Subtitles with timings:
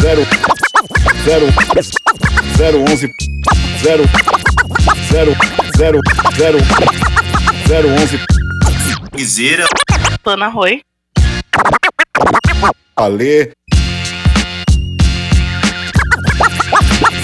[0.00, 0.24] zero.
[1.24, 1.46] Zero.
[2.56, 3.08] Zero onze.
[3.82, 4.04] Zero.
[5.10, 5.32] Zero.
[5.76, 6.00] Zero.
[6.36, 6.58] Zero.
[7.66, 8.18] Zero onze.
[9.12, 9.66] Guizeira.
[10.22, 10.82] Pana Roy.
[12.96, 13.52] Ale.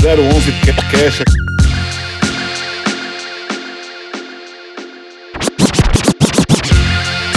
[0.03, 0.53] 011
[0.91, 1.23] Cash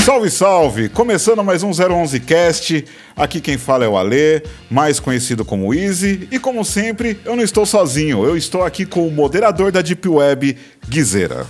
[0.07, 0.88] Salve, salve!
[0.88, 2.85] Começando mais um 011 Cast.
[3.13, 6.30] Aqui quem fala é o Ale, mais conhecido como Easy.
[6.31, 10.07] E como sempre, eu não estou sozinho, eu estou aqui com o moderador da Deep
[10.07, 10.55] Web,
[10.88, 11.45] Guizeira.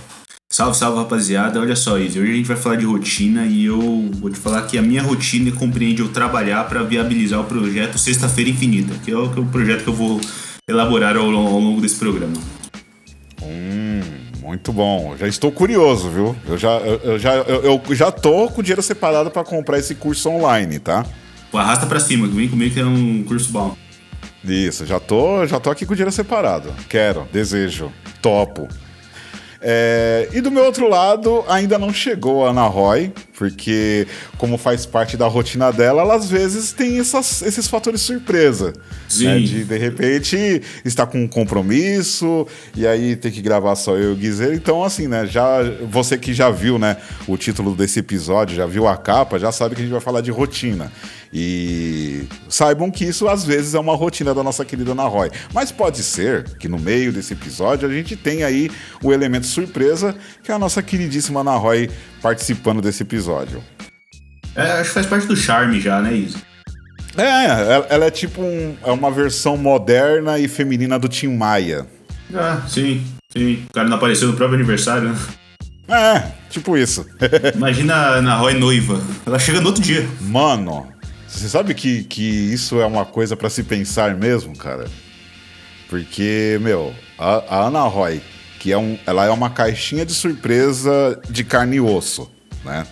[0.50, 1.60] Salve, salve rapaziada.
[1.60, 2.18] Olha só, Izzy.
[2.18, 5.04] Hoje a gente vai falar de rotina e eu vou te falar que a minha
[5.04, 9.42] rotina compreende eu trabalhar para viabilizar o projeto Sexta-feira Infinita, que é o, que é
[9.42, 10.20] o projeto que eu vou
[10.68, 12.34] elaborar ao, ao longo desse programa.
[13.40, 15.14] Hum, muito bom.
[15.18, 16.34] Já estou curioso, viu?
[16.46, 19.94] Eu já, eu, eu já, eu, eu já tô com dinheiro separado para comprar esse
[19.94, 21.04] curso online, tá?
[21.50, 23.76] Pô, arrasta pra cima, vem comigo que é um curso bom.
[24.42, 26.72] Isso, já tô, já tô aqui com dinheiro separado.
[26.88, 27.92] Quero, desejo,
[28.22, 28.66] topo.
[29.60, 34.06] É, e do meu outro lado, ainda não chegou a Ana Roy, porque,
[34.36, 38.72] como faz parte da rotina dela, ela às vezes tem essas, esses fatores surpresa.
[39.08, 39.26] Sim.
[39.26, 44.10] Né, de, de repente, está com um compromisso, e aí tem que gravar só eu
[44.10, 44.54] e o Guizeiro.
[44.54, 45.26] Então, assim, né?
[45.26, 45.58] Já,
[45.90, 49.74] você que já viu né, o título desse episódio, já viu a capa, já sabe
[49.74, 50.92] que a gente vai falar de rotina.
[51.32, 55.30] E saibam que isso às vezes é uma rotina da nossa querida Ana Roy.
[55.52, 58.70] Mas pode ser que no meio desse episódio a gente tenha aí
[59.02, 61.90] o elemento surpresa, que é a nossa queridíssima Ana Roy
[62.22, 63.62] participando desse episódio.
[64.54, 66.36] É, acho que faz parte do charme já, né, Izzy?
[67.16, 71.86] É, ela, ela é tipo um, é uma versão moderna e feminina do Tim Maia.
[72.34, 73.64] Ah, sim, sim.
[73.70, 75.18] O cara não apareceu no próprio aniversário, né?
[75.88, 77.06] É, tipo isso.
[77.54, 79.00] Imagina a Ana Roy noiva.
[79.26, 80.06] Ela chega no outro dia.
[80.20, 80.86] Mano,
[81.28, 84.86] você sabe que, que isso é uma coisa pra se pensar mesmo, cara?
[85.88, 88.20] Porque, meu, a, a Ana Roy,
[88.58, 92.30] que é um, ela é uma caixinha de surpresa de carne e osso,
[92.64, 92.86] né?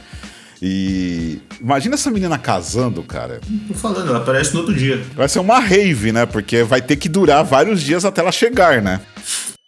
[0.61, 3.41] E imagina essa menina casando, cara.
[3.69, 5.03] Tô falando, ela aparece no outro dia.
[5.15, 6.25] Vai ser uma rave, né?
[6.25, 9.01] Porque vai ter que durar vários dias até ela chegar, né?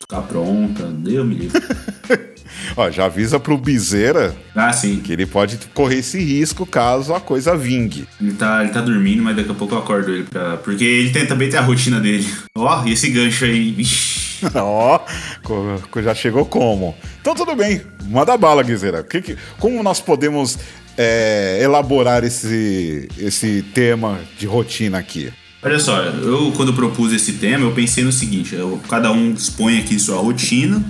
[0.01, 1.63] Ficar pronta, Deus me livre.
[2.77, 5.01] Ó, já avisa pro Bizeira Ah, sim.
[5.01, 8.07] que ele pode correr esse risco caso a coisa vingue.
[8.21, 10.57] Ele tá, ele tá dormindo, mas daqui a pouco eu acordo ele pra.
[10.59, 12.27] Porque ele tem, também tem a rotina dele.
[12.57, 13.77] Ó, e esse gancho aí.
[14.55, 15.01] Ó,
[15.43, 16.95] co- já chegou como?
[17.21, 19.03] Então tudo bem, manda bala, Guizeira.
[19.03, 20.59] Que que- como nós podemos
[20.97, 25.33] é, elaborar esse, esse tema de rotina aqui?
[25.61, 29.79] Olha só, eu quando propus esse tema, eu pensei no seguinte: eu- cada um expõe
[29.79, 30.81] aqui sua rotina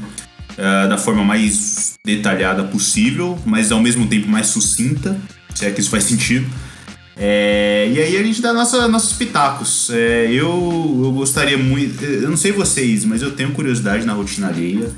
[0.59, 5.17] eh, da forma mais detalhada possível, mas ao mesmo tempo mais sucinta,
[5.55, 6.49] se é que isso faz sentido.
[7.17, 9.89] É, e aí a gente dá nossa, nossos pitacos.
[9.91, 12.05] É, eu, eu gostaria muito.
[12.05, 14.91] Eu não sei vocês, mas eu tenho curiosidade na rotina alheia.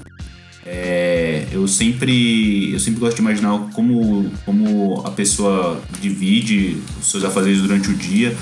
[0.65, 7.23] É, eu sempre eu sempre gosto de imaginar como, como a pessoa divide os seus
[7.23, 8.35] afazeres durante o dia.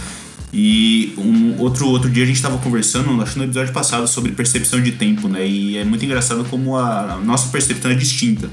[0.52, 4.80] E um outro, outro dia a gente estava conversando, acho no episódio passado, sobre percepção
[4.80, 5.46] de tempo, né?
[5.46, 8.48] E é muito engraçado como a, nossa percepção é distinta.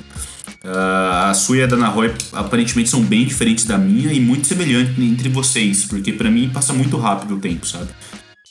[0.63, 4.19] Ah, a sua e a da Ana Roy aparentemente são bem diferentes da minha e
[4.19, 7.89] muito semelhantes entre vocês, porque pra mim passa muito rápido o tempo, sabe?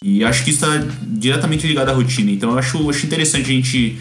[0.02, 2.30] E acho que isso está diretamente ligado à rotina.
[2.30, 3.98] Então eu acho, acho interessante a gente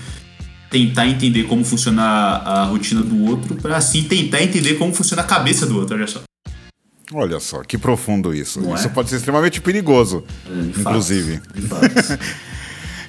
[0.69, 5.25] tentar entender como funciona a, rotina do outro, pra assim tentar entender como funciona a
[5.25, 6.21] cabeça do outro, olha só.
[7.11, 8.61] Olha só, que profundo isso.
[8.61, 8.89] Não isso é?
[8.89, 11.41] pode ser extremamente perigoso, De inclusive.
[11.67, 12.19] fato.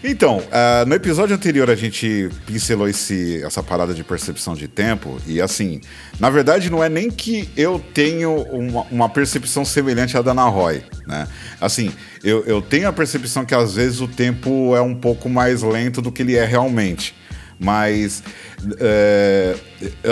[0.06, 5.19] Então, ah, no episódio anterior a gente pincelou esse, essa parada de percepção de tempo,
[5.27, 5.81] e assim,
[6.21, 10.44] na verdade não é nem que eu tenho uma, uma percepção semelhante à da Ana
[10.44, 11.27] Roy, né?
[11.59, 11.91] Assim,
[12.22, 16.03] eu, eu tenho a percepção que às vezes o tempo é um pouco mais lento
[16.03, 17.15] do que ele é realmente.
[17.59, 18.22] Mas,
[18.80, 19.54] é,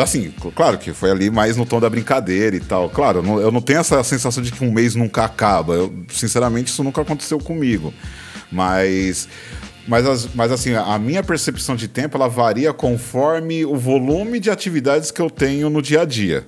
[0.01, 2.89] assim, claro que foi ali mais no tom da brincadeira e tal.
[2.89, 5.75] Claro, eu não, eu não tenho essa sensação de que um mês nunca acaba.
[5.75, 7.93] Eu, sinceramente, isso nunca aconteceu comigo.
[8.51, 9.29] Mas,
[9.89, 14.51] mas, as- mas assim, a minha percepção de tempo ela varia conforme o volume de
[14.51, 16.47] atividades que eu tenho no dia a dia.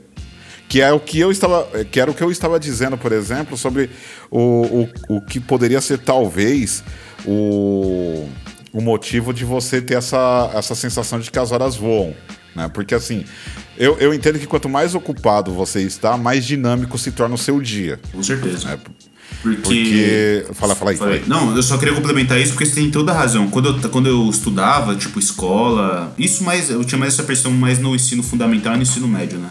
[0.69, 3.57] Que é o que eu estava, que era o que eu estava dizendo, por exemplo,
[3.57, 3.91] sobre
[4.31, 6.83] o, o, o que poderia ser talvez
[7.27, 8.27] o,
[8.75, 12.13] o motivo de você ter essa, essa sensação de que as horas voam.
[12.57, 12.69] Né?
[12.75, 13.25] Porque assim,
[13.79, 17.61] eu, eu entendo que quanto mais ocupado você está, mais dinâmico se torna o seu
[17.61, 18.01] dia.
[18.13, 18.69] Com certeza.
[18.69, 18.79] né?
[19.41, 19.63] Porque.
[19.63, 20.47] Porque.
[20.55, 20.97] Fala, fala aí.
[20.97, 21.23] Fala aí.
[21.27, 23.49] Não, eu só queria complementar isso porque você tem toda a razão.
[23.49, 26.69] Quando eu, quando eu estudava, tipo, escola, isso mais.
[26.69, 29.51] Eu tinha mais essa percepção mais no ensino fundamental e no ensino médio, né?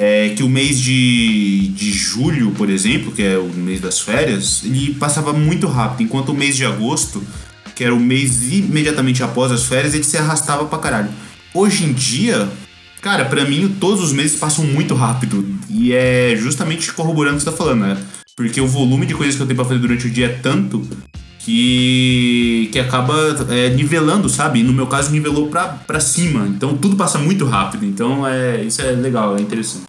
[0.00, 4.62] é que o mês de, de julho, por exemplo, que é o mês das férias,
[4.64, 7.20] ele passava muito rápido, enquanto o mês de agosto,
[7.78, 11.10] que era o mês imediatamente após as férias, ele se arrastava pra caralho.
[11.54, 12.48] Hoje em dia,
[13.00, 15.46] cara, para mim todos os meses passam muito rápido.
[15.70, 17.96] E é justamente corroborando o que você tá falando, né?
[18.36, 20.84] Porque o volume de coisas que eu tenho pra fazer durante o dia é tanto
[21.38, 23.14] que, que acaba
[23.48, 24.64] é, nivelando, sabe?
[24.64, 26.48] No meu caso, nivelou pra, pra cima.
[26.48, 27.86] Então tudo passa muito rápido.
[27.86, 29.87] Então é, isso é legal, é interessante.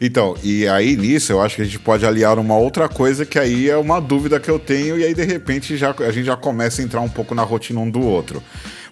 [0.00, 3.38] Então, e aí nisso eu acho que a gente pode aliar uma outra coisa que
[3.38, 6.36] aí é uma dúvida que eu tenho e aí de repente já, a gente já
[6.36, 8.42] começa a entrar um pouco na rotina um do outro.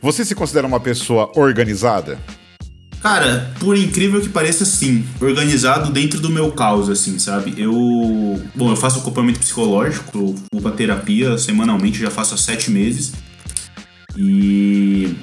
[0.02, 2.18] Você se considera uma pessoa organizada?
[3.00, 5.04] Cara, por incrível que pareça, sim.
[5.20, 7.54] Organizado dentro do meu caos, assim, sabe?
[7.56, 7.70] Eu.
[8.54, 13.12] Bom, eu faço acompanhamento psicológico, vou pra terapia semanalmente, já faço há sete meses.
[14.16, 15.14] E.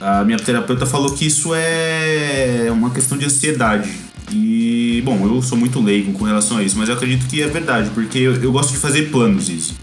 [0.00, 3.90] A minha terapeuta falou que isso é uma questão de ansiedade.
[4.30, 7.46] E, bom, eu sou muito leigo com relação a isso, mas eu acredito que é
[7.46, 9.74] verdade, porque eu, eu gosto de fazer planos, isso.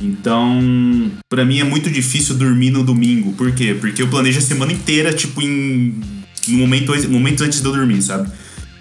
[0.00, 3.32] Então, para mim é muito difícil dormir no domingo.
[3.32, 3.76] Por quê?
[3.78, 6.00] Porque eu planejo a semana inteira, tipo, em
[6.48, 8.30] no momento, momentos antes de eu dormir, sabe?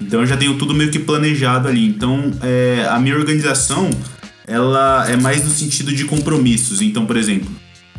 [0.02, 1.86] Então eu já tenho tudo meio que planejado ali.
[1.86, 3.90] Então é, a minha organização
[4.48, 6.82] ela é mais no sentido de compromissos.
[6.82, 7.50] Então, por exemplo,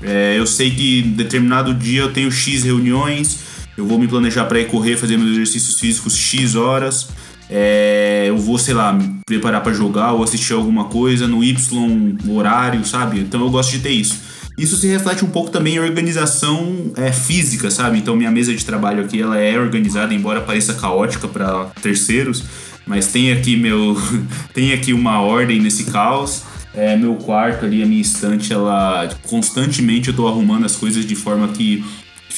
[0.02, 3.38] é, eu sei que determinado dia eu tenho X reuniões,
[3.76, 7.08] eu vou me planejar para ir correr, fazer meus exercícios físicos X horas.
[7.48, 12.16] É, eu vou, sei lá, me preparar para jogar ou assistir alguma coisa no Y
[12.28, 13.20] horário, sabe?
[13.20, 14.20] Então eu gosto de ter isso.
[14.56, 17.98] Isso se reflete um pouco também em organização é, física, sabe?
[17.98, 22.44] Então minha mesa de trabalho aqui ela é organizada, embora pareça caótica para terceiros,
[22.86, 23.96] mas tem aqui meu
[24.52, 26.42] tem aqui uma ordem nesse caos.
[26.72, 31.16] É, meu quarto ali, a minha estante, ela constantemente eu tô arrumando as coisas de
[31.16, 31.84] forma que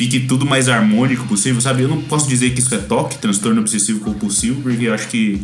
[0.03, 1.83] fique tudo mais harmônico possível, sabe?
[1.83, 5.41] Eu não posso dizer que isso é toque, transtorno obsessivo compulsivo, porque eu acho que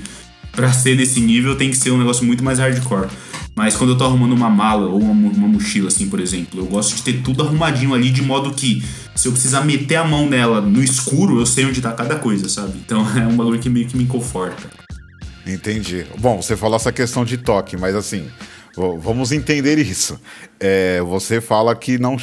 [0.50, 3.08] para ser nesse nível tem que ser um negócio muito mais hardcore.
[3.54, 6.66] Mas quando eu tô arrumando uma mala ou uma, uma, mochila, assim, por exemplo, eu
[6.66, 8.82] gosto de ter tudo arrumadinho ali, de modo que
[9.14, 12.48] se eu precisar meter a mão nela no escuro, eu sei onde tá cada coisa,
[12.48, 12.72] sabe?
[12.84, 14.68] Então é um bagulho que meio que me conforta.
[15.46, 16.04] Entendi.
[16.18, 18.26] Bom, você falou essa questão de toque, mas assim,
[18.76, 20.20] vamos entender isso.
[20.60, 22.16] É, você fala que não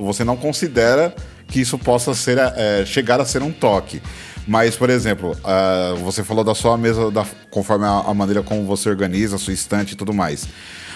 [0.00, 1.14] você não considera
[1.48, 4.00] que isso possa ser é, chegar a ser um toque.
[4.46, 8.64] Mas, por exemplo, uh, você falou da sua mesa, da, conforme a, a, maneira como
[8.64, 10.48] você organiza, a sua estante e tudo mais.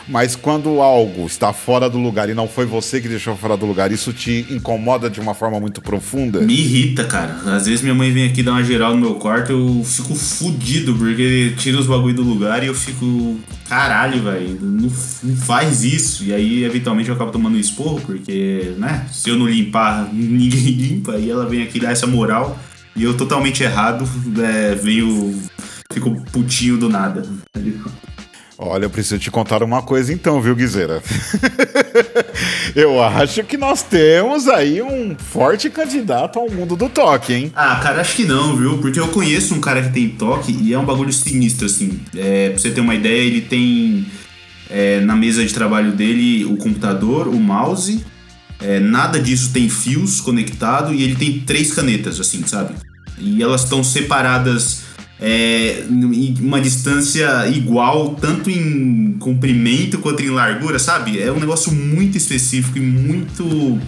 [0.09, 3.67] Mas quando algo está fora do lugar e não foi você que deixou fora do
[3.67, 6.41] lugar, isso te incomoda de uma forma muito profunda?
[6.41, 7.37] Me irrita, cara.
[7.47, 10.95] Às vezes minha mãe vem aqui dar uma geral no meu quarto, eu fico fudido,
[10.95, 13.39] porque tira os bagulho do lugar e eu fico.
[13.69, 14.93] Caralho, velho, não,
[15.23, 16.25] não, faz isso.
[16.25, 21.17] E aí, eventualmente, eu acabo tomando esporro, porque, né, se eu não limpar, ninguém limpa.
[21.17, 22.57] E ela vem aqui dar essa moral.
[22.95, 25.35] E eu totalmente errado, é, venho.
[25.93, 27.25] Fico putinho do nada.
[28.59, 31.03] Olha, eu preciso te contar uma coisa então, viu, Guizeira?
[32.75, 37.53] eu acho que nós temos aí um forte candidato ao mundo do toque, hein?
[37.55, 38.79] Ah, cara, acho que não, viu?
[38.79, 42.01] Porque eu conheço um cara que tem toque e é um bagulho sinistro, assim.
[42.17, 44.07] É, pra você ter uma ideia, ele tem
[44.71, 48.03] é, na mesa de trabalho dele o computador, o mouse,
[48.59, 52.75] é, nada disso tem fios conectado e ele tem três canetas, assim, sabe?
[53.19, 54.86] E elas estão separadas
[55.21, 55.85] é,
[56.41, 61.21] uma distância igual, tanto em comprimento quanto em largura, sabe?
[61.21, 63.81] É um negócio muito específico e muito,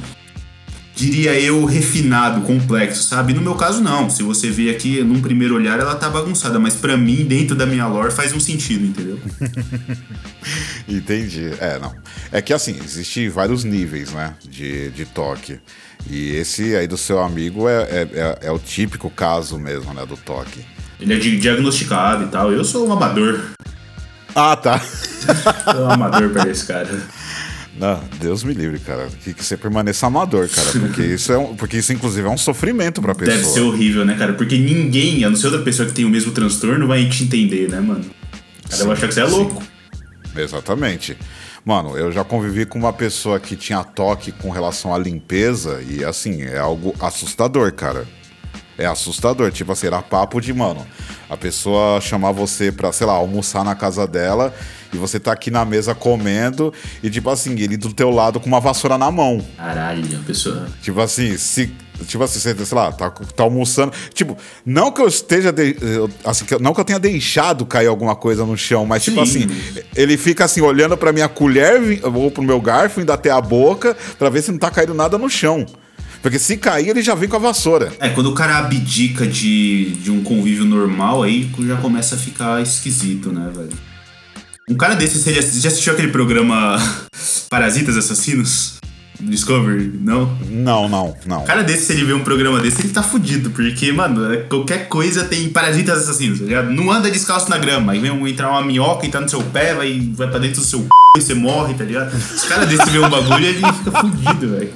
[0.96, 3.34] diria eu, refinado, complexo, sabe?
[3.34, 4.08] No meu caso, não.
[4.08, 7.66] Se você vê aqui num primeiro olhar, ela tá bagunçada, mas para mim, dentro da
[7.66, 9.20] minha lore, faz um sentido, entendeu?
[10.88, 11.52] Entendi.
[11.60, 11.94] É, não.
[12.32, 15.60] É que assim, existem vários níveis, né, de, de toque.
[16.08, 20.06] E esse aí do seu amigo é, é, é, é o típico caso mesmo, né,
[20.06, 20.64] do toque.
[21.00, 22.52] Ele é diagnosticado e tal.
[22.52, 23.40] Eu sou um amador.
[24.34, 24.78] Ah, tá.
[25.72, 26.88] sou um amador pra esse cara.
[27.78, 29.08] Não, Deus me livre, cara.
[29.22, 30.70] Que, que você permaneça amador, cara.
[30.72, 33.36] Porque isso, é um, porque isso, inclusive, é um sofrimento pra pessoa.
[33.36, 34.32] Deve ser horrível, né, cara?
[34.32, 37.68] Porque ninguém, a não ser outra pessoa que tem o mesmo transtorno, vai te entender,
[37.68, 38.04] né, mano?
[38.66, 39.62] O cara vai achar que você é louco.
[40.36, 41.16] Exatamente.
[41.64, 46.04] Mano, eu já convivi com uma pessoa que tinha toque com relação à limpeza e,
[46.04, 48.06] assim, é algo assustador, cara.
[48.78, 49.50] É assustador.
[49.50, 50.86] Tipo assim, era papo de, mano,
[51.28, 54.54] a pessoa chamar você pra, sei lá, almoçar na casa dela
[54.92, 58.46] e você tá aqui na mesa comendo e, tipo assim, ele do teu lado com
[58.46, 59.44] uma vassoura na mão.
[59.56, 60.68] Caralho, a pessoa.
[60.80, 61.70] Tipo assim, se.
[62.06, 63.92] Tipo assim, você, sei lá, tá, tá almoçando.
[64.14, 65.52] Tipo, não que eu esteja.
[65.52, 65.76] De,
[66.24, 69.44] assim, não que eu tenha deixado cair alguma coisa no chão, mas, tipo Sim.
[69.44, 73.40] assim, ele fica assim, olhando pra minha colher ou pro meu garfo, indo até a
[73.40, 75.66] boca, pra ver se não tá caindo nada no chão.
[76.22, 77.92] Porque se cair, ele já vem com a vassoura.
[78.00, 82.62] É, quando o cara abdica de, de um convívio normal, aí já começa a ficar
[82.62, 83.72] esquisito, né, velho?
[84.68, 86.76] Um cara desse, você já, já assistiu aquele programa
[87.48, 88.78] Parasitas Assassinos?
[89.20, 89.90] Discovery?
[90.00, 90.38] Não?
[90.48, 91.44] Não, não, não.
[91.44, 93.50] Cara desse, se ele vê um programa desse, ele tá fudido.
[93.50, 96.70] Porque, mano, é, qualquer coisa tem parasitas assassinos, tá ligado?
[96.70, 97.92] Não anda descalço na grama.
[97.92, 100.66] Aí vem um, entrar uma minhoca, entrar no seu pé, vai, vai pra dentro do
[100.66, 100.86] seu c...
[101.16, 102.14] e você morre, tá ligado?
[102.14, 104.72] Os caras desse vê um bagulho, ele fica fudido, velho.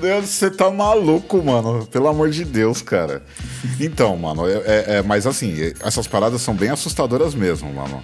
[0.00, 1.86] Deus, você tá maluco, mano.
[1.86, 3.22] Pelo amor de Deus, cara.
[3.80, 8.02] Então, mano, é, é, é, mas assim, essas paradas são bem assustadoras mesmo, mano.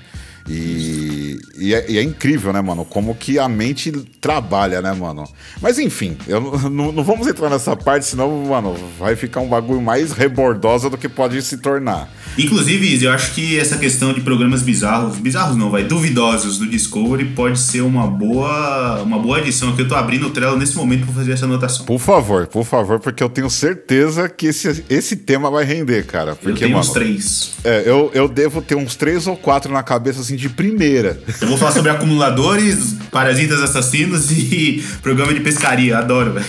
[0.48, 2.84] E, e, é, e, é, incrível, né, mano?
[2.84, 5.24] Como que a mente trabalha, né, mano?
[5.60, 6.40] Mas enfim, eu
[6.70, 10.96] não, não vamos entrar nessa parte, senão, mano, vai ficar um bagulho mais rebordosa do
[10.96, 12.10] que pode se tornar.
[12.38, 17.26] Inclusive, eu acho que essa questão de programas bizarros, bizarros não, vai, duvidosos do Discovery
[17.26, 19.70] pode ser uma boa, uma boa edição.
[19.70, 21.84] Aqui eu tô abrindo o Trello nesse momento para fazer essa anotação.
[21.84, 26.34] Por favor, por favor, porque eu tenho certeza que esse, esse tema vai render, cara.
[26.36, 27.52] Porque, eu tenho mano, uns três.
[27.64, 31.20] É, eu, eu devo ter uns três ou quatro na cabeça, assim, de primeira.
[31.40, 35.98] Eu vou falar sobre acumuladores, parasitas assassinos e programa de pescaria.
[35.98, 36.46] Adoro, velho.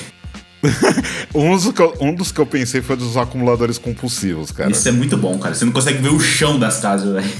[1.34, 4.69] um, dos eu, um, dos que eu pensei foi dos acumuladores compulsivos, cara.
[4.69, 5.55] Isso é muito bom, cara.
[5.55, 7.34] Você não consegue ver o chão das casas, velho.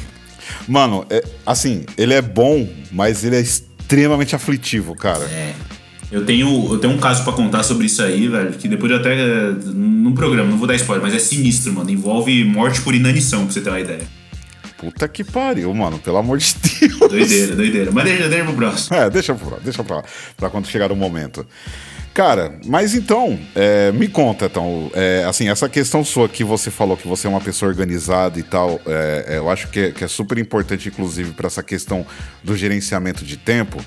[0.68, 5.24] Mano, é, assim, ele é bom, mas ele é extremamente aflitivo, cara.
[5.26, 5.54] É.
[6.12, 8.98] Eu tenho, eu tenho um caso para contar sobre isso aí, velho, que depois eu
[8.98, 9.52] até.
[9.66, 11.90] No programa, não vou dar spoiler, mas é sinistro, mano.
[11.92, 14.19] Envolve morte por inanição, pra você ter uma ideia.
[14.80, 16.00] Puta que pariu, mano.
[16.00, 16.98] Pelo amor de Deus.
[16.98, 17.92] Doideira, doideira.
[17.92, 18.98] Mas deixa, deixa pro próximo.
[18.98, 20.04] É, deixa pro, deixa pra,
[20.38, 21.46] pra quando chegar o momento.
[22.14, 26.98] Cara, mas então, é, me conta, então, é, assim, essa questão sua que você falou
[26.98, 30.04] que você é uma pessoa organizada e tal, é, é eu acho que é, que
[30.04, 32.06] é super importante, inclusive, para essa questão
[32.44, 33.78] do gerenciamento de tempo,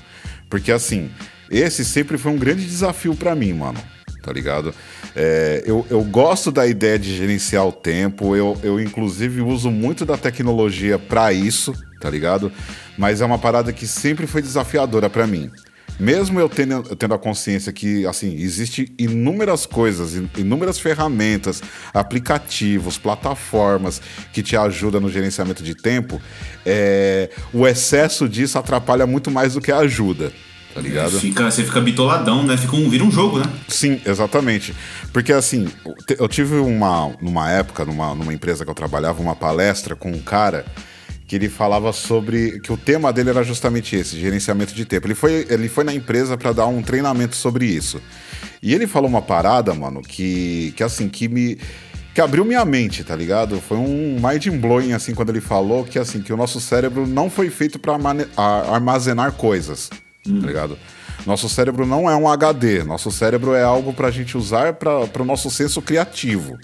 [0.49, 1.11] porque assim,
[1.51, 3.92] esse sempre foi um grande desafio para mim, mano
[4.23, 4.73] tá ligado?
[5.15, 10.05] É, eu, eu gosto da ideia de gerenciar o tempo, eu, eu inclusive uso muito
[10.05, 12.51] da tecnologia para isso, tá ligado?
[12.97, 15.51] Mas é uma parada que sempre foi desafiadora para mim.
[15.99, 21.61] Mesmo eu tendo, tendo a consciência que, assim, existe inúmeras coisas, inúmeras ferramentas,
[21.93, 24.01] aplicativos, plataformas
[24.31, 26.19] que te ajudam no gerenciamento de tempo,
[26.65, 30.31] é, o excesso disso atrapalha muito mais do que ajuda
[30.73, 31.19] tá ligado?
[31.19, 32.57] Fica, você fica bitoladão, né?
[32.57, 33.45] Fica um, vira um jogo, né?
[33.67, 34.73] Sim, exatamente.
[35.11, 35.67] Porque assim,
[36.17, 40.19] eu tive uma, numa época, numa, numa empresa que eu trabalhava, uma palestra com um
[40.19, 40.65] cara
[41.27, 45.07] que ele falava sobre que o tema dele era justamente esse, gerenciamento de tempo.
[45.07, 48.01] Ele foi, ele foi na empresa para dar um treinamento sobre isso.
[48.61, 51.57] E ele falou uma parada, mano, que, que assim, que me
[52.13, 53.59] que abriu minha mente, tá ligado?
[53.59, 57.27] Foi um mind blowing assim quando ele falou que assim, que o nosso cérebro não
[57.27, 57.97] foi feito para
[58.37, 59.89] armazenar coisas
[60.27, 60.39] hum.
[60.39, 60.77] tá ligado?
[61.25, 65.21] Nosso cérebro não é um HD, nosso cérebro é algo para a gente usar para
[65.21, 66.57] o nosso senso criativo.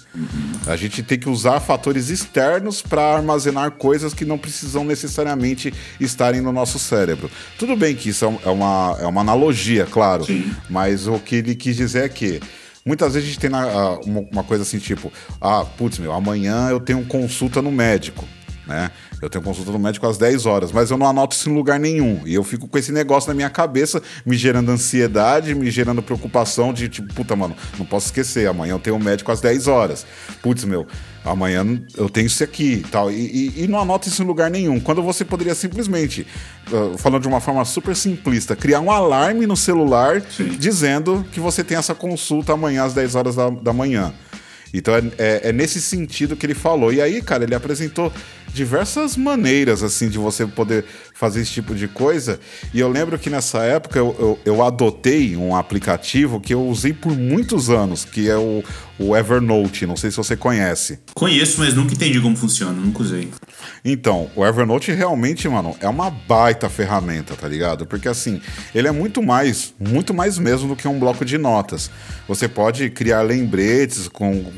[0.67, 6.41] A gente tem que usar fatores externos para armazenar coisas que não precisam necessariamente estarem
[6.41, 7.31] no nosso cérebro.
[7.57, 10.51] Tudo bem que isso é, é uma, é uma analogia, claro, Sim.
[10.69, 12.39] mas o que ele quis dizer é que
[12.85, 13.51] Muitas vezes a gente tem
[14.31, 18.25] uma, coisa assim, tipo, ah, putz, meu, amanhã eu tenho consulta no médico
[18.69, 18.91] né?
[19.21, 21.79] Eu tenho consulta no médico às 10 horas, mas eu não anoto isso em lugar
[21.79, 22.21] nenhum.
[22.25, 26.71] E eu fico com esse negócio na minha cabeça, me gerando ansiedade, me gerando preocupação
[26.71, 30.05] de tipo, puta, mano, não posso esquecer, amanhã eu tenho um médico às 10 horas.
[30.41, 30.87] Putz, meu,
[31.25, 31.65] amanhã
[31.97, 33.15] eu tenho isso aqui tal, e,
[33.57, 34.79] e, e não anoto isso em lugar nenhum.
[34.79, 36.25] Quando você poderia simplesmente,
[36.71, 40.55] uh, falando de uma forma super simplista, criar um alarme no celular Sim.
[40.57, 44.13] dizendo que você tem essa consulta amanhã às 10 horas da, da manhã.
[44.73, 46.93] Então é, é, é, nesse sentido que ele falou.
[46.93, 48.11] E aí, cara, ele apresentou
[48.59, 52.41] diversas maneiras, assim, de você poder fazer esse tipo de coisa.
[52.73, 56.91] E eu lembro que nessa época eu, eu, eu adotei um aplicativo que eu usei
[56.91, 58.61] por muitos anos, que é o,
[58.99, 59.85] o Evernote.
[59.85, 60.99] Não sei se você conhece.
[61.13, 63.29] Conheço, mas nunca entendi como funciona, nunca usei.
[63.83, 67.85] Então, o Evernote realmente, mano, é uma baita ferramenta, tá ligado?
[67.85, 68.41] Porque assim,
[68.75, 71.89] ele é muito mais, muito mais mesmo do que um bloco de notas.
[72.27, 74.51] Você pode criar lembretes com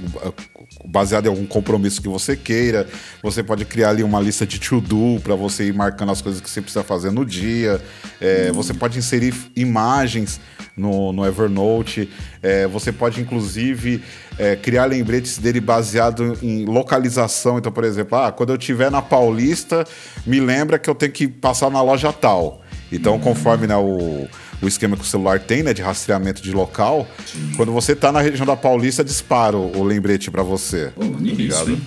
[0.85, 2.87] baseado em algum compromisso que você queira.
[3.21, 6.49] Você pode criar ali uma lista de to-do para você ir marcando as coisas que
[6.49, 7.81] você precisa fazer no dia.
[8.19, 10.39] É, Você pode inserir imagens
[10.75, 12.09] no, no Evernote.
[12.41, 14.03] É, você pode, inclusive,
[14.37, 17.57] é, criar lembretes dele baseado em localização.
[17.57, 19.85] Então, por exemplo, ah, quando eu estiver na Paulista,
[20.25, 22.61] me lembra que eu tenho que passar na loja tal.
[22.91, 24.27] Então, conforme né, o
[24.61, 27.53] o esquema que o celular tem, né, de rastreamento de local, Sim.
[27.55, 30.91] quando você tá na região da Paulista, dispara o, lembrete para você.
[30.95, 31.17] Pô, tá?
[31.23, 31.77] Isso,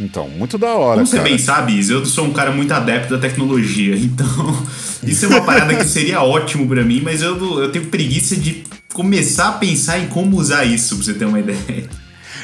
[0.00, 0.96] Então, muito da hora.
[0.96, 1.28] Como você cara.
[1.28, 4.26] bem sabe, eu sou um cara muito adepto da tecnologia, então
[5.02, 8.64] isso é uma parada que seria ótimo para mim, mas eu, eu tenho preguiça de
[8.92, 11.88] começar a pensar em como usar isso, pra você ter uma ideia.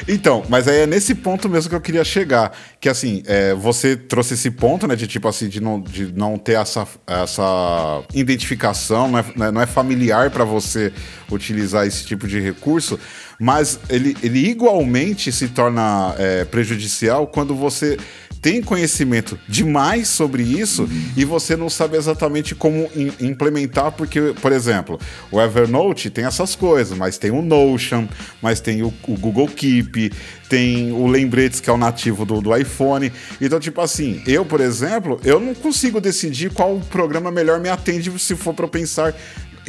[0.07, 2.55] Então, mas aí é nesse ponto mesmo que eu queria chegar.
[2.79, 4.95] Que assim, é, você trouxe esse ponto, né?
[4.95, 9.61] De tipo assim, de não, de não ter essa, essa identificação, não é, né, não
[9.61, 10.91] é familiar para você
[11.31, 12.99] utilizar esse tipo de recurso,
[13.39, 17.97] mas ele, ele igualmente se torna é, prejudicial quando você
[18.41, 21.11] tem conhecimento demais sobre isso uhum.
[21.17, 24.99] e você não sabe exatamente como implementar, porque, por exemplo,
[25.31, 28.07] o Evernote tem essas coisas, mas tem o Notion,
[28.41, 30.11] mas tem o, o Google Keep,
[30.47, 33.11] tem o Lembretes, que é o nativo do, do iPhone.
[33.39, 38.11] Então, tipo assim, eu, por exemplo, eu não consigo decidir qual programa melhor me atende
[38.19, 39.15] se for para pensar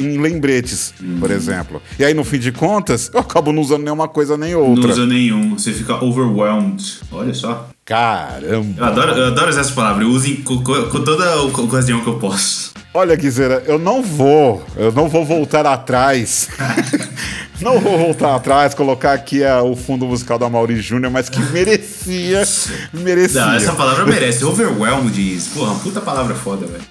[0.01, 1.21] em lembretes, uhum.
[1.21, 1.83] por exemplo.
[1.99, 4.83] E aí, no fim de contas, eu acabo não usando nenhuma coisa nem outra.
[4.83, 5.59] Não usa nenhum.
[5.59, 7.01] Você fica overwhelmed.
[7.13, 7.69] Olha só.
[7.85, 8.75] Caramba.
[8.77, 10.05] Eu adoro, eu adoro essa palavra.
[10.05, 12.73] Eu uso com, com, toda ocasião que eu posso.
[12.95, 14.65] Olha, Guizera, eu não vou.
[14.77, 16.49] Eu não vou voltar atrás.
[17.61, 21.41] não vou voltar atrás, colocar aqui a, o fundo musical da Mauri Júnior, mas que
[21.53, 22.43] merecia.
[22.93, 23.45] merecia.
[23.45, 24.45] Não, essa palavra merece.
[24.45, 25.49] Overwhelmed diz.
[25.49, 26.90] Porra, puta palavra foda, velho.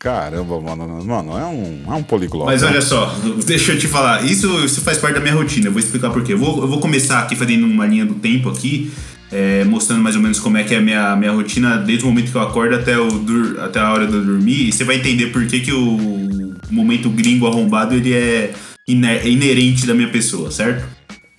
[0.00, 2.50] Caramba, mano, mano, é um, é um poliglota.
[2.50, 3.14] Mas olha só,
[3.44, 6.24] deixa eu te falar, isso, isso faz parte da minha rotina, eu vou explicar por
[6.24, 6.32] quê.
[6.32, 8.90] Eu vou, eu vou começar aqui fazendo uma linha do tempo aqui,
[9.30, 12.08] é, mostrando mais ou menos como é que é a minha, minha rotina desde o
[12.08, 13.08] momento que eu acordo até, o,
[13.62, 17.10] até a hora de eu dormir, e você vai entender por que, que o momento
[17.10, 18.54] gringo arrombado ele é,
[18.88, 20.82] iner, é inerente da minha pessoa, certo?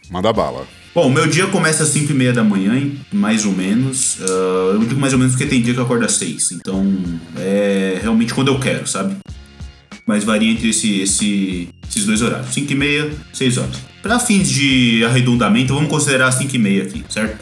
[0.07, 0.67] Manda bala.
[0.93, 4.19] Bom, meu dia começa às 5 e meia da manhã, mais ou menos.
[4.19, 6.51] Uh, eu digo mais ou menos porque tem dia que eu acordo às 6.
[6.51, 6.85] Então,
[7.37, 9.15] é realmente quando eu quero, sabe?
[10.05, 12.53] Mas varia entre esse, esse, esses dois horários.
[12.53, 13.77] 5 e meia, 6 horas.
[14.01, 17.41] Para fins de arredondamento, vamos considerar as 5 e meia aqui, certo?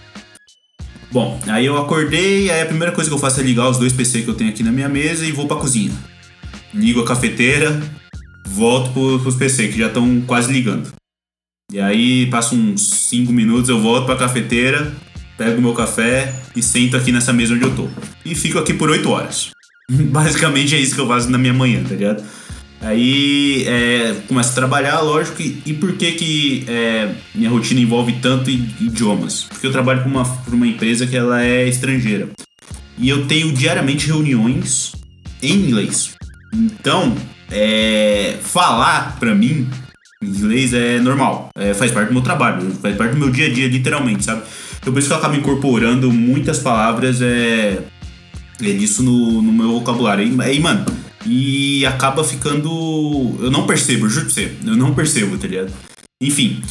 [1.11, 3.91] Bom, aí eu acordei, aí a primeira coisa que eu faço é ligar os dois
[3.91, 5.91] PC que eu tenho aqui na minha mesa e vou pra cozinha.
[6.71, 7.81] Ligo a cafeteira,
[8.47, 10.98] volto pros PC que já estão quase ligando.
[11.71, 14.91] E aí, passa uns 5 minutos, eu volto pra cafeteira,
[15.37, 17.87] pego meu café e sento aqui nessa mesa onde eu tô.
[18.25, 19.51] E fico aqui por 8 horas.
[19.87, 22.23] Basicamente é isso que eu faço na minha manhã, tá ligado?
[22.81, 28.13] Aí é, começo a trabalhar, lógico, e, e por que que é, minha rotina envolve
[28.13, 29.43] tanto idiomas?
[29.43, 32.29] Porque eu trabalho por uma, uma empresa que ela é estrangeira.
[32.97, 34.93] E eu tenho diariamente reuniões
[35.41, 36.15] em inglês.
[36.51, 37.15] Então,
[37.51, 39.67] é, falar pra mim
[40.21, 43.53] Inglês é normal, é, faz parte do meu trabalho, faz parte do meu dia a
[43.53, 44.41] dia, literalmente, sabe?
[44.77, 47.79] Então por isso que eu acabo incorporando muitas palavras é,
[48.61, 50.27] é disso no, no meu vocabulário.
[50.27, 50.85] E, aí, mano,
[51.25, 52.69] e acaba ficando.
[53.39, 55.71] Eu não percebo, juro pra você, eu não percebo, tá ligado?
[56.21, 56.61] Enfim.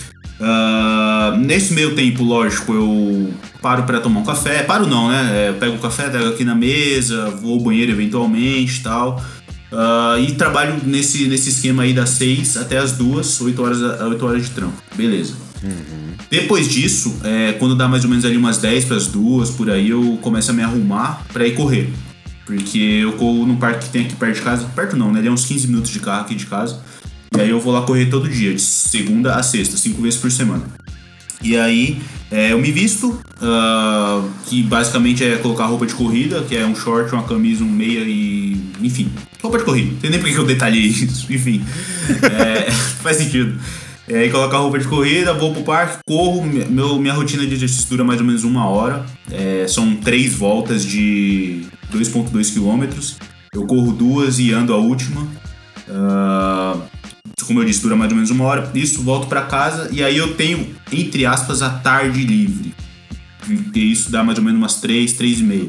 [0.41, 3.33] Uh, nesse meio tempo, lógico, eu
[3.63, 4.63] paro para tomar um café.
[4.63, 5.47] Paro não, né?
[5.47, 9.25] É, eu pego o café, pego aqui na mesa, vou ao banheiro eventualmente e tal.
[9.71, 14.27] Uh, e trabalho nesse, nesse esquema aí das 6 até as 2, 8 horas, 8
[14.27, 14.83] horas de trampo.
[14.95, 15.35] Beleza.
[15.63, 16.15] Uhum.
[16.31, 19.71] Depois disso, é, quando dá mais ou menos ali umas 10 para as 2, por
[19.71, 21.93] aí, eu começo a me arrumar para ir correr.
[22.47, 24.67] Porque eu corro num parque que tem aqui perto de casa.
[24.75, 25.19] Perto não, né?
[25.19, 26.81] Ele é uns 15 minutos de carro aqui de casa.
[27.37, 30.31] E aí eu vou lá correr todo dia, de segunda a sexta, 5 vezes por
[30.31, 30.65] semana.
[31.43, 32.01] E aí
[32.31, 36.75] é, eu me visto, uh, que basicamente é colocar roupa de corrida, que é um
[36.75, 38.57] short, uma camisa, um meia e.
[38.83, 39.11] Enfim,
[39.43, 39.93] roupa de corrida.
[39.93, 41.27] Não sei nem porque que eu detalhei isso.
[41.33, 41.65] Enfim,
[42.23, 42.71] é,
[43.03, 43.59] faz sentido.
[44.09, 46.43] E aí colocar roupa de corrida, vou pro parque, corro.
[46.43, 49.05] Meu, minha rotina de exercício dura mais ou menos uma hora.
[49.31, 53.19] É, são três voltas de 2,2 quilômetros.
[53.53, 55.23] Eu corro duas e ando a última.
[55.89, 56.83] Uh,
[57.47, 58.71] como eu disse, dura mais ou menos uma hora.
[58.75, 62.75] Isso, volto para casa e aí eu tenho, entre aspas, a tarde livre.
[63.75, 65.69] E isso dá mais ou menos umas três, três e meia.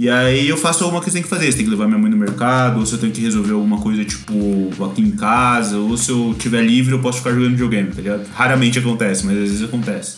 [0.00, 1.50] E aí eu faço alguma coisa que tem que fazer.
[1.50, 3.78] Você tem que levar minha mãe no mercado, ou se eu tenho que resolver alguma
[3.78, 4.34] coisa, tipo,
[4.84, 8.28] aqui em casa, ou se eu tiver livre, eu posso ficar jogando videogame, tá ligado?
[8.34, 10.16] Raramente acontece, mas às vezes acontece.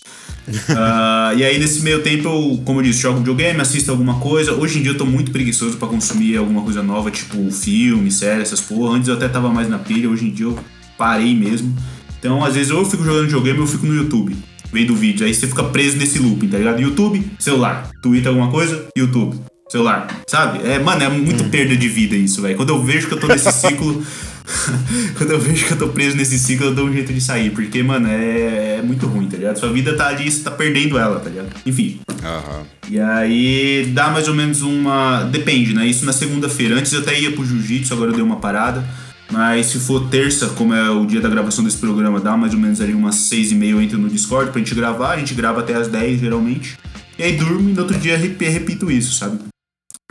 [0.48, 4.52] uh, e aí nesse meio tempo eu, como eu disse, jogo videogame, assisto alguma coisa.
[4.52, 8.42] Hoje em dia eu tô muito preguiçoso para consumir alguma coisa nova, tipo filme, série,
[8.42, 8.96] essas porra.
[8.96, 10.58] Antes eu até tava mais na pilha, hoje em dia eu
[10.96, 11.76] parei mesmo.
[12.18, 14.34] Então, às vezes, ou eu fico jogando videogame ou eu fico no YouTube,
[14.72, 15.26] vendo vídeo.
[15.26, 16.80] Aí você fica preso nesse looping, tá ligado?
[16.80, 17.90] YouTube, celular.
[18.00, 19.36] Twitter, alguma coisa, YouTube.
[19.68, 20.66] Celular, sabe?
[20.66, 21.48] É, mano, é muito hum.
[21.48, 22.56] perda de vida isso, velho.
[22.56, 24.04] Quando eu vejo que eu tô nesse ciclo.
[25.16, 27.50] quando eu vejo que eu tô preso nesse ciclo, eu dou um jeito de sair.
[27.50, 29.58] Porque, mano, é, é muito ruim, tá ligado?
[29.58, 31.48] Sua vida tá ali, você tá perdendo ela, tá ligado?
[31.64, 31.98] Enfim.
[32.10, 32.64] Uhum.
[32.90, 35.24] E aí dá mais ou menos uma.
[35.24, 35.86] Depende, né?
[35.86, 36.76] Isso na segunda-feira.
[36.76, 38.84] Antes eu até ia pro jiu-jitsu, agora eu dei uma parada.
[39.30, 42.60] Mas se for terça, como é o dia da gravação desse programa, dá mais ou
[42.60, 44.52] menos ali umas seis e meia eu entro no Discord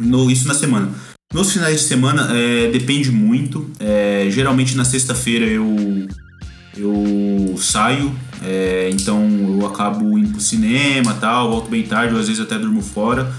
[0.01, 0.91] no isso na semana.
[1.33, 3.69] Nos finais de semana é, depende muito.
[3.79, 6.07] É, geralmente na sexta-feira eu,
[6.77, 9.27] eu saio, é, então
[9.59, 13.33] eu acabo indo pro cinema tal, volto bem tarde, ou às vezes até durmo fora.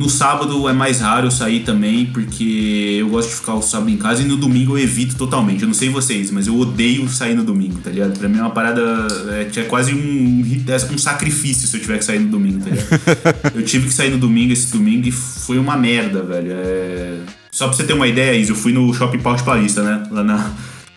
[0.00, 3.90] No sábado é mais raro eu sair também, porque eu gosto de ficar o sábado
[3.90, 5.60] em casa e no domingo eu evito totalmente.
[5.60, 8.18] Eu não sei vocês, mas eu odeio sair no domingo, tá ligado?
[8.18, 8.80] Pra mim é uma parada.
[9.28, 10.42] É, é quase um,
[10.90, 13.52] um sacrifício se eu tiver que sair no domingo, tá ligado?
[13.54, 16.50] eu tive que sair no domingo esse domingo e foi uma merda, velho.
[16.50, 17.18] É...
[17.52, 20.02] Só pra você ter uma ideia, Isa, eu fui no Shopping Paulista Paulista, né?
[20.10, 20.50] Lá na,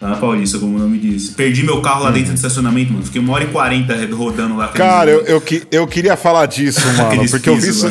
[0.09, 1.29] na Paulista, como o nome diz.
[1.29, 3.05] Perdi meu carro lá dentro do estacionamento, mano.
[3.05, 4.67] Fiquei uma hora e quarenta rodando lá.
[4.69, 7.29] Cara, eu, eu, eu, queria falar disso, mano.
[7.29, 7.87] porque eu vi isso.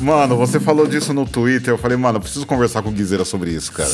[0.00, 0.36] Mano.
[0.36, 1.74] você falou disso no Twitter.
[1.74, 3.90] Eu falei, mano, eu preciso conversar com o Guizeira sobre isso, cara.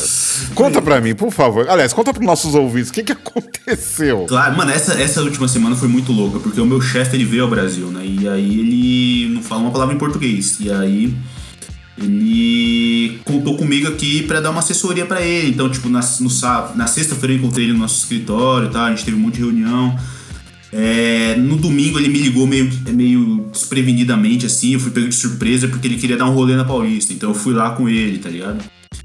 [0.53, 1.67] Conta pra mim, por favor.
[1.67, 2.91] Aliás, conta pros nossos ouvintes.
[2.91, 4.25] O que, que aconteceu?
[4.27, 7.43] Claro, mano, essa, essa última semana foi muito louca, porque o meu chefe ele veio
[7.43, 8.01] ao Brasil, né?
[8.05, 10.57] E aí ele não fala uma palavra em português.
[10.59, 11.15] E aí
[11.97, 15.49] ele contou comigo aqui para dar uma assessoria para ele.
[15.49, 16.29] Então, tipo, na, no,
[16.75, 18.85] na sexta-feira eu encontrei ele no nosso escritório, tá?
[18.85, 19.97] A gente teve um monte de reunião.
[20.73, 25.69] É, no domingo ele me ligou meio, meio desprevenidamente, assim, eu fui pego de surpresa
[25.69, 27.13] porque ele queria dar um rolê na Paulista.
[27.13, 28.61] Então eu fui lá com ele, tá ligado?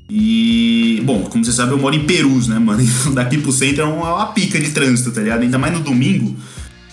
[0.08, 2.82] E, bom, como você sabe, eu moro em Perus, né, mano?
[3.00, 5.42] Então, daqui pro centro é uma, uma pica de trânsito, tá ligado?
[5.42, 6.34] Ainda mais no domingo.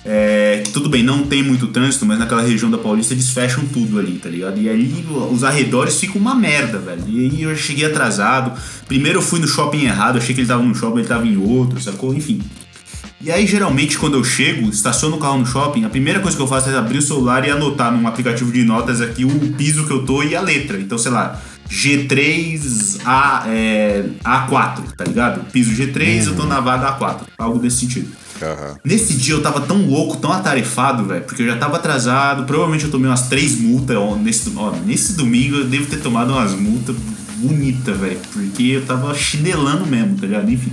[0.09, 3.65] É, que tudo bem, não tem muito trânsito, mas naquela região da Paulista eles fecham
[3.65, 4.57] tudo ali, tá ligado?
[4.57, 7.03] E aí os arredores ficam uma merda, velho.
[7.09, 8.57] E aí eu cheguei atrasado.
[8.87, 11.35] Primeiro eu fui no shopping errado, achei que ele tava num shopping, ele tava em
[11.35, 12.13] outro, sacou?
[12.13, 12.41] Enfim.
[13.19, 16.43] E aí, geralmente, quando eu chego, estaciono o carro no shopping, a primeira coisa que
[16.43, 19.85] eu faço é abrir o celular e anotar num aplicativo de notas aqui o piso
[19.85, 20.79] que eu tô e a letra.
[20.79, 25.41] Então, sei lá, G3A, é, A4, tá ligado?
[25.51, 26.27] Piso G3, uhum.
[26.27, 27.21] eu tô na vaga A4.
[27.37, 28.09] Algo desse sentido.
[28.41, 28.75] Uhum.
[28.83, 32.45] Nesse dia eu tava tão louco, tão atarefado, velho, porque eu já tava atrasado.
[32.45, 33.97] Provavelmente eu tomei umas três multas.
[33.97, 36.95] Ó, nesse, ó, nesse domingo eu devo ter tomado umas multas
[37.37, 40.49] bonitas, velho, porque eu tava chinelando mesmo, tá ligado?
[40.49, 40.71] Enfim.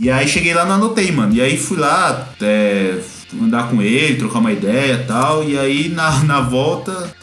[0.00, 1.32] E aí cheguei lá, não anotei, mano.
[1.34, 2.98] E aí fui lá é,
[3.40, 5.48] andar com ele, trocar uma ideia e tal.
[5.48, 7.14] E aí na, na volta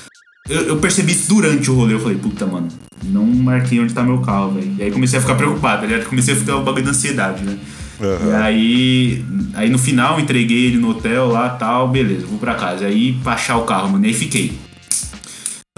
[0.50, 1.94] eu, eu, percebi isso durante o rolê.
[1.94, 2.68] Eu falei, puta, mano,
[3.04, 4.76] não marquei onde tá meu carro, velho.
[4.78, 6.08] E aí comecei a ficar preocupado, tá ligado?
[6.10, 7.58] Comecei a ficar o bagulho da ansiedade, né?
[8.00, 8.30] Uhum.
[8.30, 12.86] E aí, aí no final entreguei ele no hotel lá tal, beleza, vou pra casa.
[12.86, 14.54] Aí pra achar o carro, mano, e aí fiquei.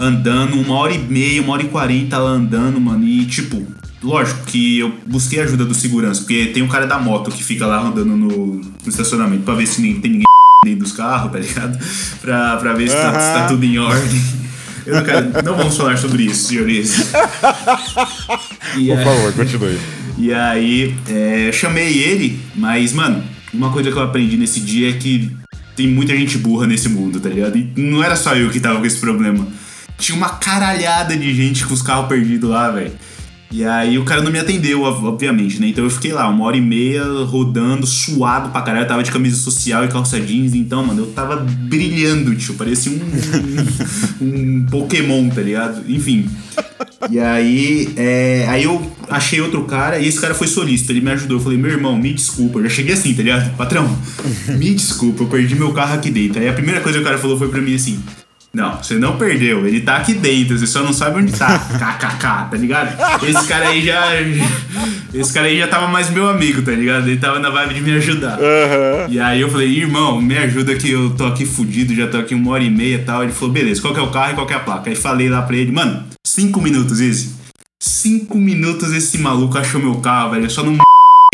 [0.00, 3.06] Andando uma hora e meia, uma hora e quarenta lá andando, mano.
[3.06, 3.64] E tipo,
[4.02, 7.44] lógico que eu busquei a ajuda do segurança, porque tem um cara da moto que
[7.44, 10.24] fica lá andando no, no estacionamento pra ver se nem, tem ninguém
[10.64, 11.78] dentro dos carros, tá ligado?
[12.22, 13.02] Pra, pra ver se, uhum.
[13.02, 14.43] tá, se tá tudo em ordem.
[14.86, 17.12] Eu não, quero, não vamos falar sobre isso, senhores.
[18.76, 19.78] E, Por favor, continue.
[20.18, 24.92] E aí, é, chamei ele, mas, mano, uma coisa que eu aprendi nesse dia é
[24.94, 25.30] que
[25.76, 27.56] tem muita gente burra nesse mundo, tá ligado?
[27.56, 29.46] E não era só eu que tava com esse problema.
[29.96, 32.92] Tinha uma caralhada de gente com os carros perdidos lá, velho.
[33.54, 35.68] E aí o cara não me atendeu, obviamente, né?
[35.68, 38.82] Então eu fiquei lá uma hora e meia rodando, suado pra caralho.
[38.82, 42.54] Eu tava de camisa social e calça jeans, então, mano, eu tava brilhando, tio.
[42.54, 45.88] Parecia um, um, um Pokémon, tá ligado?
[45.88, 46.28] Enfim.
[47.08, 51.12] E aí, é, aí eu achei outro cara e esse cara foi solista, ele me
[51.12, 51.36] ajudou.
[51.36, 52.58] Eu falei, meu irmão, me desculpa.
[52.58, 53.56] Eu já cheguei assim, tá ligado?
[53.56, 53.88] Patrão,
[54.48, 56.40] me desculpa, eu perdi meu carro aqui dentro.
[56.40, 58.00] Aí a primeira coisa que o cara falou foi pra mim assim:
[58.54, 59.66] não, você não perdeu.
[59.66, 61.58] Ele tá aqui dentro, você só não sabe onde tá.
[61.74, 63.24] KKK, tá ligado?
[63.24, 64.12] Esse cara aí já.
[65.12, 67.08] Esse cara aí já tava mais meu amigo, tá ligado?
[67.08, 68.38] Ele tava na vibe de me ajudar.
[68.38, 69.10] Uhum.
[69.12, 72.34] E aí eu falei, irmão, me ajuda que eu tô aqui fudido, já tô aqui
[72.34, 73.24] uma hora e meia e tal.
[73.24, 74.88] Ele falou, beleza, qual que é o carro e qual que é a placa?
[74.88, 77.34] Aí falei lá pra ele, mano, cinco minutos, Izzy.
[77.82, 80.44] Cinco minutos esse maluco achou meu carro, velho.
[80.44, 80.78] Eu só não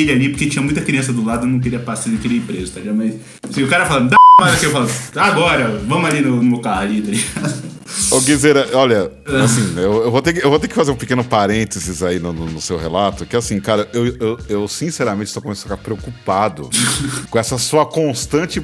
[0.00, 2.42] ele ali porque tinha muita criança do lado, eu não queria passar, ele queria ir
[2.42, 2.96] preso, tá ligado?
[2.96, 3.14] Mas
[3.48, 6.82] assim, o cara falando, dá hora que eu falo, agora, vamos ali no, no carro
[6.82, 7.70] ali, tá ligado?
[8.10, 9.10] Ô Guizeira, olha,
[9.42, 12.18] assim, eu, eu, vou ter que, eu vou ter que fazer um pequeno parênteses aí
[12.18, 15.76] no, no, no seu relato, que assim, cara, eu, eu, eu, sinceramente estou começando a
[15.76, 16.70] ficar preocupado
[17.28, 18.60] com essa sua constante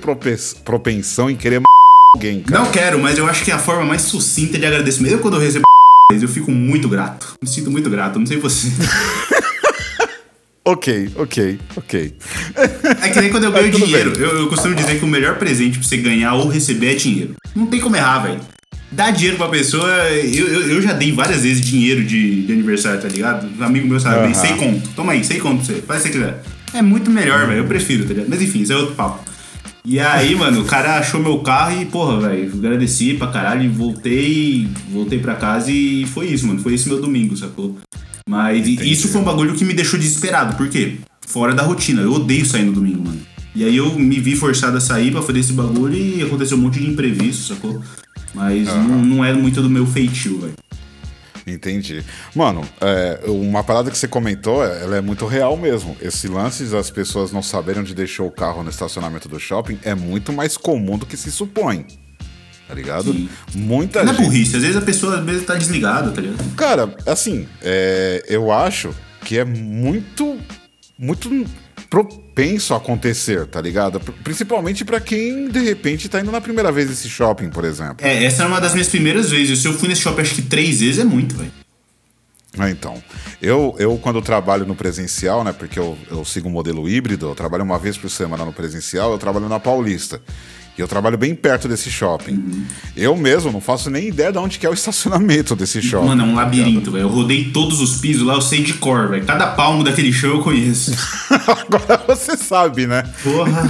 [0.64, 1.62] propensão em querer
[2.14, 2.62] alguém, cara.
[2.62, 5.12] Não quero, mas eu acho que é a forma mais sucinta de agradecimento.
[5.12, 5.64] Eu quando eu recebo
[6.12, 7.34] eu fico muito grato.
[7.42, 8.68] Me sinto muito grato, não sei você.
[10.68, 12.14] Ok, ok, ok.
[13.00, 14.12] É que nem quando eu ganho dinheiro.
[14.18, 17.36] Eu, eu, costumo dizer que o melhor presente pra você ganhar ou receber é dinheiro.
[17.54, 18.40] Não tem como errar, velho.
[18.90, 19.88] Dar dinheiro pra pessoa.
[20.10, 23.48] Eu, eu, eu, já dei várias vezes dinheiro de, de aniversário, tá ligado?
[23.56, 24.34] Um amigo meu sabe, uhum.
[24.34, 24.88] sei conto.
[24.96, 25.82] Toma aí, sei conto pra você.
[25.82, 26.42] Faz o que você quiser.
[26.74, 27.60] É muito melhor, velho.
[27.60, 28.26] Eu prefiro, tá ligado?
[28.28, 29.24] Mas enfim, isso é outro papo.
[29.84, 33.68] E aí, mano, o cara achou meu carro e, porra, velho, agradeci pra caralho e
[33.68, 36.58] voltei, voltei pra casa e foi isso, mano.
[36.58, 37.78] Foi esse meu domingo, sacou?
[38.28, 38.90] Mas Entendi.
[38.90, 40.56] isso foi um bagulho que me deixou desesperado.
[40.56, 40.96] Por quê?
[41.26, 42.02] Fora da rotina.
[42.02, 43.20] Eu odeio sair no domingo, mano.
[43.54, 46.60] E aí eu me vi forçado a sair pra fazer esse bagulho e aconteceu um
[46.60, 47.80] monte de imprevisto, sacou?
[48.34, 48.88] Mas uhum.
[48.88, 50.54] não, não é muito do meu feitio, velho.
[51.46, 52.04] Entendi.
[52.34, 55.96] Mano, é, uma parada que você comentou, é, ela é muito real mesmo.
[56.02, 59.94] Esse lance das pessoas não saberem onde deixou o carro no estacionamento do shopping é
[59.94, 61.86] muito mais comum do que se supõe.
[62.66, 63.12] Tá ligado?
[63.12, 63.28] Sim.
[63.54, 64.22] Muita não gente.
[64.22, 66.54] é burrice, às vezes a pessoa vezes tá desligada, tá ligado?
[66.56, 70.38] Cara, assim, é, eu acho que é muito.
[70.98, 71.28] Muito
[71.90, 74.00] propenso a acontecer, tá ligado?
[74.24, 78.04] Principalmente para quem de repente tá indo na primeira vez nesse shopping, por exemplo.
[78.04, 79.60] É, essa é uma das minhas primeiras vezes.
[79.60, 81.52] Se eu fui nesse shopping acho que três vezes é muito, velho.
[82.58, 83.02] Ah, então.
[83.40, 85.52] Eu, eu, quando trabalho no presencial, né?
[85.52, 89.12] Porque eu, eu sigo um modelo híbrido, eu trabalho uma vez por semana no presencial,
[89.12, 90.20] eu trabalho na Paulista.
[90.76, 92.34] E eu trabalho bem perto desse shopping.
[92.34, 92.64] Uhum.
[92.96, 96.08] Eu mesmo não faço nem ideia de onde que é o estacionamento desse shopping.
[96.08, 97.04] Mano, é um labirinto, velho.
[97.04, 99.24] Eu rodei todos os pisos lá, eu sei de cor, velho.
[99.24, 100.92] Cada palmo daquele show eu conheço.
[101.30, 103.02] Agora você sabe, né?
[103.22, 103.62] Porra.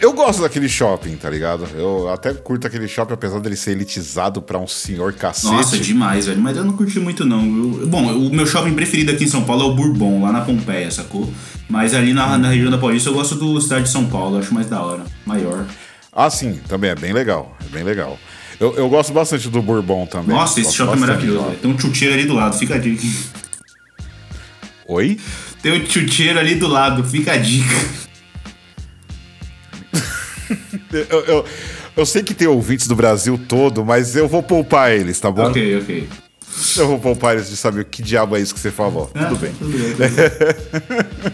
[0.00, 1.68] Eu gosto daquele shopping, tá ligado?
[1.74, 5.52] Eu até curto aquele shopping, apesar dele ser elitizado pra um senhor cacete.
[5.52, 6.40] Nossa, demais, velho.
[6.40, 7.42] Mas eu não curti muito, não.
[7.44, 10.40] Eu, bom, o meu shopping preferido aqui em São Paulo é o Bourbon, lá na
[10.40, 11.30] Pompeia, sacou?
[11.68, 14.54] Mas ali na, na região da Paulista eu gosto do Cidade de São Paulo, acho
[14.54, 15.66] mais da hora, maior.
[16.10, 17.54] Ah, sim, também é bem legal.
[17.62, 18.18] É bem legal.
[18.58, 20.34] Eu, eu gosto bastante do Bourbon também.
[20.34, 21.56] Nossa, esse shopping é maravilhoso.
[21.60, 23.06] Tem um chuteiro ali do lado, fica a dica.
[24.88, 25.20] Oi?
[25.62, 27.74] Tem um chuteiro ali do lado, fica a dica.
[30.92, 31.44] Eu, eu,
[31.96, 35.48] eu, sei que tem ouvintes do Brasil todo, mas eu vou poupar eles, tá bom?
[35.48, 36.08] Ok, ok.
[36.76, 39.10] Eu vou poupar eles de saber que diabo é isso que você falou.
[39.14, 39.52] Ah, tudo bem.
[39.52, 39.98] Tudo bem, tudo
[41.30, 41.32] bem.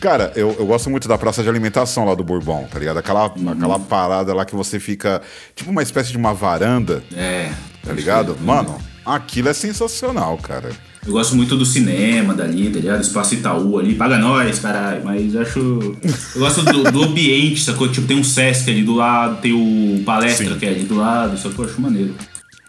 [0.00, 2.98] Cara, eu, eu gosto muito da praça de alimentação lá do Bourbon, tá ligado?
[2.98, 3.50] Aquela, uhum.
[3.50, 5.20] aquela parada lá que você fica.
[5.54, 7.02] Tipo uma espécie de uma varanda.
[7.14, 7.50] É.
[7.84, 8.36] Tá ligado?
[8.40, 10.70] Mano, aquilo é sensacional, cara.
[11.06, 13.00] Eu gosto muito do cinema dali, tá ligado?
[13.00, 15.02] Espaço Itaú ali, paga nós, caralho.
[15.02, 15.58] Mas acho.
[15.58, 17.88] Eu gosto do, do, ambiente, sacou?
[17.88, 20.58] Tipo, tem um Sesc ali do lado, tem o Palestra Sim.
[20.58, 21.64] que é ali do lado, sacou?
[21.64, 22.14] Eu acho maneiro.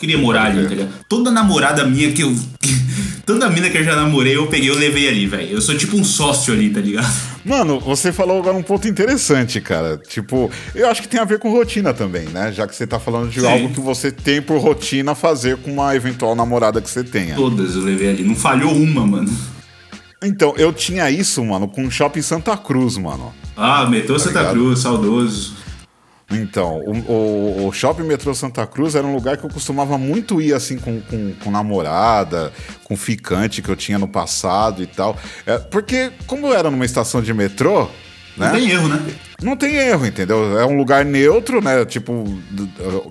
[0.02, 0.90] Queria morar ali, tá ligado?
[1.08, 2.36] Toda namorada minha que eu.
[3.24, 5.52] Toda mina que eu já namorei, eu peguei eu levei ali, velho.
[5.52, 7.08] Eu sou tipo um sócio ali, tá ligado?
[7.46, 9.98] Mano, você falou agora um ponto interessante, cara.
[9.98, 12.52] Tipo, eu acho que tem a ver com rotina também, né?
[12.52, 13.46] Já que você tá falando de Sim.
[13.46, 17.36] algo que você tem por rotina fazer com uma eventual namorada que você tenha.
[17.36, 18.24] Todas eu levei ali.
[18.24, 19.32] Não falhou uma, mano.
[20.24, 23.32] Então, eu tinha isso, mano, com o Shopping Santa Cruz, mano.
[23.56, 24.54] Ah, metrô tá Santa ligado?
[24.54, 25.54] Cruz, saudoso.
[26.32, 30.42] Então, o, o, o, Shopping Metrô Santa Cruz era um lugar que eu costumava muito
[30.42, 32.52] ir assim com, com, com namorada,
[32.84, 35.18] com ficante que eu tinha no passado e tal.
[35.46, 37.90] É, porque, como era numa estação de metrô.
[38.38, 38.48] Né?
[38.48, 39.16] Não tem erro, né?
[39.42, 40.60] Não tem erro, entendeu?
[40.60, 41.84] É um lugar neutro, né?
[41.84, 42.26] Tipo,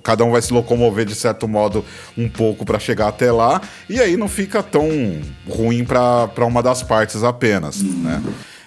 [0.03, 1.85] cada um vai se locomover de certo modo
[2.17, 4.89] um pouco para chegar até lá, e aí não fica tão
[5.47, 8.01] ruim para uma das partes apenas, hum.
[8.03, 8.21] né?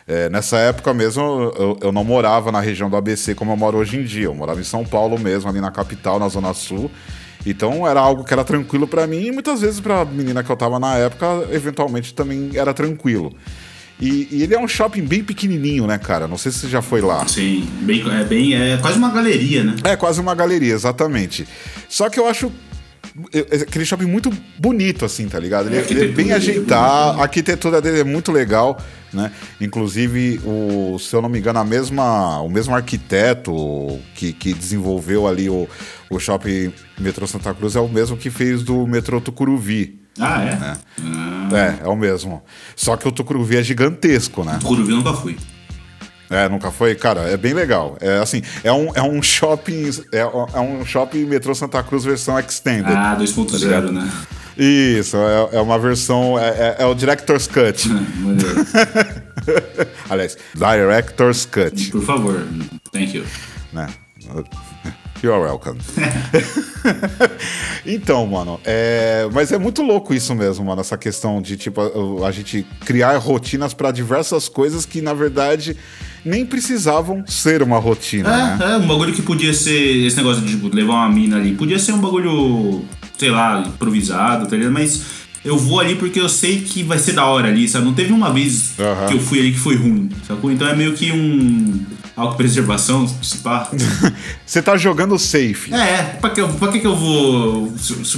[0.06, 3.78] É, nessa época mesmo, eu, eu, não morava na região do ABC como eu moro
[3.78, 4.26] hoje em dia.
[4.26, 6.90] Eu morava em São Paulo mesmo, ali na capital, na Zona Sul.
[7.46, 10.50] Então era algo que era tranquilo para mim e muitas vezes para a menina que
[10.50, 13.34] eu tava na época, eventualmente também era tranquilo.
[14.00, 16.26] E, e, ele é um shopping bem pequenininho, né, cara?
[16.26, 17.26] Não sei se você já foi lá.
[17.28, 19.76] Sim, bem, é, bem, é quase uma galeria, né?
[19.84, 21.46] É quase uma galeria, exatamente.
[21.88, 22.50] Só que eu acho
[23.62, 25.68] aquele shopping muito bonito, assim, tá ligado?
[25.68, 28.80] Ele, é, ele é bem ajeitado, a arquitetura dele é muito legal,
[29.12, 29.30] né?
[29.60, 33.52] Inclusive, o, se eu não me engano, a mesma, o mesmo arquiteto
[34.14, 35.68] que, que desenvolveu ali o,
[36.10, 40.00] o shopping Metrô Santa Cruz é o mesmo que fez do metrô Tucuruvi.
[40.18, 40.56] Ah, é?
[40.56, 40.76] Né?
[41.02, 41.48] Ah.
[41.82, 42.42] É, é o mesmo.
[42.74, 44.58] Só que o Tucuruvi é gigantesco, né?
[44.60, 45.36] Tucuruvi eu nunca fui.
[46.30, 46.94] É, nunca foi?
[46.94, 47.96] Cara, é bem legal.
[48.00, 49.90] É assim, é um, é um shopping.
[50.12, 52.94] É, é um shopping metrô Santa Cruz versão extended.
[52.94, 54.10] Ah, 2.0, tá né?
[54.56, 56.38] Isso, é, é uma versão.
[56.38, 57.88] É, é, é o Director's Cut.
[60.08, 61.90] Aliás, Director's Cut.
[61.90, 62.46] Por favor,
[62.92, 63.24] thank you.
[63.72, 63.88] Né?
[65.22, 65.80] You're welcome.
[67.86, 69.26] então, mano, é...
[69.32, 73.16] mas é muito louco isso mesmo, mano, essa questão de, tipo, a, a gente criar
[73.16, 75.76] rotinas para diversas coisas que, na verdade,
[76.24, 78.28] nem precisavam ser uma rotina.
[78.28, 78.72] É, né?
[78.72, 81.52] é, um bagulho que podia ser esse negócio de tipo, levar uma mina ali.
[81.54, 82.84] Podia ser um bagulho,
[83.18, 84.72] sei lá, improvisado, tá ligado?
[84.72, 85.02] Mas
[85.44, 87.84] eu vou ali porque eu sei que vai ser da hora ali, sabe?
[87.84, 89.06] Não teve uma vez uhum.
[89.06, 90.50] que eu fui ali que foi ruim, sacou?
[90.50, 91.84] Então é meio que um
[92.16, 93.68] autopreservação, se pá.
[94.46, 95.74] Você tá jogando safe.
[95.74, 97.74] É, pra que, pra que que eu vou...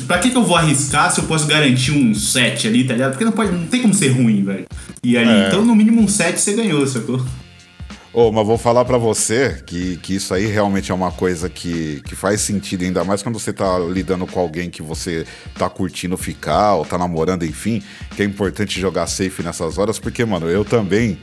[0.06, 3.12] Pra que que eu vou arriscar se eu posso garantir um 7 ali, tá ligado?
[3.12, 4.66] Porque não, pode, não tem como ser ruim, velho.
[5.02, 5.48] E ali, é.
[5.48, 7.24] então no mínimo um 7 você ganhou, sacou?
[8.18, 12.00] Oh, mas vou falar para você que, que isso aí realmente é uma coisa que,
[12.06, 15.26] que faz sentido, ainda mais quando você tá lidando com alguém que você
[15.58, 17.82] tá curtindo ficar ou tá namorando, enfim,
[18.16, 21.18] que é importante jogar safe nessas horas, porque, mano, eu também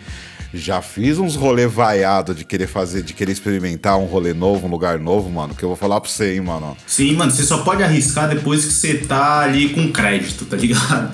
[0.53, 4.69] Já fiz uns rolê vaiado de querer fazer, de querer experimentar um rolê novo, um
[4.69, 6.77] lugar novo, mano, que eu vou falar pra você, hein, mano.
[6.85, 11.11] Sim, mano, você só pode arriscar depois que você tá ali com crédito, tá ligado?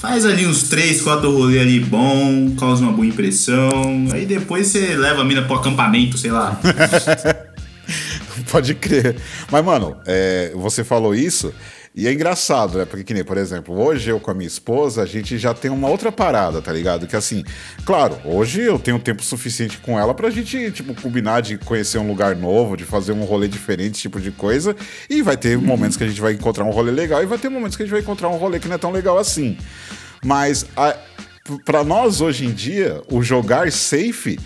[0.00, 4.06] Faz ali uns 3, 4 rolê ali bom, causa uma boa impressão.
[4.12, 6.56] Aí depois você leva a mina pro acampamento, sei lá.
[8.48, 9.16] Pode crer.
[9.50, 11.52] Mas, mano, é, você falou isso.
[11.94, 12.84] E é engraçado, né?
[12.84, 15.70] Porque, que nem, por exemplo, hoje eu com a minha esposa, a gente já tem
[15.70, 17.06] uma outra parada, tá ligado?
[17.06, 17.42] Que assim,
[17.84, 22.06] claro, hoje eu tenho tempo suficiente com ela pra gente, tipo, combinar de conhecer um
[22.06, 24.76] lugar novo, de fazer um rolê diferente, tipo de coisa.
[25.08, 27.48] E vai ter momentos que a gente vai encontrar um rolê legal e vai ter
[27.48, 29.56] momentos que a gente vai encontrar um rolê que não é tão legal assim.
[30.24, 30.96] Mas, a,
[31.64, 34.38] pra nós hoje em dia, o jogar safe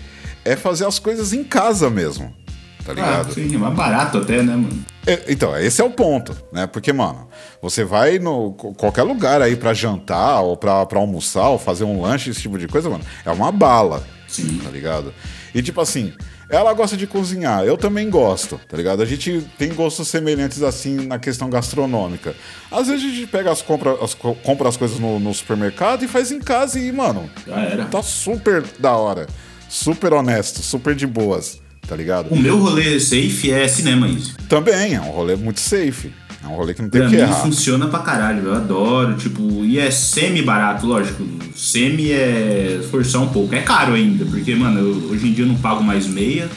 [0.45, 2.42] é fazer as coisas em casa mesmo
[2.85, 3.29] tá ligado?
[3.29, 4.83] Ah, sim, é mais barato até, né, mano?
[5.05, 6.65] É, então, esse é o ponto, né?
[6.65, 7.27] Porque, mano,
[7.61, 12.01] você vai no qualquer lugar aí para jantar ou pra, pra almoçar ou fazer um
[12.01, 14.59] lanche, esse tipo de coisa, mano, é uma bala, sim.
[14.63, 15.13] tá ligado?
[15.53, 16.13] E tipo assim,
[16.49, 19.01] ela gosta de cozinhar, eu também gosto, tá ligado?
[19.01, 22.33] A gente tem gostos semelhantes assim na questão gastronômica.
[22.71, 26.07] Às vezes a gente pega as compra as, compra as coisas no, no supermercado e
[26.07, 27.85] faz em casa e, mano, Já era.
[27.85, 29.27] tá super da hora.
[29.67, 32.27] Super honesto, super de boas tá ligado?
[32.31, 34.35] O meu rolê safe é cinema, isso.
[34.47, 36.11] Também, é um rolê muito safe.
[36.43, 37.35] É um rolê que não tem pra que mim errar.
[37.35, 41.25] funciona pra caralho, eu adoro, tipo, e é semi-barato, lógico.
[41.55, 43.55] Semi é forçar um pouco.
[43.55, 46.49] É caro ainda, porque, mano, eu, hoje em dia eu não pago mais meia.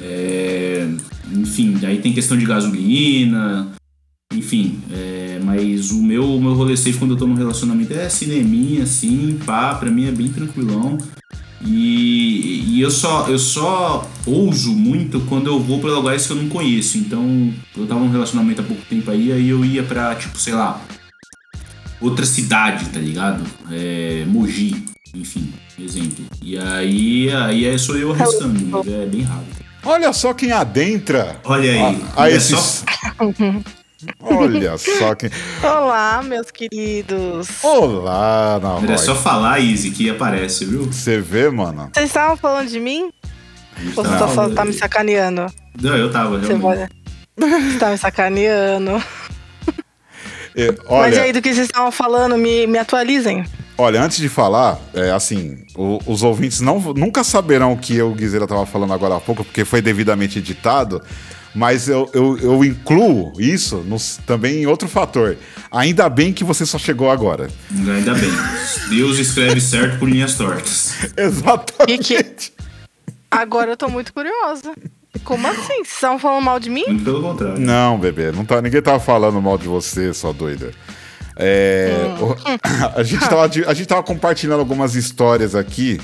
[0.00, 0.88] É,
[1.30, 3.68] enfim, aí tem questão de gasolina,
[4.32, 8.08] enfim, é, mas o meu, o meu rolê safe quando eu tô no relacionamento é
[8.08, 10.98] cineminha, assim, pá, pra mim é bem tranquilão.
[11.64, 16.36] E, e, eu só eu só ouso muito quando eu vou para lugares que eu
[16.36, 16.98] não conheço.
[16.98, 20.54] Então, eu tava num relacionamento há pouco tempo aí, aí eu ia pra, tipo, sei
[20.54, 20.80] lá,
[22.00, 23.44] outra cidade, tá ligado?
[23.70, 26.24] É, Mogi, enfim, exemplo.
[26.42, 29.44] E aí, aí é só eu arriscando, é bem raro.
[29.84, 31.40] Olha só quem adentra.
[31.44, 32.02] Olha aí.
[32.16, 32.58] A, a esses...
[32.58, 32.84] só...
[34.20, 35.30] Olha só que.
[35.62, 37.48] Olá, meus queridos.
[37.62, 40.84] Olá, Ana É só falar, Easy, que aparece, viu?
[40.84, 41.90] Você vê, mano?
[41.92, 43.10] Vocês estavam falando de mim?
[43.96, 45.46] Ou você só tá me sacaneando?
[45.80, 46.88] Não, eu tava, Você, pode...
[47.36, 49.02] você tá me sacaneando.
[50.86, 51.08] Olha...
[51.08, 53.44] Mas e aí, do que vocês estavam falando, me, me atualizem.
[53.78, 58.12] Olha, antes de falar, é, assim, o, os ouvintes não, nunca saberão o que eu,
[58.12, 61.02] Guizeira, tava falando agora há pouco, porque foi devidamente editado.
[61.54, 65.36] Mas eu, eu, eu incluo isso no, também em outro fator.
[65.70, 67.50] Ainda bem que você só chegou agora.
[67.70, 68.30] Ainda bem.
[68.88, 70.94] Deus escreve certo por linhas tortas.
[71.16, 72.52] Exatamente.
[73.30, 74.72] Agora eu tô muito curiosa.
[75.24, 75.84] Como assim?
[75.84, 76.84] Vocês estavam falando mal de mim?
[76.86, 77.58] Muito pelo contrário.
[77.58, 78.32] Não, bebê.
[78.32, 80.72] Não tá, ninguém tava falando mal de você, sua doida.
[81.36, 82.58] É, hum.
[82.96, 86.00] a, gente tava, a gente tava compartilhando algumas histórias aqui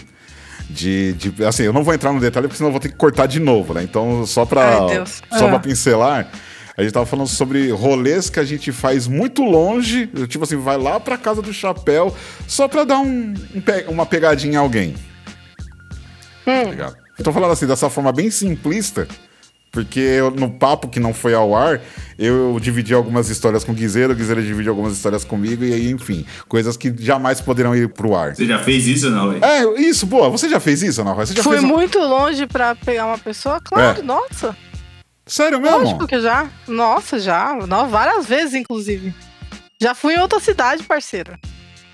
[0.68, 2.96] de, de, Assim, eu não vou entrar no detalhe porque senão eu vou ter que
[2.96, 3.82] cortar de novo, né?
[3.82, 5.48] Então, só pra, só ah.
[5.48, 6.30] pra pincelar.
[6.76, 10.78] A gente tava falando sobre rolês que a gente faz muito longe, tipo assim, vai
[10.78, 12.14] lá pra casa do chapéu
[12.46, 14.94] só pra dar um, um uma pegadinha em alguém.
[16.46, 16.76] Hum.
[16.76, 19.08] Tá eu tô falando assim, dessa forma bem simplista,
[19.70, 21.80] porque eu, no papo que não foi ao ar,
[22.18, 25.90] eu dividi algumas histórias com o Guizeiro, o Guizeiro dividiu algumas histórias comigo, e aí,
[25.90, 28.34] enfim, coisas que jamais poderão ir pro ar.
[28.34, 29.32] Você já fez isso, não?
[29.32, 30.30] É, isso, boa.
[30.30, 33.60] Você já fez isso, não, Você já Fui fez muito longe pra pegar uma pessoa?
[33.60, 34.02] Claro, é.
[34.02, 34.56] nossa.
[35.26, 35.78] Sério mesmo?
[35.78, 36.48] Lógico que já.
[36.66, 37.54] Nossa, já.
[37.66, 39.14] Não, várias vezes, inclusive.
[39.80, 41.38] Já fui em outra cidade, parceiro.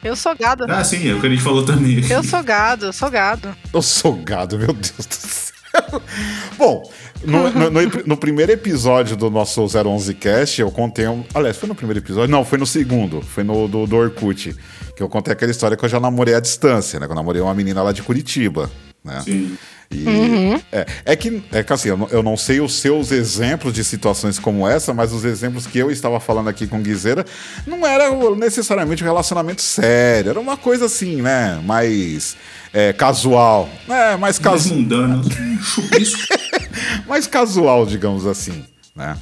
[0.02, 0.64] Eu sou gado.
[0.68, 2.04] Ah, sim, é o que a gente falou também.
[2.08, 3.56] Eu sou gado, eu sou gado.
[3.72, 5.53] Eu sou gado, meu Deus do céu.
[6.56, 6.82] Bom,
[7.24, 11.06] no, no, no, no, primeiro episódio do nosso 011 Cast, eu contei.
[11.06, 12.30] Um, aliás, foi no primeiro episódio?
[12.30, 13.22] Não, foi no segundo.
[13.22, 14.54] Foi no do, do Orkut.
[14.96, 17.06] Que eu contei aquela história que eu já namorei à distância, né?
[17.06, 18.70] Que eu namorei uma menina lá de Curitiba,
[19.04, 19.20] né?
[19.22, 19.56] Sim.
[19.90, 20.60] E uhum.
[20.72, 23.84] é, é, que, é que assim, eu não, eu não, sei os seus exemplos de
[23.84, 27.24] situações como essa, mas os exemplos que eu estava falando aqui com Guizeira
[27.66, 31.60] não era necessariamente um relacionamento sério, era uma coisa assim, né?
[31.64, 32.36] Mais
[32.74, 33.68] é, casual.
[33.88, 34.76] É, mais casual.
[34.76, 35.22] mundano,
[35.62, 36.20] chupisco.
[37.06, 38.64] mais casual, digamos assim,
[38.96, 39.16] né?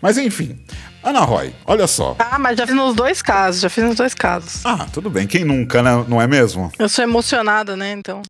[0.00, 0.58] Mas enfim,
[1.02, 2.16] Ana Roy, olha só.
[2.18, 4.64] Ah, mas já fiz nos dois casos, já fiz nos dois casos.
[4.64, 5.26] Ah, tudo bem.
[5.26, 6.04] Quem nunca, né?
[6.08, 6.72] Não é mesmo?
[6.78, 7.92] Eu sou emocionada, né?
[7.92, 8.22] Então.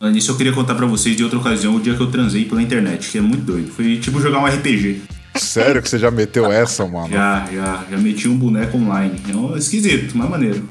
[0.00, 2.60] Nisso eu queria contar para vocês de outra ocasião o dia que eu transei pela
[2.60, 3.70] internet, que é muito doido.
[3.70, 5.02] Foi tipo jogar um RPG.
[5.36, 7.08] Sério que você já meteu essa, mano?
[7.08, 7.84] Já, já.
[7.90, 9.20] Já meti um boneco online.
[9.28, 10.68] É um esquisito, mas maneiro.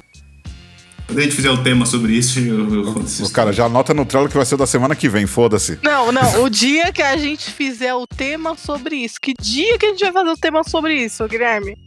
[1.08, 3.32] Quando a gente fizer o um tema sobre isso, eu, eu isso.
[3.32, 5.80] Cara, já anota no trailer que vai ser da semana que vem, foda-se.
[5.84, 6.26] Não, não.
[6.43, 9.16] O dia que a gente fizer o tema sobre isso.
[9.22, 11.78] Que dia que a gente vai fazer o tema sobre isso, Guilherme?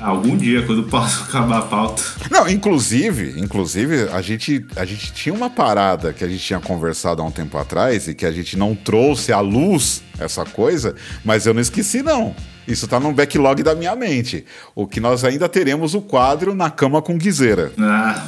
[0.00, 2.02] Algum dia, quando posso acabar a pauta.
[2.30, 7.22] Não, inclusive, inclusive, a gente, a gente tinha uma parada que a gente tinha conversado
[7.22, 10.94] há um tempo atrás e que a gente não trouxe à luz essa coisa,
[11.24, 12.34] mas eu não esqueci, não.
[12.66, 14.44] Isso tá no backlog da minha mente.
[14.74, 17.72] O que nós ainda teremos o quadro na cama com guiseira.
[17.78, 18.24] Ah,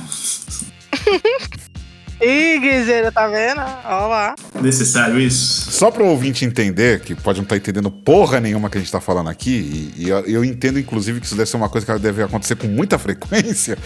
[2.21, 3.61] Ih, Guizeira, tá vendo?
[3.61, 4.35] Ó lá.
[4.63, 5.71] necessário isso?
[5.71, 8.87] Só para o ouvinte entender, que pode não estar entendendo porra nenhuma que a gente
[8.87, 11.87] está falando aqui, e, e eu, eu entendo inclusive que isso deve ser uma coisa
[11.87, 13.77] que deve acontecer com muita frequência,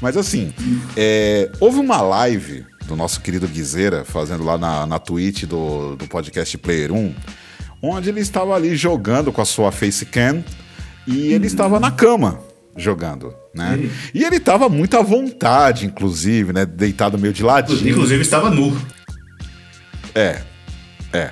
[0.00, 0.52] mas assim,
[0.96, 6.06] é, houve uma live do nosso querido Guizeira, fazendo lá na, na Twitch do, do
[6.06, 7.14] podcast Player 1,
[7.82, 10.44] onde ele estava ali jogando com a sua facecam
[11.06, 12.40] e ele estava na cama
[12.76, 13.90] jogando, né?
[14.14, 16.64] E ele estava muito à vontade, inclusive, né?
[16.64, 17.88] Deitado meio de ladinho.
[17.88, 18.80] Inclusive, estava nu.
[20.14, 20.40] É,
[21.12, 21.30] é.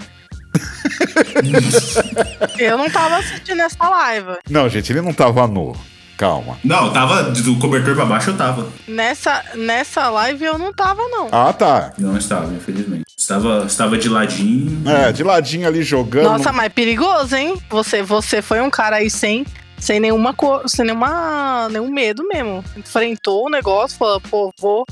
[2.58, 4.38] Eu não tava assistindo essa live.
[4.48, 5.76] Não, gente, ele não tava nu.
[6.16, 6.58] Calma.
[6.64, 8.66] Não, tava do cobertor pra baixo, eu tava.
[8.88, 11.28] Nessa, nessa live eu não tava, não.
[11.30, 11.92] Ah, tá.
[11.98, 13.04] Não estava, infelizmente.
[13.16, 14.88] Estava, estava de ladinho.
[14.88, 16.24] É, de ladinho ali jogando.
[16.24, 17.60] Nossa, mas perigoso, hein?
[17.68, 19.44] Você, você foi um cara aí sem,
[19.78, 22.64] sem nenhuma cor, sem nenhuma, nenhum medo mesmo.
[22.76, 24.86] Enfrentou o negócio, falou, pô, vou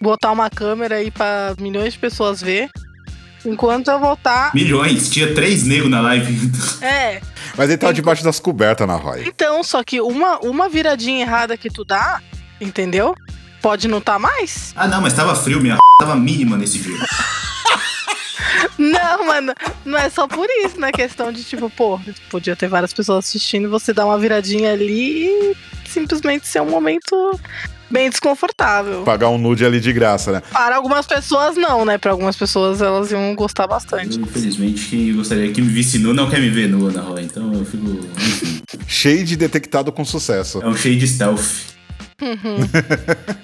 [0.00, 2.68] botar uma câmera aí pra milhões de pessoas ver.
[3.44, 4.54] Enquanto eu voltar.
[4.54, 5.10] Milhões.
[5.10, 6.50] Tinha três negros na live.
[6.80, 7.20] É.
[7.56, 9.24] Mas ele tava debaixo das cobertas na Roy.
[9.26, 12.20] Então, só que uma, uma viradinha errada que tu dá,
[12.60, 13.14] entendeu?
[13.60, 14.72] Pode não tá mais?
[14.76, 16.96] Ah, não, mas tava frio, minha tava mínima nesse dia.
[18.78, 20.90] Não, mano, não é só por isso, né?
[20.90, 25.56] Questão de tipo, pô, podia ter várias pessoas assistindo, você dá uma viradinha ali e
[25.86, 27.38] simplesmente ser um momento
[27.92, 29.02] bem desconfortável.
[29.02, 30.42] Pagar um nude ali de graça, né?
[30.50, 31.98] Para algumas pessoas, não, né?
[31.98, 34.18] Para algumas pessoas, elas iam gostar bastante.
[34.18, 37.22] Infelizmente, quem gostaria que me visse nu não quer me ver nua na rua.
[37.22, 37.84] Então eu fico.
[38.88, 40.60] Shade detectado com sucesso.
[40.62, 41.72] É um cheio de stealth.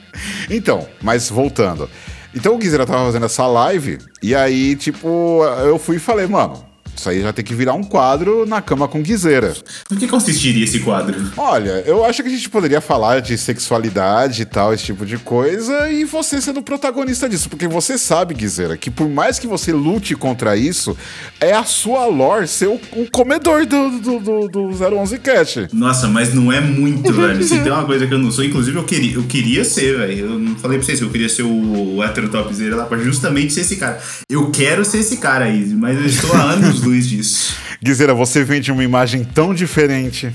[0.50, 1.88] Então, mas voltando.
[2.34, 6.64] Então o Guizera tava fazendo essa live, e aí, tipo, eu fui e falei, mano,
[6.98, 9.54] isso aí já tem que virar um quadro na cama com Guizeira.
[9.88, 11.14] Do que consistiria esse quadro?
[11.36, 15.16] Olha, eu acho que a gente poderia falar de sexualidade e tal, esse tipo de
[15.18, 19.72] coisa, e você sendo protagonista disso, porque você sabe, Guizeira, que por mais que você
[19.72, 20.96] lute contra isso,
[21.40, 25.68] é a sua lore ser o, o comedor do, do, do, do 011 Cat.
[25.72, 27.42] Nossa, mas não é muito, velho.
[27.42, 30.18] Se tem uma coisa que eu não sou, inclusive eu queria, eu queria ser, velho.
[30.18, 32.98] Eu não falei pra vocês que eu queria ser o, o hétero topzera lá pra
[32.98, 34.00] justamente ser esse cara.
[34.28, 37.54] Eu quero ser esse cara aí, mas eu estou há anos luz disso.
[37.82, 40.32] Guizeira, você vende uma imagem tão diferente.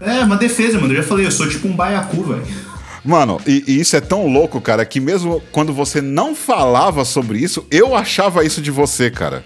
[0.00, 0.92] É, uma defesa, mano.
[0.92, 2.42] Eu já falei, eu sou tipo um baiacu, velho.
[3.06, 7.38] Mano, e, e isso é tão louco, cara, que mesmo quando você não falava sobre
[7.38, 9.42] isso, eu achava isso de você, cara.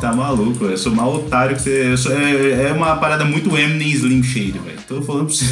[0.00, 1.92] Tá maluco, eu sou mal otário que você.
[1.92, 4.78] eu sou- é, é uma parada muito Eminem Slim Shade, velho.
[4.88, 5.44] Tô falando pra você.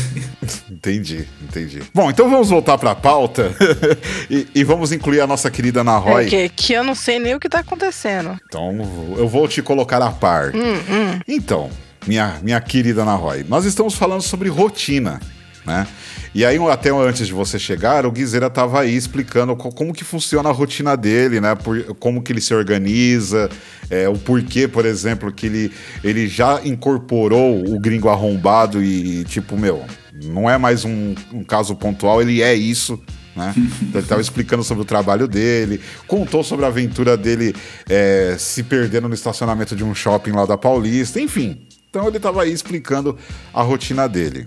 [0.71, 1.83] Entendi, entendi.
[1.95, 3.51] Bom, então vamos voltar pra pauta
[4.31, 6.25] e, e vamos incluir a nossa querida Ana Roy.
[6.27, 8.39] É que, que eu não sei nem o que tá acontecendo.
[8.47, 8.77] Então
[9.17, 10.53] eu vou te colocar a par.
[10.55, 11.71] Hum, Então,
[12.07, 15.21] minha, minha querida Ana Roy, nós estamos falando sobre rotina,
[15.65, 15.87] né?
[16.35, 20.05] E aí, até antes de você chegar, o Guizeira estava aí explicando co- como que
[20.05, 21.55] funciona a rotina dele, né?
[21.55, 23.49] Por- como que ele se organiza,
[23.89, 29.57] é, o porquê, por exemplo, que ele, ele já incorporou o gringo arrombado e, tipo,
[29.57, 29.85] meu,
[30.25, 33.01] não é mais um, um caso pontual, ele é isso,
[33.37, 33.53] né?
[33.93, 37.53] Ele estava explicando sobre o trabalho dele, contou sobre a aventura dele
[37.89, 41.67] é, se perdendo no estacionamento de um shopping lá da Paulista, enfim.
[41.91, 43.17] Então ele estava aí explicando
[43.53, 44.47] a rotina dele.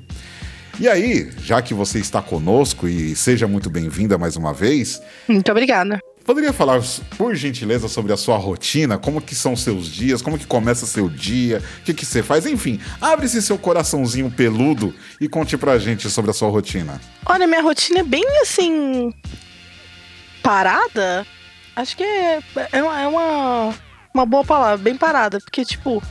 [0.79, 5.49] E aí, já que você está conosco e seja muito bem-vinda mais uma vez, Muito
[5.51, 5.99] obrigada.
[6.23, 6.79] poderia falar,
[7.17, 8.95] por gentileza, sobre a sua rotina?
[8.97, 10.21] Como que são seus dias?
[10.21, 11.63] Como que começa seu dia?
[11.79, 12.45] O que, que você faz?
[12.45, 17.01] Enfim, abre esse seu coraçãozinho peludo e conte pra gente sobre a sua rotina.
[17.25, 19.11] Olha, minha rotina é bem assim.
[20.43, 21.25] parada.
[21.75, 22.39] Acho que é,
[22.71, 23.73] é, uma, é uma,
[24.13, 25.39] uma boa palavra, bem parada.
[25.39, 26.03] Porque, tipo,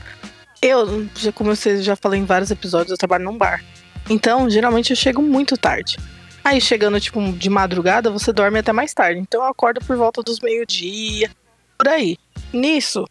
[0.60, 3.62] eu, já, como eu já falei em vários episódios, eu trabalho num bar.
[4.08, 5.96] Então, geralmente eu chego muito tarde.
[6.44, 9.18] Aí, chegando, tipo, de madrugada, você dorme até mais tarde.
[9.20, 11.30] Então, eu acordo por volta dos meio-dia,
[11.76, 12.16] por aí.
[12.52, 13.04] Nisso,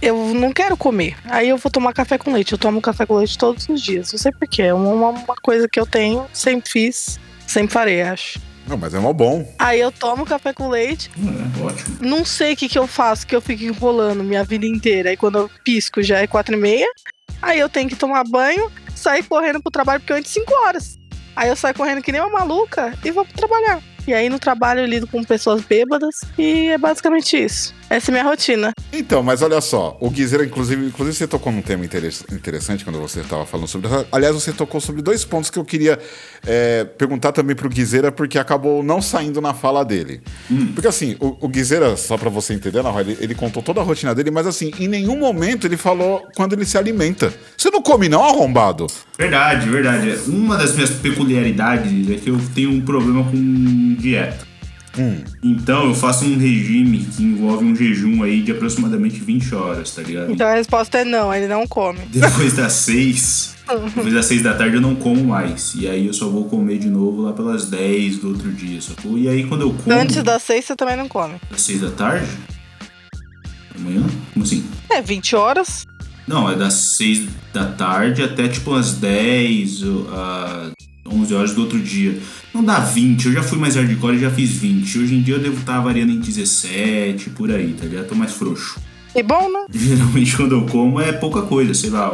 [0.00, 1.16] eu não quero comer.
[1.24, 2.52] Aí eu vou tomar café com leite.
[2.52, 4.12] Eu tomo café com leite todos os dias.
[4.12, 4.62] Não sei porquê.
[4.62, 8.40] É uma, uma coisa que eu tenho, sempre fiz, sempre farei, acho.
[8.66, 9.46] Não, mas é mó bom.
[9.58, 11.98] Aí eu tomo café com leite, É, ótimo.
[12.00, 15.10] não sei o que, que eu faço, que eu fico enrolando minha vida inteira.
[15.10, 16.86] Aí quando eu pisco já é quatro e meia.
[17.42, 20.98] Aí eu tenho que tomar banho, sair correndo pro trabalho, porque eu antes cinco horas.
[21.36, 23.82] Aí eu saio correndo que nem uma maluca e vou pro trabalhar.
[24.06, 27.74] E aí no trabalho eu lido com pessoas bêbadas e é basicamente isso.
[27.94, 28.72] Essa é minha rotina.
[28.92, 33.20] Então, mas olha só, o Guizeira, inclusive, inclusive você tocou num tema interessante quando você
[33.20, 33.88] estava falando sobre.
[34.10, 35.96] Aliás, você tocou sobre dois pontos que eu queria
[36.44, 40.20] é, perguntar também pro Guizeira, porque acabou não saindo na fala dele.
[40.50, 40.72] Hum.
[40.74, 43.84] Porque assim, o, o Guizeira, só para você entender, não, ele, ele contou toda a
[43.84, 47.32] rotina dele, mas assim, em nenhum momento ele falou quando ele se alimenta.
[47.56, 48.88] Você não come, não, arrombado?
[49.16, 50.18] Verdade, verdade.
[50.26, 54.53] Uma das minhas peculiaridades é que eu tenho um problema com dieta.
[54.98, 55.22] Hum.
[55.42, 60.02] Então eu faço um regime que envolve um jejum aí de aproximadamente 20 horas, tá
[60.02, 60.32] ligado?
[60.32, 62.00] Então a resposta é não, ele não come.
[62.10, 63.56] Depois das 6,
[63.94, 65.74] depois das 6 da tarde eu não como mais.
[65.74, 69.18] E aí eu só vou comer de novo lá pelas 10 do outro dia, sacou?
[69.18, 69.96] E aí quando eu como.
[69.96, 71.34] Antes das 6 você também não come.
[71.50, 72.26] Das 6 da tarde?
[73.74, 74.02] Amanhã?
[74.32, 74.64] Como assim?
[74.90, 75.86] É, 20 horas.
[76.26, 80.72] Não, é das 6 da tarde até tipo as 10, uh,
[81.06, 82.18] 11 horas do outro dia.
[82.52, 84.98] Não dá 20, eu já fui mais hardcore e já fiz 20.
[84.98, 88.08] Hoje em dia eu devo estar variando em 17, por aí, tá ligado?
[88.08, 88.80] Tô mais frouxo.
[89.14, 89.66] É bom, né?
[89.72, 92.12] Geralmente quando eu como é pouca coisa, sei lá,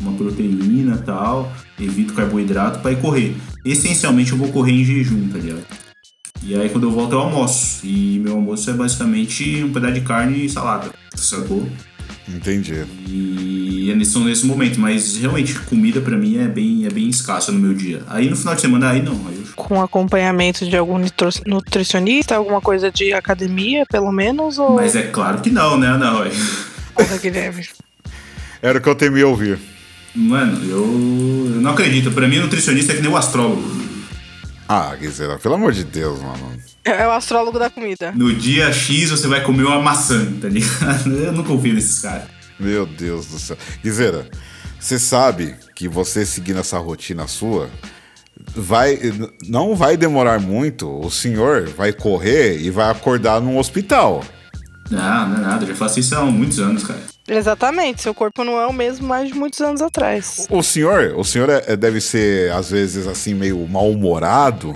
[0.00, 1.52] uma proteína e tal.
[1.80, 3.34] Evito carboidrato para ir correr.
[3.64, 5.64] Essencialmente eu vou correr em jejum, tá ligado?
[6.44, 7.86] E aí quando eu volto eu almoço.
[7.86, 11.66] E meu almoço é basicamente um pedaço de carne e salada, sacou?
[12.28, 12.84] Entendi.
[13.08, 17.50] E é nesse, nesse momento, mas realmente comida para mim é bem, é bem escassa
[17.50, 18.02] no meu dia.
[18.08, 19.14] Aí no final de semana, aí não.
[19.26, 19.52] Aí eu...
[19.56, 20.98] Com acompanhamento de algum
[21.46, 24.58] nutricionista, alguma coisa de academia, pelo menos?
[24.58, 24.76] Ou...
[24.76, 26.30] Mas é claro que não, né, Ana Roy?
[26.94, 27.66] Porra, Guilherme.
[28.62, 29.58] Era o que eu temia ouvir.
[30.14, 30.84] Mano, eu,
[31.54, 32.12] eu não acredito.
[32.12, 33.62] Pra mim, nutricionista é que nem o astrólogo.
[34.68, 36.52] Ah, Guizera, pelo amor de Deus, mano.
[36.84, 38.12] É, é o astrólogo da comida.
[38.12, 41.10] No dia X você vai comer uma maçã, tá ligado?
[41.14, 42.24] Eu não confio nesses caras.
[42.62, 43.56] Meu Deus do céu.
[43.82, 44.28] Guizera,
[44.78, 47.68] você sabe que você seguindo essa rotina sua,
[48.54, 48.98] vai
[49.48, 54.24] não vai demorar muito, o senhor vai correr e vai acordar num hospital.
[54.90, 57.00] Não, não é nada, eu já faço isso há muitos anos, cara.
[57.26, 60.46] Exatamente, seu corpo não é o mesmo mais de muitos anos atrás.
[60.50, 64.74] O senhor, o senhor é, deve ser, às vezes, assim, meio mal-humorado.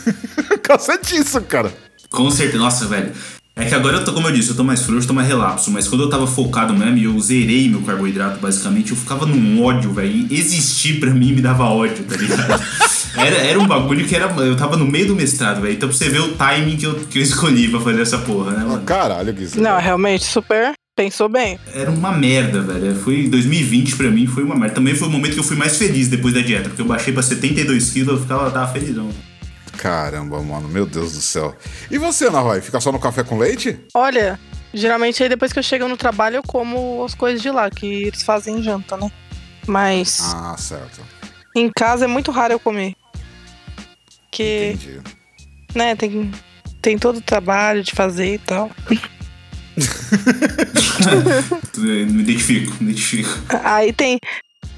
[0.62, 1.72] causa disso, cara.
[2.10, 2.58] Com certeza.
[2.58, 3.12] Nossa, velho.
[3.60, 5.70] É que agora eu tô, como eu disse, eu tô mais frouxo, tô mais relapso.
[5.70, 9.62] Mas quando eu tava focado mesmo e eu zerei meu carboidrato, basicamente, eu ficava num
[9.62, 10.26] ódio, velho.
[10.30, 12.62] Existir pra mim me dava ódio, tá ligado?
[13.16, 14.26] era, era um bagulho que era.
[14.38, 15.74] Eu tava no meio do mestrado, velho.
[15.74, 18.52] Então pra você ver o timing que eu, que eu escolhi pra fazer essa porra,
[18.52, 18.82] né, mano?
[18.82, 19.62] Caralho, Guizão.
[19.62, 20.72] Não, realmente, super.
[20.96, 21.58] Pensou bem.
[21.72, 22.94] Era uma merda, velho.
[22.96, 24.74] Foi 2020 pra mim, foi uma merda.
[24.74, 27.12] Também foi o momento que eu fui mais feliz depois da dieta, porque eu baixei
[27.12, 29.08] pra 72 quilos, eu ficava, tava felizão.
[29.80, 31.56] Caramba, mano, meu Deus do céu.
[31.90, 33.80] E você, Ana Roy, fica só no café com leite?
[33.94, 34.38] Olha,
[34.74, 37.86] geralmente aí depois que eu chego no trabalho eu como as coisas de lá, que
[37.86, 39.10] eles fazem em janta, né?
[39.66, 40.20] Mas.
[40.34, 41.00] Ah, certo.
[41.56, 42.94] Em casa é muito raro eu comer.
[44.30, 44.72] Que.
[44.74, 45.00] Entendi.
[45.74, 46.30] Né, tem,
[46.82, 48.70] tem todo o trabalho de fazer e tal.
[51.78, 53.30] me identifico, me identifico.
[53.64, 54.18] Aí tem,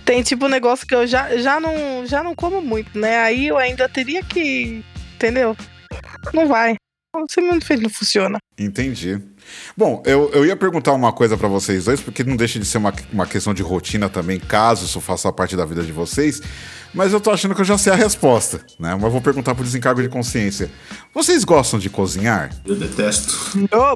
[0.05, 3.19] tem tipo um negócio que eu já, já, não, já não como muito, né?
[3.19, 4.85] Aí eu ainda teria que.
[5.23, 5.57] Entendeu?
[6.35, 6.75] Não vai.
[7.29, 8.39] Simplesmente não funciona.
[8.59, 9.21] Entendi.
[9.77, 12.79] Bom, eu, eu ia perguntar uma coisa para vocês dois, porque não deixa de ser
[12.79, 16.43] uma, uma questão de rotina também, caso isso faça parte da vida de vocês.
[16.93, 18.99] Mas eu tô achando que eu já sei a resposta, né?
[19.01, 20.69] Mas vou perguntar por desencargo de consciência.
[21.15, 22.51] Vocês gostam de cozinhar?
[22.67, 23.33] Eu detesto.
[23.71, 23.95] Não.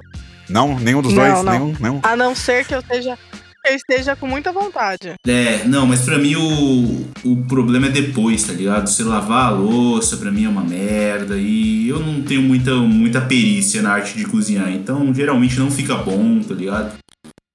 [0.49, 0.79] Não?
[0.79, 1.45] Nenhum dos não, dois?
[1.45, 1.53] Não.
[1.53, 2.01] Nenhum, nenhum?
[2.05, 3.18] A não ser que eu seja
[3.69, 5.14] eu esteja com muita vontade.
[5.27, 8.89] É, não, mas pra mim o, o problema é depois, tá ligado?
[8.89, 11.37] Você lavar a louça, pra mim é uma merda.
[11.37, 14.71] E eu não tenho muita, muita perícia na arte de cozinhar.
[14.71, 16.93] Então, geralmente não fica bom, tá ligado?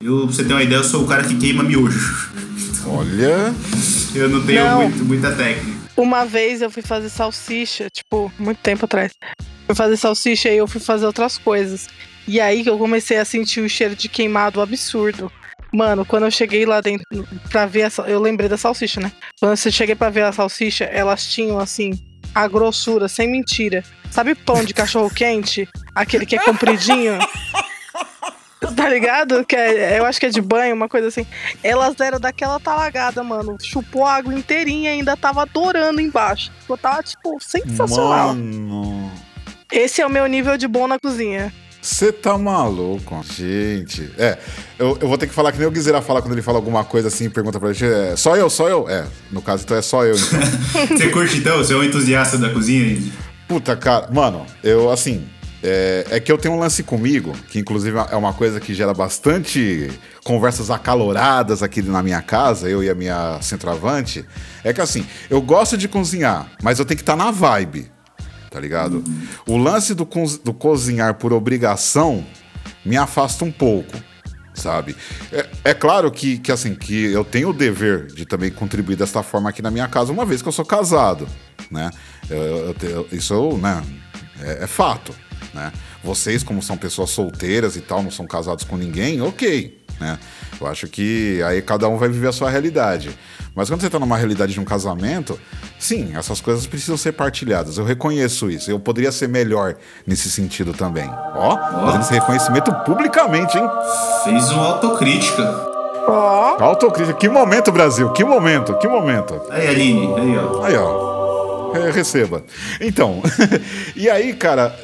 [0.02, 2.32] Eu, pra você ter uma ideia, eu sou o cara que queima miojo.
[2.86, 3.54] Olha.
[4.14, 4.82] Eu não tenho não.
[4.84, 5.80] Muito, muita técnica.
[5.96, 9.14] Uma vez eu fui fazer salsicha, tipo, muito tempo atrás.
[9.68, 11.88] Fui fazer salsicha e eu fui fazer outras coisas.
[12.28, 15.32] E aí que eu comecei a sentir o cheiro de queimado absurdo.
[15.72, 17.06] Mano, quando eu cheguei lá dentro
[17.50, 19.12] pra ver a, Eu lembrei da salsicha, né?
[19.40, 21.94] Quando eu cheguei pra ver a salsicha, elas tinham assim,
[22.36, 23.84] a grossura, sem mentira.
[24.10, 25.68] Sabe pão de cachorro quente?
[25.96, 27.18] Aquele que é compridinho?
[28.76, 29.46] tá ligado?
[29.46, 31.26] Que é, eu acho que é de banho, uma coisa assim.
[31.64, 33.58] Elas eram daquela talagada, mano.
[33.62, 36.52] Chupou a água inteirinha e ainda tava adorando embaixo.
[36.68, 38.30] Eu tava, tipo, sensacional.
[38.30, 39.12] Mano.
[39.72, 41.54] Esse é o meu nível de bom na cozinha.
[41.82, 44.08] Você tá maluco, gente.
[44.16, 44.38] É,
[44.78, 46.84] eu, eu vou ter que falar que nem o Guizera fala quando ele fala alguma
[46.84, 47.92] coisa assim, pergunta pra gente.
[47.92, 48.88] É, só eu, só eu?
[48.88, 50.16] É, no caso, então é só eu.
[50.16, 50.40] Então.
[50.96, 51.58] Você curte então?
[51.58, 53.02] Você é um entusiasta da cozinha?
[53.48, 55.28] Puta, cara, mano, eu assim.
[55.64, 58.96] É, é, que eu tenho um lance comigo, que inclusive é uma coisa que gera
[58.96, 59.92] bastante
[60.24, 64.26] conversas acaloradas aqui na minha casa, eu e a minha centroavante.
[64.64, 67.92] É que assim, eu gosto de cozinhar, mas eu tenho que estar tá na vibe
[68.52, 69.02] tá ligado?
[69.48, 72.24] O lance do, co do cozinhar por obrigação
[72.86, 73.98] me afasta um pouco,
[74.54, 74.96] sabe?
[75.32, 79.24] É, é claro que, que, assim, que eu tenho o dever de também contribuir desta
[79.24, 81.28] forma aqui na minha casa, uma vez que eu sou casado,
[81.72, 81.90] né?
[82.30, 83.82] Eu, eu, eu, isso, né,
[84.42, 85.16] é, é fato,
[85.54, 85.72] né?
[86.04, 90.20] Vocês, como são pessoas solteiras e tal, não são casados com ninguém, ok, né?
[90.60, 93.18] Eu acho que aí cada um vai viver a sua realidade.
[93.56, 95.40] Mas quando você está numa realidade de um casamento,
[95.78, 97.78] sim, essas coisas precisam ser partilhadas.
[97.78, 98.72] Eu reconheço isso.
[98.72, 99.76] Eu poderia ser melhor
[100.08, 101.10] nesse sentido também.
[101.36, 103.70] Ó, oh, fazendo esse reconhecimento publicamente, hein?
[104.24, 105.44] Fez uma autocrítica.
[106.08, 106.58] Ó.
[106.60, 106.64] Oh.
[106.64, 107.18] Autocrítica.
[107.18, 108.12] Que momento, Brasil?
[108.12, 108.78] Que momento?
[108.78, 109.42] Que momento?
[109.50, 110.14] Aí, Aline.
[110.16, 110.64] Aí, ó.
[110.64, 111.72] Aí, ó.
[111.94, 112.44] Receba.
[112.80, 113.22] Então,
[113.96, 114.76] e aí, cara,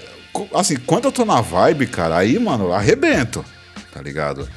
[0.54, 3.44] assim, quando eu tô na vibe, cara, aí, mano, arrebento,
[3.94, 4.48] tá ligado?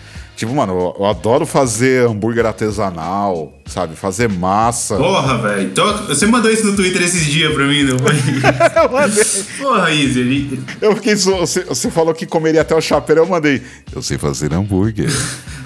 [0.41, 3.95] Tipo, mano, eu, adoro fazer hambúrguer artesanal, sabe?
[3.95, 4.97] Fazer massa.
[4.97, 5.69] Porra, velho.
[5.69, 8.15] Então, você mandou isso no Twitter esses dias pra mim, não foi?
[8.83, 9.25] eu mandei.
[9.59, 10.59] Porra, Izzy.
[10.81, 11.15] Eu fiquei.
[11.15, 13.61] Você, você falou que comeria até o chapéu, eu mandei.
[13.95, 15.11] Eu sei fazer hambúrguer.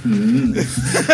[0.04, 0.52] hum.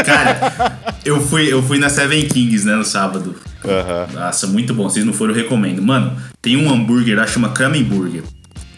[0.06, 3.36] Cara, eu fui, eu fui na Seven Kings, né, no sábado.
[3.62, 4.14] Uhum.
[4.14, 4.88] Nossa, muito bom.
[4.88, 5.82] Vocês não foram, eu recomendo.
[5.82, 8.22] Mano, tem um hambúrguer lá, chama Kramenburger.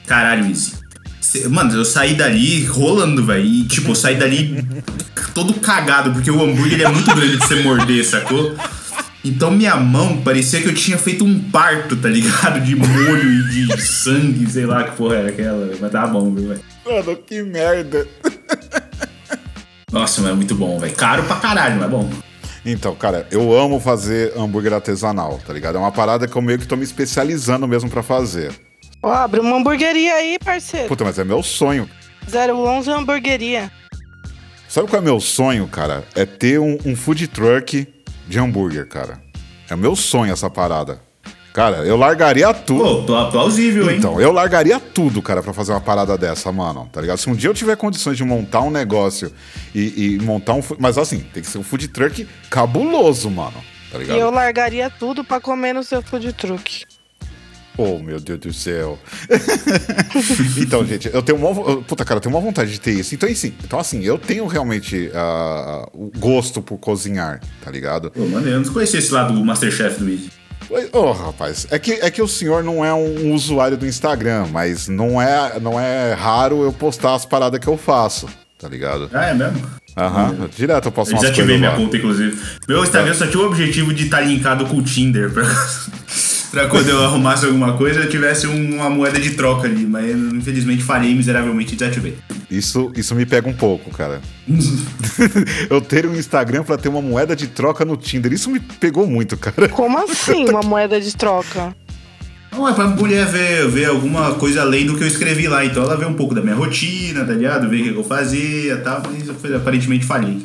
[0.08, 0.81] Caralho, Izzy.
[1.48, 3.44] Mano, eu saí dali rolando, velho.
[3.44, 4.64] E, tipo, eu saí dali
[5.34, 8.54] todo cagado, porque o hambúrguer é muito grande pra você morder, sacou?
[9.24, 12.60] Então minha mão parecia que eu tinha feito um parto, tá ligado?
[12.60, 15.70] De molho e de sangue, sei lá que porra era aquela.
[15.80, 16.60] Mas tá bom, viu, velho?
[16.84, 18.06] Mano, que merda.
[19.92, 20.94] Nossa, mas é muito bom, velho.
[20.94, 22.10] Caro pra caralho, mas é bom.
[22.64, 25.76] Então, cara, eu amo fazer hambúrguer artesanal, tá ligado?
[25.76, 28.52] É uma parada que eu meio que tô me especializando mesmo para fazer.
[29.02, 30.88] Ó, abre uma hamburgueria aí, parceiro.
[30.88, 31.88] Puta, mas é meu sonho.
[32.28, 33.70] 011 hamburgueria.
[34.68, 36.04] Sabe qual é meu sonho, cara?
[36.14, 37.86] É ter um, um food truck
[38.28, 39.20] de hambúrguer, cara.
[39.68, 41.00] É meu sonho essa parada.
[41.52, 43.04] Cara, eu largaria tudo.
[43.04, 43.98] Pô, plausível, hein?
[43.98, 46.88] Então, eu largaria tudo, cara, para fazer uma parada dessa, mano.
[46.90, 47.18] Tá ligado?
[47.18, 49.30] Se um dia eu tiver condições de montar um negócio
[49.74, 50.62] e, e montar um.
[50.78, 53.62] Mas assim, tem que ser um food truck cabuloso, mano.
[53.90, 54.16] Tá ligado?
[54.16, 56.86] E eu largaria tudo para comer no seu food truck.
[57.76, 58.98] Oh, meu Deus do céu.
[60.58, 61.82] então, gente, eu tenho uma.
[61.82, 63.14] Puta, cara, eu tenho uma vontade de ter isso.
[63.14, 68.10] Então, assim, então, assim eu tenho realmente uh, o gosto por cozinhar, tá ligado?
[68.10, 70.30] Pô, mano, eu não conhecia esse lado do Masterchef do Easy.
[70.70, 74.46] Ô, oh, rapaz, é que, é que o senhor não é um usuário do Instagram,
[74.50, 78.26] mas não é, não é raro eu postar as paradas que eu faço,
[78.58, 79.10] tá ligado?
[79.12, 79.60] Ah, é mesmo?
[79.96, 80.48] Aham, uhum.
[80.56, 82.38] direto eu umas coisas Desativei minha conta, inclusive.
[82.66, 85.30] Meu Instagram só tinha o objetivo de estar linkado com o Tinder.
[85.32, 85.44] Pra
[86.52, 89.86] pra quando eu arrumasse alguma coisa eu tivesse uma moeda de troca ali.
[89.86, 92.16] Mas infelizmente falhei miseravelmente e desativei.
[92.50, 94.20] Isso, isso me pega um pouco, cara.
[95.70, 99.06] eu ter um Instagram para ter uma moeda de troca no Tinder, isso me pegou
[99.06, 99.68] muito, cara.
[99.70, 101.74] Como assim uma moeda de troca?
[102.52, 105.64] Não, é pra mulher ver, ver alguma coisa além do que eu escrevi lá.
[105.64, 107.66] Então ela vê um pouco da minha rotina, tá ligado?
[107.70, 109.02] Ver o que eu fazia e tal.
[109.10, 110.42] Mas eu aparentemente falhei.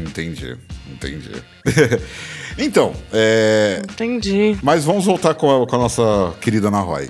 [0.00, 0.56] Entendi,
[0.90, 1.30] entendi.
[2.58, 3.82] Então, é...
[3.90, 4.56] Entendi.
[4.62, 7.08] Mas vamos voltar com a, com a nossa querida Ana Roy.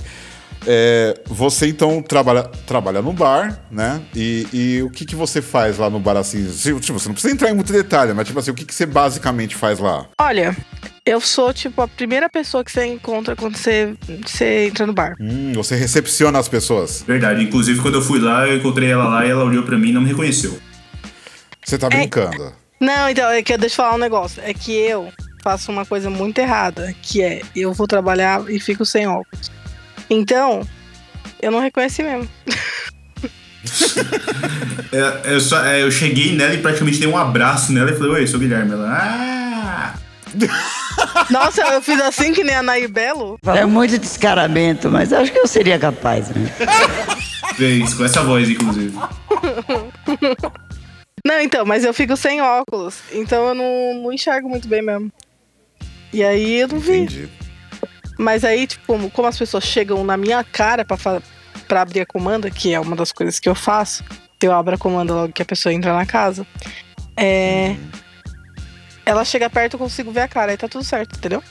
[0.67, 4.01] É, você então trabalha, trabalha no bar, né?
[4.15, 6.45] E, e, o que, que você faz lá no bar assim?
[6.47, 8.87] Tipo, você não precisa entrar em muito detalhe, mas tipo assim, o que, que você
[8.87, 10.07] basicamente faz lá?
[10.21, 10.57] Olha,
[11.05, 15.15] eu sou tipo a primeira pessoa que você encontra quando você, você entra no bar.
[15.21, 17.03] Hum, você recepciona as pessoas.
[17.07, 17.43] Verdade.
[17.43, 19.93] Inclusive, quando eu fui lá, eu encontrei ela lá e ela olhou para mim e
[19.93, 20.59] não me reconheceu.
[21.65, 22.43] Você tá brincando?
[22.43, 22.53] É...
[22.81, 24.43] Não, então, é que deixa eu falar um negócio.
[24.45, 25.09] É que eu
[25.43, 29.51] faço uma coisa muito errada, que é eu vou trabalhar e fico sem óculos.
[30.09, 30.67] Então,
[31.41, 32.29] eu não reconheci mesmo.
[34.93, 38.13] é, eu, só, é, eu cheguei nela e praticamente dei um abraço nela e falei,
[38.13, 38.73] oi, sou o Guilherme.
[38.73, 39.95] Ela, ah!
[41.31, 43.39] Nossa, eu fiz assim que nem a Nair Belo.
[43.47, 46.51] É muito descaramento, mas acho que eu seria capaz, né?
[47.59, 48.97] Isso, com essa voz, inclusive.
[51.25, 52.99] Não, então, mas eu fico sem óculos.
[53.13, 55.13] Então eu não, não enxergo muito bem mesmo.
[56.13, 56.99] E aí eu não vi.
[56.99, 57.29] Entendi.
[58.19, 60.97] Mas aí, tipo, como as pessoas chegam na minha cara pra,
[61.67, 64.05] pra abrir a comanda, que é uma das coisas que eu faço,
[64.41, 66.47] eu abro a comanda logo que a pessoa entra na casa.
[67.17, 67.77] É.
[69.05, 71.43] Ela chega perto, eu consigo ver a cara, aí tá tudo certo, entendeu?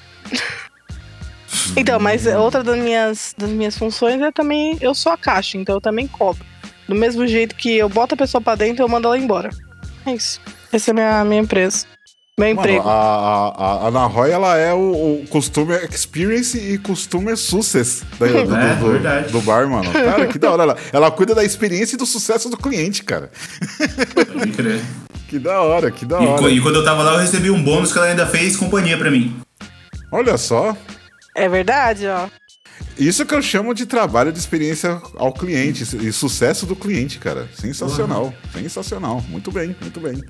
[1.76, 4.78] então, mas outra das minhas, das minhas funções é também.
[4.80, 6.46] Eu sou a caixa, então eu também cobro.
[6.88, 9.50] Do mesmo jeito que eu boto a pessoa pra dentro, eu mando ela embora.
[10.06, 10.40] É isso.
[10.72, 11.86] Essa é a minha, minha empresa.
[12.42, 12.90] Meu Mano, emprego.
[12.90, 18.26] A, a, a Ana Roy, ela é o, o Customer Experience e Customer Success do,
[18.26, 19.92] é, do, do, do, bar, mano.
[19.92, 20.64] Cara, que da hora.
[20.64, 23.30] Ela, ela cuida da experiência e do sucesso do cliente, cara.
[24.16, 24.82] Pode crer.
[25.28, 26.50] Que da hora, que da hora.
[26.50, 28.98] E, e, quando eu tava lá, eu recebi um bônus que ela ainda fez companhia
[28.98, 29.40] pra mim.
[30.12, 30.76] Olha só.
[31.36, 32.28] É verdade, ó.
[32.98, 37.48] Isso que eu chamo de trabalho de experiência ao cliente e sucesso do cliente, cara.
[37.56, 38.62] Sensacional, uhum.
[38.62, 39.24] sensacional.
[39.30, 40.22] Muito bem, muito bem.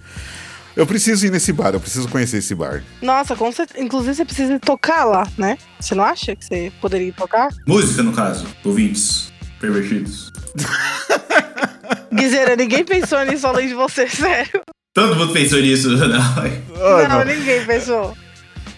[0.76, 2.82] Eu preciso ir nesse bar, eu preciso conhecer esse bar.
[3.02, 3.84] Nossa, com certeza.
[3.84, 5.58] Inclusive você precisa tocar lá, né?
[5.80, 7.50] Você não acha que você poderia tocar?
[7.68, 8.48] Música, no caso.
[8.64, 9.32] Ouvintes.
[9.60, 10.32] Pervertidos.
[12.14, 14.62] Guizeira, ninguém pensou nisso além de você, sério.
[14.94, 16.08] Todo mundo pensou nisso, não.
[16.08, 18.18] não, não, ninguém pensou.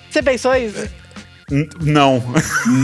[0.10, 0.88] Você pensou isso?
[1.82, 2.24] Não.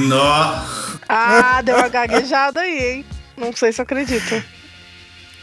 [0.08, 0.66] Não.
[1.08, 3.06] Ah, deu uma gaguejada aí, hein?
[3.38, 4.44] Não sei se eu acredito.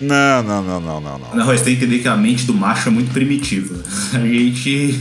[0.00, 1.34] Não, não, não, não, não, não.
[1.34, 3.82] Não, você tem que entender que a mente do macho é muito primitiva.
[4.12, 5.00] A gente.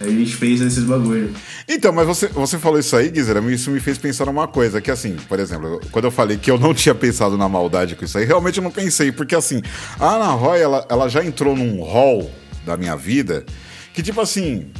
[0.00, 1.34] A gente fez esses bagulho.
[1.68, 4.92] Então, mas você, você falou isso aí, Guizera, isso me fez pensar numa coisa, que
[4.92, 8.16] assim, por exemplo, quando eu falei que eu não tinha pensado na maldade com isso
[8.16, 9.60] aí, realmente eu não pensei, porque assim,
[9.98, 12.30] a Ana Roy, ela, ela já entrou num hall
[12.64, 13.44] da minha vida
[13.92, 14.70] que, tipo assim,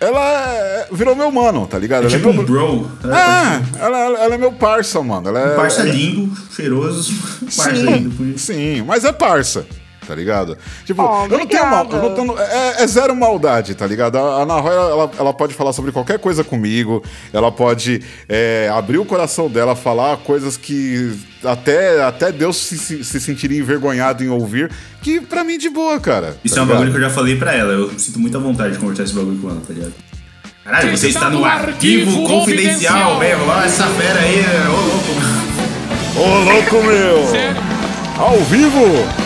[0.00, 2.06] ela é, virou meu mano, tá ligado?
[2.06, 2.42] É tipo é meu...
[2.42, 2.90] um bro.
[3.04, 5.28] É, ela, ela, ela, é meu parça, mano.
[5.28, 7.12] Ela é, um parça lindo, cheiroso,
[7.54, 8.38] parça sim, lindo.
[8.38, 9.66] Sim, mas é parça
[10.10, 10.58] tá ligado?
[10.84, 11.88] Tipo, oh, eu não tenho mal.
[11.88, 14.18] Eu não tenho, é, é, zero maldade, tá ligado?
[14.18, 17.00] A Ana Roy, ela, ela pode falar sobre qualquer coisa comigo,
[17.32, 23.04] ela pode é, abrir o coração dela, falar coisas que até, até Deus se, se,
[23.04, 24.68] se sentiria envergonhado em ouvir,
[25.00, 26.36] que pra mim de boa, cara.
[26.44, 28.72] Isso tá é um bagulho que eu já falei pra ela, eu sinto muita vontade
[28.72, 29.94] de conversar esse bagulho com ela, tá ligado?
[30.64, 33.48] Caralho, você está no arquivo confidencial, velho.
[33.48, 35.30] Olha essa fera aí, ô louco.
[36.16, 37.60] Ô louco, meu!
[38.18, 39.19] Ao vivo!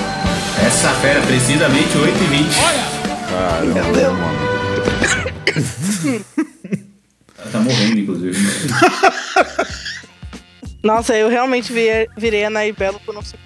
[0.62, 2.62] Essa fera, precisamente 8h20.
[2.64, 2.94] Olha!
[3.28, 4.38] Caramba, mano.
[7.38, 8.38] Ela tá morrendo, inclusive.
[10.82, 13.38] Nossa, eu realmente virei, virei a Naibelo por não sei.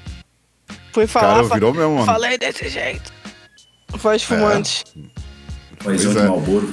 [0.93, 1.43] Fui falar.
[1.43, 2.07] Cara, virou mesmo, mano.
[2.07, 3.13] Falei desse jeito.
[3.89, 4.85] Voz fumante.
[5.87, 5.93] É.
[5.93, 6.23] de é.
[6.23, 6.73] Malboro.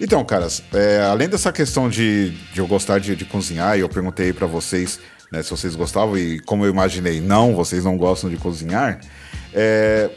[0.00, 3.88] Então, caras, é, além dessa questão de, de eu gostar de, de cozinhar, e eu
[3.88, 5.00] perguntei para vocês
[5.30, 9.00] né, se vocês gostavam, e como eu imaginei, não, vocês não gostam de cozinhar.
[9.52, 10.10] É,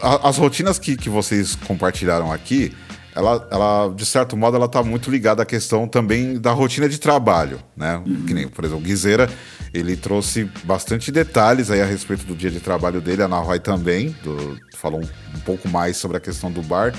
[0.00, 2.72] as rotinas que, que vocês compartilharam aqui,
[3.14, 6.98] ela, ela, de certo modo, ela está muito ligada à questão também da rotina de
[6.98, 7.96] trabalho, né?
[8.04, 8.26] Uhum.
[8.26, 9.30] Que nem, por exemplo, o Guizeira,
[9.72, 14.14] ele trouxe bastante detalhes aí a respeito do dia de trabalho dele, a Nahoy também,
[14.22, 16.94] do, falou um, um, pouco mais sobre a questão do bar.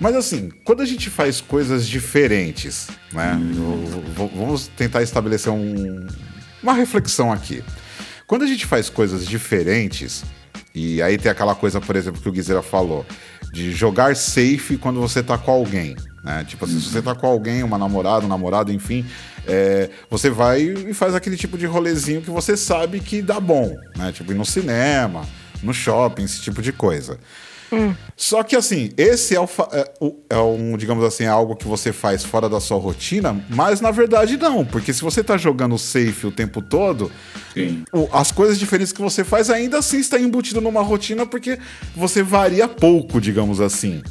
[0.00, 3.34] Mas assim, quando a gente faz coisas diferentes, né?
[3.34, 4.30] Uhum.
[4.34, 6.06] Vamos tentar estabelecer um,
[6.62, 7.62] uma reflexão aqui.
[8.26, 10.24] Quando a gente faz coisas diferentes,
[10.74, 13.06] e aí tem aquela coisa, por exemplo, que o Guizeira falou,
[13.52, 15.96] de jogar safe quando você tá com alguém.
[16.22, 16.44] Né?
[16.46, 19.04] Tipo assim, se você tá com alguém, uma namorada, um namorado, enfim,
[19.46, 23.76] é, você vai e faz aquele tipo de rolezinho que você sabe que dá bom,
[23.96, 24.12] né?
[24.12, 25.24] Tipo, ir no cinema,
[25.62, 27.18] no shopping, esse tipo de coisa.
[27.72, 27.94] Hum.
[28.16, 29.90] Só que assim, esse é, o, é,
[30.30, 33.90] é, um, digamos assim, é algo que você faz fora da sua rotina, mas na
[33.90, 37.12] verdade não, porque se você tá jogando safe o tempo todo,
[37.92, 41.58] o, as coisas diferentes que você faz ainda assim está embutido numa rotina porque
[41.94, 44.02] você varia pouco, digamos assim,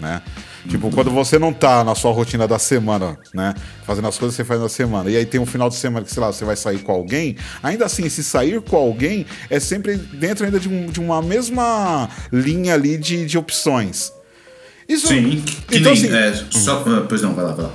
[0.00, 0.22] né?
[0.68, 3.54] Tipo, quando você não tá na sua rotina da semana, né?
[3.86, 6.04] Fazendo as coisas que você faz na semana, e aí tem um final de semana
[6.04, 9.60] que, sei lá, você vai sair com alguém, ainda assim, se sair com alguém, é
[9.60, 14.10] sempre dentro ainda de, um, de uma mesma linha ali de, de opções.
[14.88, 17.06] Isso, Sim, que então, nem, assim, é, só, hum.
[17.08, 17.72] Pois não, vai lá, vai lá.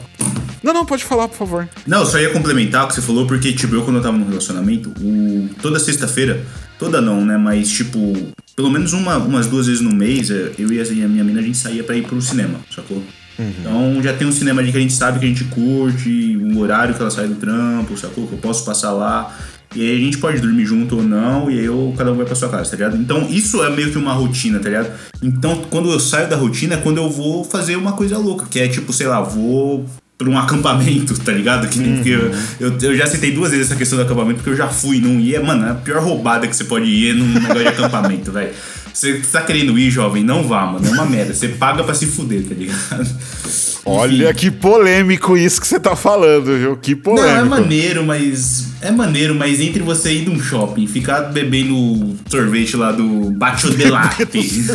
[0.62, 1.70] Não, não, pode falar, por favor.
[1.88, 4.28] Não, só ia complementar o que você falou, porque, tipo, eu quando eu tava no
[4.28, 5.50] relacionamento, o...
[5.62, 6.44] toda sexta-feira,
[6.78, 7.38] toda não, né?
[7.38, 8.14] Mas, tipo,
[8.60, 11.42] pelo menos uma, umas duas vezes no mês, é, eu e a minha mina, a
[11.42, 12.98] gente saía pra ir pro cinema, sacou?
[12.98, 13.54] Uhum.
[13.58, 16.60] Então já tem um cinema ali que a gente sabe que a gente curte, o
[16.60, 18.28] horário que ela sai do trampo, sacou?
[18.28, 19.34] Que eu posso passar lá.
[19.74, 22.26] E aí a gente pode dormir junto ou não, e aí eu, cada um vai
[22.26, 22.98] pra sua casa, tá ligado?
[22.98, 24.92] Então isso é meio que uma rotina, tá ligado?
[25.24, 28.60] Então quando eu saio da rotina é quando eu vou fazer uma coisa louca, que
[28.60, 29.86] é tipo, sei lá, vou
[30.20, 31.70] pra um acampamento, tá ligado?
[31.70, 32.02] Que, uhum.
[32.06, 35.00] eu, eu, eu, já citei duas vezes essa questão do acampamento, porque eu já fui
[35.00, 37.62] num e é, mano, é a pior roubada que você pode ir é num negócio
[37.62, 38.52] de acampamento, velho.
[38.94, 40.22] Você tá querendo ir, jovem?
[40.22, 40.86] Não vá, mano.
[40.86, 41.34] É uma merda.
[41.34, 43.08] Você paga pra se fuder, tá ligado?
[43.86, 46.76] Olha que polêmico isso que você tá falando, viu?
[46.76, 47.34] Que polêmico.
[47.34, 48.68] Não, é maneiro, mas.
[48.82, 53.86] É maneiro, mas entre você ir num shopping, ficar bebendo sorvete lá do Bacio de
[53.90, 54.66] Latte.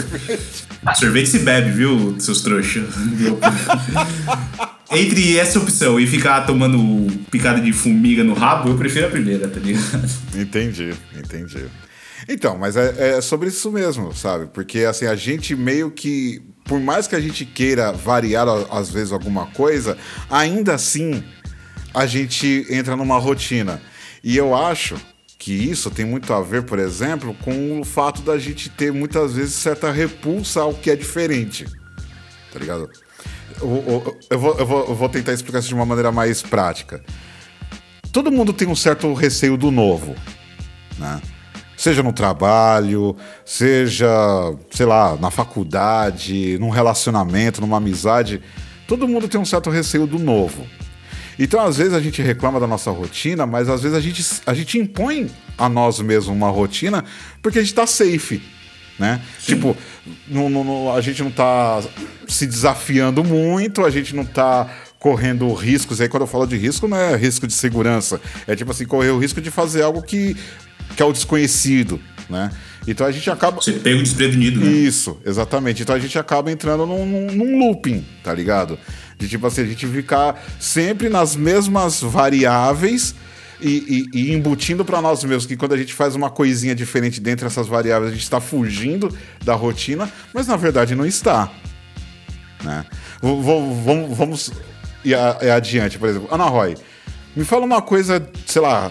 [0.95, 2.85] sorvete se bebe, viu, seus trouxas?
[4.97, 9.49] entre essa opção e ficar tomando picada de formiga no rabo, eu prefiro a primeira,
[9.49, 10.09] tá ligado?
[10.35, 11.65] Entendi, entendi.
[12.29, 14.47] Então, mas é, é, sobre isso mesmo, sabe?
[14.47, 16.43] Porque assim, a gente meio que.
[16.65, 19.99] Por mais que a gente queira variar às vezes alguma coisa,
[20.31, 21.23] ainda assim
[21.93, 23.81] a gente entra numa rotina.
[24.23, 24.97] E eu acho
[25.39, 29.35] que isso tem muito a ver, por exemplo, com o fato da gente ter muitas
[29.35, 31.67] vezes certa repulsa ao que é diferente.
[32.51, 32.89] Tá ligado?
[33.61, 33.69] Eu,
[34.39, 37.03] vou, eu, vou, eu vou tentar explicar isso de uma maneira mais prática.
[38.13, 40.15] todo mundo tem um certo receio do novo,
[40.99, 41.21] né?
[41.77, 44.09] Seja no trabalho, seja,
[44.71, 48.41] sei lá, na faculdade, num relacionamento, numa amizade,
[48.87, 50.65] todo mundo tem um certo receio do novo.
[51.39, 54.55] Então, às vezes, a gente reclama da nossa rotina, mas às vezes a gente, a
[54.55, 55.29] gente impõe
[55.59, 57.05] a nós mesmos uma rotina
[57.43, 58.41] porque a gente tá safe.
[58.99, 59.21] Né?
[59.41, 59.77] Tipo,
[60.29, 61.83] não, não, a gente não tá
[62.29, 66.01] se desafiando muito, a gente não tá correndo riscos.
[66.01, 68.21] Aí, quando eu falo de risco, não é risco de segurança.
[68.47, 70.37] É tipo assim, correr o risco de fazer algo que,
[70.97, 72.51] que é o desconhecido, né?
[72.87, 73.61] Então a gente acaba.
[73.61, 74.71] Você pega o desprevenido, né?
[74.71, 75.83] Isso, exatamente.
[75.83, 78.79] Então a gente acaba entrando num, num, num looping, tá ligado?
[79.19, 83.15] De tipo assim, a gente ficar sempre nas mesmas variáveis
[83.61, 87.21] e, e, e embutindo para nós mesmos que quando a gente faz uma coisinha diferente
[87.21, 91.51] dentro dessas variáveis, a gente está fugindo da rotina, mas na verdade não está.
[92.63, 92.85] Né?
[93.21, 94.53] Vamos, vamos
[95.05, 96.29] ir adiante, por exemplo.
[96.31, 96.77] Ana Roy,
[97.37, 98.91] me fala uma coisa, sei lá,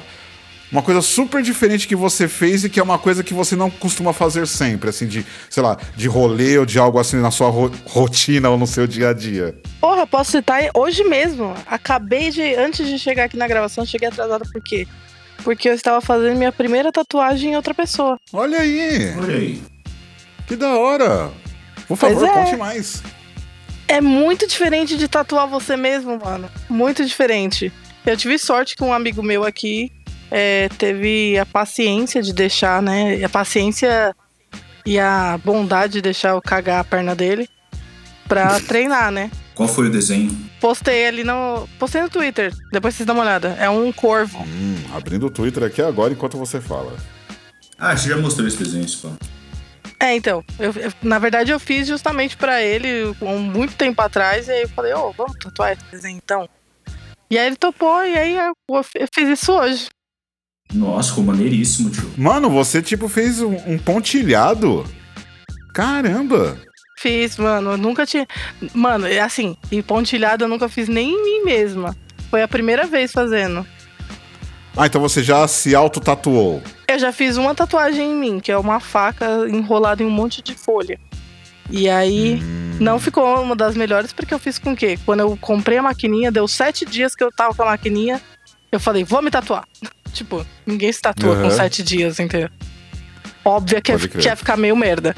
[0.73, 3.69] uma coisa super diferente que você fez e que é uma coisa que você não
[3.69, 7.47] costuma fazer sempre, assim, de, sei lá, de rolê ou de algo assim na sua
[7.49, 9.55] ro rotina ou no seu dia a dia.
[9.79, 11.53] Porra, posso citar hoje mesmo.
[11.67, 14.87] Acabei de, antes de chegar aqui na gravação, cheguei atrasada por quê?
[15.43, 18.17] Porque eu estava fazendo minha primeira tatuagem em outra pessoa.
[18.33, 19.13] Olha aí!
[19.15, 19.61] Olha aí.
[20.47, 21.31] Que da hora!
[21.87, 22.33] Por favor, é.
[22.33, 23.03] conte mais.
[23.87, 26.49] É muito diferente de tatuar você mesmo, mano.
[26.67, 27.71] Muito diferente.
[28.03, 29.91] Eu tive sorte que um amigo meu aqui
[30.35, 33.23] é, teve a paciência de deixar, né?
[33.23, 34.15] A paciência
[34.83, 37.47] e a bondade de deixar eu cagar a perna dele
[38.27, 39.29] pra treinar, né?
[39.53, 40.35] Qual foi o desenho?
[40.59, 41.69] Postei ali no.
[41.77, 42.51] Postei no Twitter.
[42.71, 43.49] Depois vocês dão uma olhada.
[43.59, 44.39] É um corvo.
[44.39, 46.91] Hum, abrindo o Twitter aqui agora enquanto você fala.
[47.77, 49.11] Ah, você já mostrou esse desenho, pô.
[49.99, 50.43] É, então.
[50.57, 54.47] Eu, eu, na verdade, eu fiz justamente para ele um, muito tempo atrás.
[54.47, 56.49] E aí eu falei, ô, oh, vamos tatuar esse desenho então.
[57.29, 58.53] E aí ele topou, e aí eu,
[58.95, 59.87] eu fiz isso hoje.
[60.73, 62.11] Nossa, ficou maneiríssimo, tio.
[62.17, 64.85] Mano, você tipo fez um, um pontilhado.
[65.73, 66.57] Caramba!
[66.99, 67.71] Fiz, mano.
[67.71, 68.27] Eu nunca tinha.
[68.73, 71.95] Mano, é assim, e pontilhado eu nunca fiz nem em mim mesma.
[72.29, 73.65] Foi a primeira vez fazendo.
[74.75, 76.61] Ah, então você já se auto-tatuou?
[76.87, 80.41] Eu já fiz uma tatuagem em mim, que é uma faca enrolada em um monte
[80.41, 80.99] de folha.
[81.69, 82.77] E aí, hum.
[82.79, 84.97] não ficou uma das melhores, porque eu fiz com o quê?
[85.05, 88.19] Quando eu comprei a maquininha, deu sete dias que eu tava com a maquininha,
[88.71, 89.63] eu falei, vou me tatuar.
[90.13, 91.43] Tipo, ninguém se tatua uhum.
[91.43, 92.49] com sete dias, entendeu?
[93.43, 95.15] Óbvio que quer é ficar meio merda.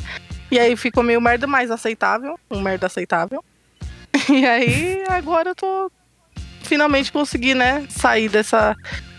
[0.49, 3.43] E aí ficou meio merda mais aceitável, um merda aceitável.
[4.29, 5.91] E aí agora eu tô
[6.63, 8.75] finalmente consegui, né, sair dessa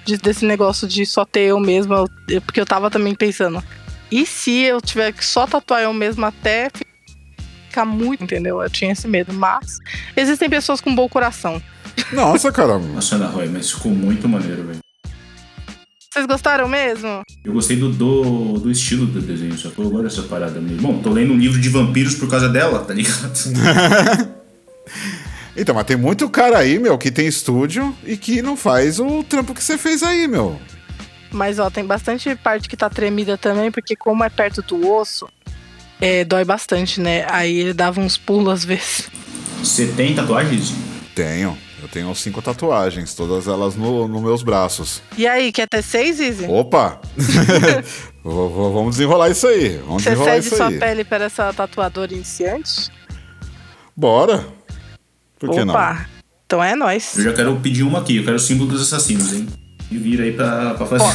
[0.07, 2.07] de, desse negócio de só ter eu mesma,
[2.45, 3.63] porque eu tava também pensando,
[4.11, 6.71] e se eu tiver que só tatuar eu mesmo até
[7.69, 8.63] ficar muito, entendeu?
[8.63, 9.79] Eu tinha esse medo, mas
[10.17, 11.61] existem pessoas com bom coração.
[12.13, 12.87] Nossa, caramba.
[12.87, 14.86] Nossa, Ana Roy, mas ficou muito maneiro, velho.
[16.17, 17.23] Vocês gostaram mesmo?
[17.45, 20.81] Eu gostei do, do, do estilo do desenho, só que eu gosto dessa parada meio.
[20.81, 23.39] Bom, tô lendo um livro de vampiros por causa dela, tá ligado?
[25.55, 29.23] então, mas tem muito cara aí, meu, que tem estúdio e que não faz o
[29.25, 30.59] trampo que você fez aí, meu.
[31.31, 35.29] Mas, ó, tem bastante parte que tá tremida também, porque como é perto do osso,
[36.01, 37.27] é, dói bastante, né?
[37.29, 39.11] Aí ele dava uns pulos às vezes.
[39.63, 40.73] Você tem tatuagens?
[41.15, 41.59] Tenho.
[41.87, 45.01] Eu tenho cinco tatuagens, todas elas nos no meus braços.
[45.17, 46.45] E aí, quer ter seis, Izzy?
[46.47, 47.01] Opa!
[48.25, 49.77] Vamos desenrolar isso aí.
[49.79, 50.79] Vamos Você desenrolar cede sua aí.
[50.81, 52.91] pele para essa tatuadora iniciante?
[53.97, 54.45] Bora!
[55.39, 55.95] Por que Opa.
[55.95, 56.07] não?
[56.45, 57.17] Então é nóis.
[57.19, 59.47] Eu já quero pedir uma aqui, eu quero o símbolo dos assassinos, hein?
[59.89, 61.05] E vira aí pra, pra fazer.
[61.05, 61.15] Ó.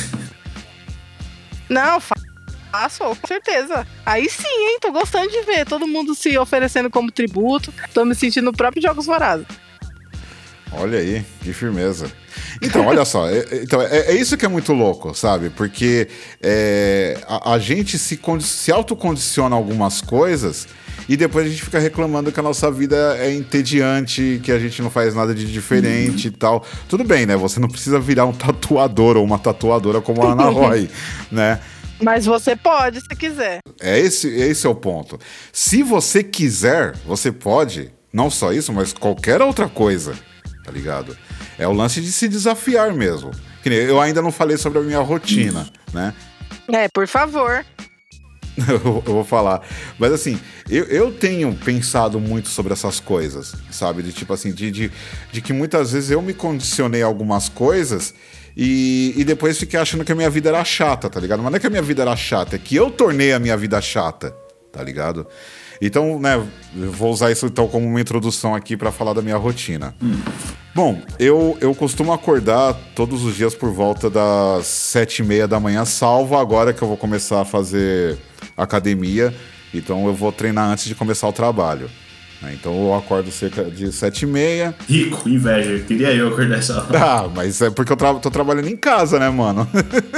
[1.67, 3.85] Não, faço, com certeza.
[4.05, 4.77] Aí sim, hein?
[4.79, 7.73] Tô gostando de ver todo mundo se oferecendo como tributo.
[7.93, 9.45] Tô me sentindo no próprio Jogos Vorazes.
[10.73, 12.09] Olha aí, que firmeza.
[12.61, 15.49] Então, olha só, é, é, então, é, é, isso que é muito louco, sabe?
[15.49, 16.07] Porque
[16.41, 20.67] é, a, a, gente se, se autocondiciona algumas coisas
[21.09, 24.81] e depois a gente fica reclamando que a nossa vida é entediante, que a gente
[24.81, 26.65] não faz nada de diferente e tal.
[26.87, 27.35] Tudo bem, né?
[27.35, 30.89] Você não precisa virar um tatuador ou uma tatuadora como a Ana Roy,
[31.29, 31.59] né?
[32.01, 33.59] Mas você pode se quiser.
[33.79, 35.19] É esse, esse é o ponto.
[35.51, 37.91] Se você quiser, você pode.
[38.11, 40.15] Não só isso, mas qualquer outra coisa
[40.71, 41.17] tá ligado?
[41.59, 43.31] É o lance de se desafiar mesmo.
[43.65, 46.13] Eu ainda não falei sobre a minha rotina, né?
[46.71, 47.65] É, por favor.
[48.67, 49.61] eu vou falar.
[49.99, 54.01] Mas assim, eu, eu tenho pensado muito sobre essas coisas, sabe?
[54.01, 54.91] De tipo assim, de, de,
[55.31, 58.13] de que muitas vezes eu me condicionei a algumas coisas
[58.55, 61.43] e, e depois fiquei achando que a minha vida era chata, tá ligado?
[61.43, 63.57] Mas não é que a minha vida era chata, é que eu tornei a minha
[63.57, 64.35] vida chata,
[64.71, 65.27] tá ligado?
[65.81, 66.41] Então, né,
[66.75, 69.95] vou usar isso então como uma introdução aqui para falar da minha rotina.
[70.01, 70.19] Hum.
[70.75, 75.59] Bom, eu, eu costumo acordar todos os dias por volta das sete e meia da
[75.59, 78.17] manhã, salvo agora que eu vou começar a fazer
[78.55, 79.33] academia.
[79.73, 81.89] Então eu vou treinar antes de começar o trabalho.
[82.41, 82.53] né?
[82.53, 84.75] Então eu acordo cerca de sete e meia.
[84.87, 85.83] Rico, inveja.
[85.85, 86.97] Queria eu acordar essa hora.
[87.03, 89.67] Ah, mas é porque eu tra tô trabalhando em casa, né, mano?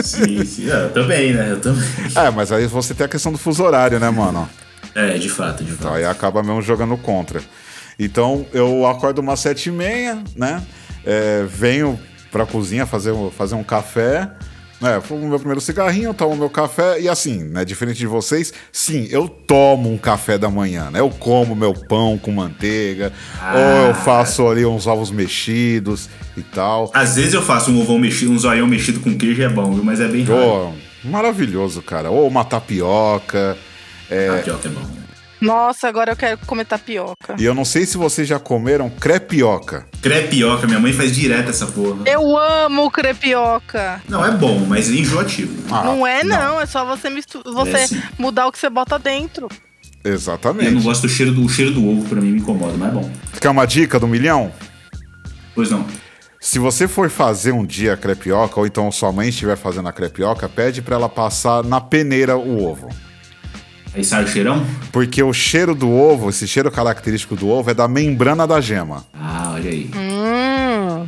[0.03, 0.69] Sim, sim.
[0.69, 1.51] Ah, Eu também, né?
[1.51, 1.83] Eu também.
[2.15, 4.47] é, mas aí você tem a questão do fuso horário, né, mano?
[4.95, 5.97] É, de fato, de Então fato.
[5.97, 7.41] aí acaba mesmo jogando contra.
[7.99, 10.61] Então eu acordo umas sete e meia, né?
[11.05, 11.99] É, venho
[12.31, 14.29] pra cozinha fazer, um- fazer um café.
[14.81, 17.63] Né, fumo meu primeiro cigarrinho, tomo meu café e assim, né?
[17.63, 20.99] Diferente de vocês, sim, eu tomo um café da manhã, né?
[20.99, 23.53] Eu como meu pão com manteiga, Ah.
[23.55, 26.91] ou eu faço ali uns ovos mexidos e tal.
[26.93, 29.85] Às vezes eu faço um ovão mexido, um zoião mexido com queijo é bom, viu?
[29.85, 30.41] Mas é bem raro.
[30.41, 32.09] Pô, maravilhoso, cara.
[32.09, 33.57] Ou uma tapioca.
[34.09, 35.03] Tapioca é bom.
[35.41, 37.35] Nossa, agora eu quero comer tapioca.
[37.37, 39.85] E eu não sei se vocês já comeram crepioca.
[40.01, 42.03] Crepioca, minha mãe faz direto essa porra.
[42.05, 44.01] Eu amo crepioca.
[44.07, 45.65] Não, é bom, mas é enjoativo.
[45.69, 46.61] Ah, não é, não.
[46.61, 47.09] É só você,
[47.43, 48.01] você É, sim.
[48.17, 49.49] mudar o que você bota dentro.
[50.01, 50.67] Exatamente.
[50.67, 52.89] Eu não gosto do cheiro do, o cheiro do ovo, pra mim me incomoda, mas
[52.89, 53.11] é bom.
[53.41, 54.49] Quer uma dica do milhão?
[55.53, 55.85] Pois não.
[56.39, 59.93] Se você for fazer um dia a crepioca, ou então sua mãe estiver fazendo a
[59.93, 62.89] crepioca, pede pra ela passar na peneira o ovo.
[63.95, 64.65] Aí sai o cheirão?
[64.91, 69.05] Porque o cheiro do ovo, esse cheiro característico do ovo, é da membrana da gema.
[69.13, 69.89] Ah, olha aí.
[69.95, 71.07] Hum,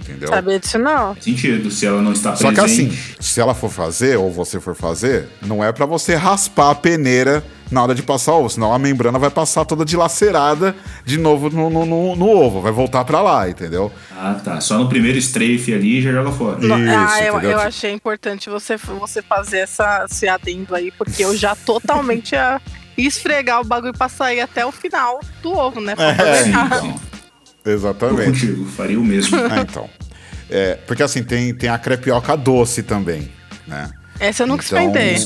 [0.00, 0.28] Entendeu?
[0.28, 1.14] sabia disso não.
[1.14, 2.88] Faz sentido, se ela não está Só presente.
[2.88, 6.70] que assim, se ela for fazer, ou você for fazer, não é pra você raspar
[6.70, 10.74] a peneira na hora de passar o ovo, senão a membrana vai passar toda dilacerada
[11.04, 13.92] de novo no, no- no- no ovo, vai voltar pra lá, entendeu?
[14.16, 14.60] Ah, tá.
[14.60, 16.58] Só no primeiro strafe ali já joga fora.
[16.60, 21.36] Isso, ah, eu, eu achei importante você, você fazer essa, esse adendo aí, porque eu
[21.36, 22.60] já totalmente ia
[22.96, 25.94] esfregar o bagulho pra sair até o final do ovo, né?
[25.94, 27.00] Pra É, Sim, então.
[27.64, 28.24] Exatamente.
[28.46, 29.36] contigo, faria o mesmo.
[29.38, 29.88] Ah, então.
[30.50, 33.30] É, porque assim, tem, tem a crepioca doce também,
[33.66, 33.90] né?
[34.18, 35.18] Essa eu nunca Então, experimentei.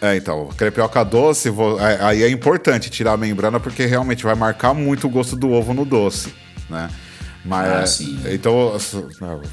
[0.00, 4.34] É, então, crepioca doce, vo- é, aí é importante tirar a membrana porque realmente vai
[4.34, 6.32] marcar muito o gosto do ovo no doce,
[6.70, 6.88] né?
[7.44, 8.18] Mas, Ah, sim.
[8.26, 8.76] Então,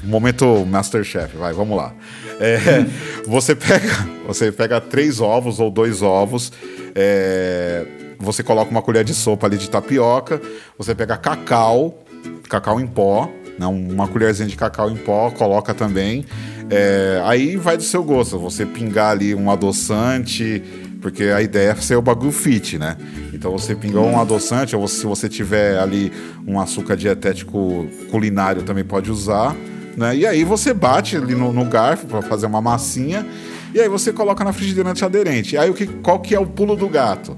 [0.04, 1.92] momento Masterchef, vai, vamos lá.
[2.38, 2.58] É,
[3.26, 3.88] você pega,
[4.26, 6.52] você pega três ovos ou dois ovos,
[6.94, 7.86] é,
[8.18, 10.40] você coloca uma colher de sopa ali de tapioca,
[10.78, 12.04] você pega cacau,
[12.48, 16.24] cacau em pó, né, uma colherzinha de cacau em pó, coloca também.
[16.70, 20.62] É, aí vai do seu gosto, você pingar ali um adoçante,
[21.00, 22.96] porque a ideia é ser o bagulho fit, né?
[23.32, 26.12] Então você pingou um adoçante, ou se você tiver ali
[26.46, 29.54] um açúcar dietético culinário também pode usar,
[29.96, 30.16] né?
[30.16, 33.24] E aí você bate ali no, no garfo para fazer uma massinha,
[33.72, 35.56] e aí você coloca na frigideira antiaderente.
[35.56, 37.36] Aí o que, qual que é o pulo do gato?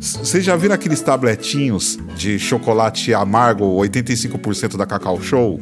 [0.00, 5.60] Vocês já viram aqueles tabletinhos de chocolate amargo, 85% da Cacau Show?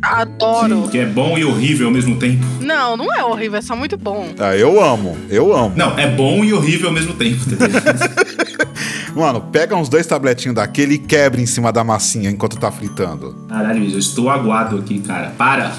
[0.00, 0.82] Adoro.
[0.84, 2.44] Sim, que é bom e horrível ao mesmo tempo.
[2.60, 4.28] Não, não é horrível, é só muito bom.
[4.38, 5.72] Ah, eu amo, eu amo.
[5.76, 7.40] Não, é bom e horrível ao mesmo tempo.
[7.56, 8.68] tá?
[9.14, 13.34] Mano, pega uns dois tabletinhos daquele e quebra em cima da massinha enquanto tá fritando.
[13.48, 15.32] Caralho, eu estou aguado aqui, cara.
[15.36, 15.72] Para!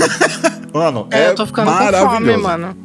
[0.74, 2.14] Mano, É, é, eu tô ficando com maravilhoso.
[2.14, 2.76] fome, mano.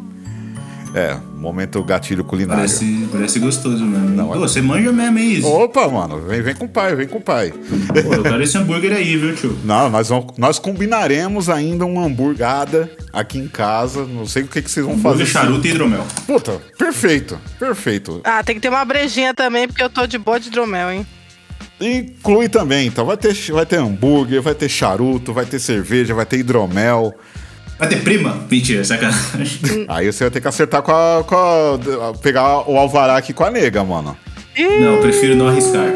[0.95, 2.63] É, momento gatilho culinário.
[2.63, 4.09] Parece, parece gostoso mesmo.
[4.09, 5.47] Não, Pô, é- você manja mesmo, é isso.
[5.47, 7.51] Opa, mano, vem, vem com o pai, vem com o pai.
[7.51, 9.57] Pô, eu quero esse hambúrguer aí, viu, tio?
[9.65, 14.05] Não, nós, vamos, nós combinaremos ainda uma hamburgada aqui em casa.
[14.05, 15.23] Não sei o que, que vocês vão fazer.
[15.23, 16.05] Hambúrguer, charuto e hidromel.
[16.27, 18.21] Puta, perfeito, perfeito.
[18.23, 21.07] Ah, tem que ter uma brejinha também, porque eu tô de boa de hidromel, hein?
[21.79, 26.27] Inclui também, então vai ter, vai ter hambúrguer, vai ter charuto, vai ter cerveja, vai
[26.27, 27.11] ter hidromel.
[27.81, 28.37] Vai ter prima?
[28.49, 29.87] Mentira, sacanagem.
[29.89, 33.43] Aí você vai ter que acertar com a, com a- pegar o alvará aqui com
[33.43, 34.15] a nega, mano.
[34.55, 35.87] Não, eu prefiro não arriscar.
[35.87, 35.95] É,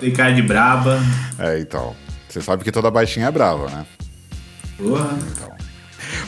[0.00, 0.98] Tem cara de braba.
[1.38, 1.94] É, então.
[2.28, 3.86] Você sabe que toda baixinha é brava, né?
[4.76, 5.10] Porra.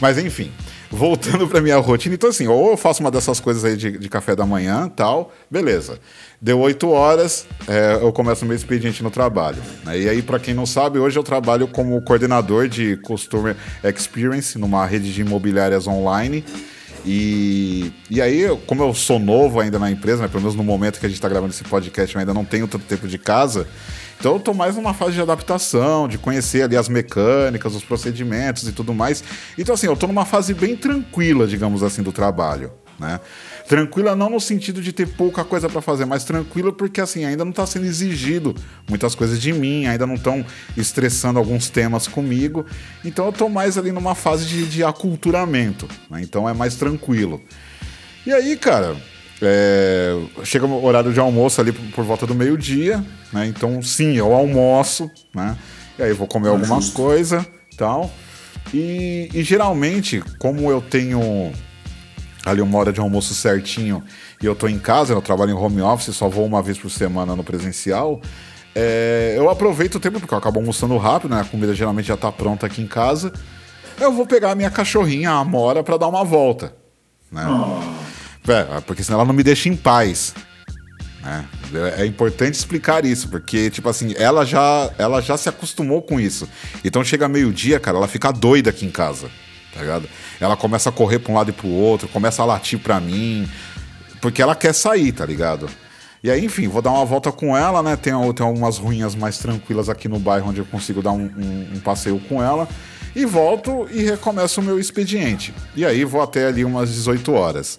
[0.00, 0.52] Mas enfim,
[0.91, 4.09] voltando pra minha rotina, então assim, ou eu faço uma dessas coisas aí de, de
[4.09, 5.99] café da manhã tal, beleza.
[6.41, 9.61] Deu 8 horas, é, eu começo meu expediente no trabalho.
[9.84, 9.99] né?
[9.99, 14.86] E aí, pra quem não sabe, hoje eu trabalho como coordenador de Customer Experience numa
[14.86, 16.45] rede de imobiliárias online.
[17.05, 21.01] E, e aí, como eu sou novo ainda na empresa, né, pelo menos no momento
[21.01, 23.66] que a gente está gravando esse podcast, eu ainda não tenho tanto tempo de casa.
[24.18, 28.66] Então eu tô mais numa fase de adaptação, de conhecer ali as mecânicas, os procedimentos
[28.66, 29.22] e tudo mais.
[29.56, 33.20] Então, assim, eu tô numa fase bem tranquila, digamos assim, do trabalho, né?
[33.68, 37.44] Tranquila não no sentido de ter pouca coisa para fazer, mas tranquila porque, assim, ainda
[37.44, 38.54] não tá sendo exigido
[38.88, 40.44] muitas coisas de mim, ainda não estão
[40.76, 42.66] estressando alguns temas comigo.
[43.04, 46.20] Então eu tô mais ali numa fase de, de aculturamento, né?
[46.22, 47.40] Então é mais tranquilo.
[48.26, 48.96] E aí, cara,
[49.41, 53.47] É, chega o horário de almoço ali por, por volta do meio-dia, né?
[53.47, 55.57] Então, sim, eu almoço, né?
[55.99, 58.11] E aí vou comer alguma coisa tal.
[58.74, 61.53] E, e geralmente, como eu tenho
[62.45, 64.03] ali uma hora de almoço certinho
[64.43, 66.91] e eu tô em casa, eu trabalho em home office, só vou uma vez por
[66.91, 68.20] semana no presencial,
[68.74, 71.41] é, eu aproveito o tempo, porque eu acabo almoçando rápido, né?
[71.41, 73.32] A comida geralmente já tá pronta aqui em casa.
[73.99, 76.72] Eu vou pegar a minha cachorrinha, a Amora, para dar uma volta.
[77.32, 77.45] Né?
[77.49, 77.80] Oh.
[78.86, 80.34] Porque senão ela não me deixa em paz.
[81.22, 81.44] Né?
[81.99, 86.49] É importante explicar isso, porque, tipo assim, ela já, ela já se acostumou com isso.
[86.84, 89.28] Então chega meio-dia, cara, ela fica doida aqui em casa.
[89.74, 90.09] Tá ligado?
[90.40, 93.49] Ela começa a correr pra um lado e pro outro, começa a latir pra mim,
[94.20, 95.68] porque ela quer sair, tá ligado?
[96.22, 97.94] E aí, enfim, vou dar uma volta com ela, né?
[97.94, 101.68] Tem, tem algumas ruínas mais tranquilas aqui no bairro onde eu consigo dar um, um,
[101.76, 102.66] um, passeio com ela.
[103.14, 105.55] E volto e recomeço o meu expediente.
[105.76, 107.78] E aí vou até ali umas 18 horas.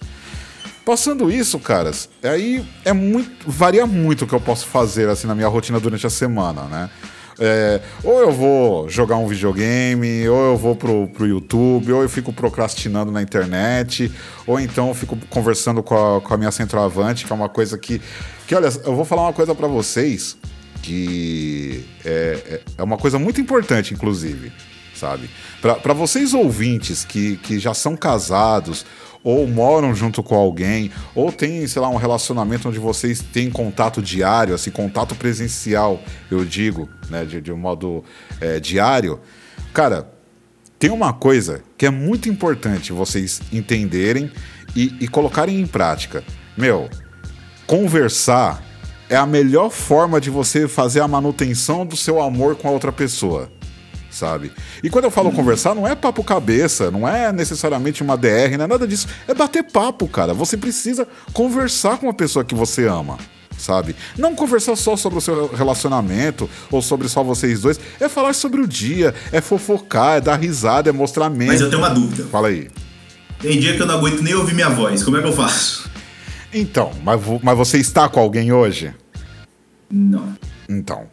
[0.89, 3.29] Passando isso, caras, aí é muito.
[3.45, 6.89] varia muito o que eu posso fazer assim na minha rotina durante a semana, né?
[7.37, 12.09] É, ou eu vou jogar um videogame, ou eu vou pro, pro YouTube, ou eu
[12.09, 14.11] fico procrastinando na internet,
[14.47, 17.77] ou então eu fico conversando com a, com a minha centroavante, que é uma coisa
[17.77, 18.01] que.
[18.47, 20.37] Que olha, eu vou falar uma coisa para vocês
[20.81, 24.51] que é, é, é uma coisa muito importante, inclusive,
[24.95, 25.29] sabe?
[25.61, 28.83] Para vocês ouvintes que, que já são casados
[29.23, 34.01] ou moram junto com alguém, ou tem, sei lá, um relacionamento onde vocês têm contato
[34.01, 36.01] diário, assim, contato presencial,
[36.31, 38.03] eu digo, né, de, de um modo
[38.39, 39.19] é, diário,
[39.73, 40.09] cara,
[40.77, 44.31] tem uma coisa que é muito importante vocês entenderem
[44.75, 46.23] e, e colocarem em prática.
[46.57, 46.89] Meu,
[47.67, 48.63] conversar
[49.09, 52.91] é a melhor forma de você fazer a manutenção do seu amor com a outra
[52.91, 53.51] pessoa
[54.09, 54.51] sabe?
[54.83, 58.65] E quando eu falo conversar, não é papo cabeça, não é necessariamente uma DR, não
[58.65, 59.07] é nada disso.
[59.27, 60.33] É bater papo, cara.
[60.33, 63.17] Você precisa conversar com a pessoa que você ama.
[63.57, 63.93] Sabe?
[64.17, 67.77] Não conversar só sobre o seu relacionamento ou sobre só vocês dois.
[67.99, 71.51] É falar sobre o dia, é fofocar, é dar risada, é mostrar medo.
[71.51, 72.23] Mas eu tenho uma dúvida.
[72.31, 72.69] Fala aí.
[73.39, 75.03] Tem dia que eu não aguento nem ouvir minha voz.
[75.03, 75.89] Como é que eu faço?
[76.53, 78.93] Então, mas, mas você está com alguém hoje?
[79.91, 80.35] Não.
[80.69, 81.07] Então,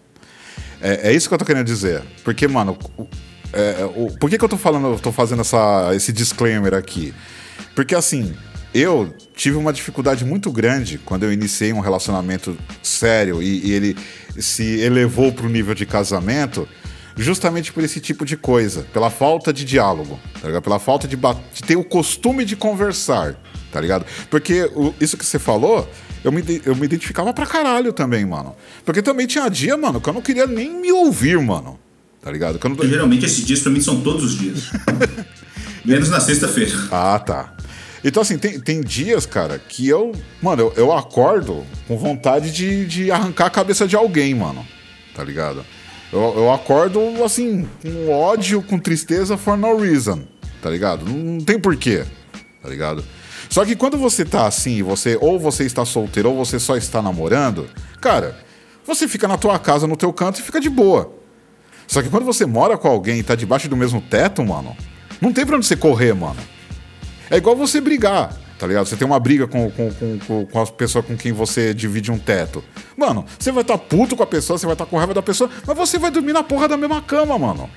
[0.87, 2.03] é, é isso que eu tô querendo dizer.
[2.23, 2.79] Porque, mano,
[3.53, 7.13] é, o, por que, que eu tô falando, tô fazendo essa, esse disclaimer aqui?
[7.75, 8.35] Porque assim,
[8.73, 13.97] eu tive uma dificuldade muito grande quando eu iniciei um relacionamento sério e, e ele
[14.39, 16.69] se elevou para o nível de casamento,
[17.17, 20.63] justamente por esse tipo de coisa, pela falta de diálogo, tá ligado?
[20.63, 23.35] Pela falta de, de ter o costume de conversar,
[23.73, 24.05] tá ligado?
[24.31, 25.89] Porque o, isso que você falou
[26.29, 28.55] eu me, eu me identificava pra caralho também, mano.
[28.85, 31.79] Porque também tinha dia, mano, que eu não queria nem me ouvir, mano.
[32.21, 32.59] Tá ligado?
[32.59, 32.85] Que eu não...
[32.85, 34.71] Geralmente esses dias pra mim são todos os dias.
[35.85, 36.73] Menos na sexta-feira.
[36.91, 37.55] Ah, tá.
[38.03, 40.13] Então, assim, tem, tem dias, cara, que eu.
[40.43, 44.67] Mano, eu, eu acordo com vontade de, de arrancar a cabeça de alguém, mano.
[45.15, 45.65] Tá ligado?
[46.13, 50.23] Eu, eu acordo, assim, com ódio, com tristeza for no reason.
[50.61, 51.05] Tá ligado?
[51.05, 52.05] Não, não tem porquê.
[52.63, 53.05] Tá ligado?
[53.49, 57.01] Só que quando você tá assim, você ou você está solteiro ou você só está
[57.01, 57.69] namorando,
[58.01, 58.37] cara,
[58.87, 61.13] você fica na tua casa, no teu canto e fica de boa.
[61.87, 64.77] Só que quando você mora com alguém e tá debaixo do mesmo teto, mano,
[65.21, 66.41] não tem pra onde você correr, mano.
[67.31, 68.87] É igual você brigar, tá ligado?
[68.87, 69.91] Você tem uma briga com, com,
[70.27, 72.63] com, com a pessoa com quem você divide um teto.
[72.97, 75.15] Mano, você vai estar tá puto com a pessoa, você vai estar tá com raiva
[75.15, 77.71] da pessoa, mas você vai dormir na porra da mesma cama, mano.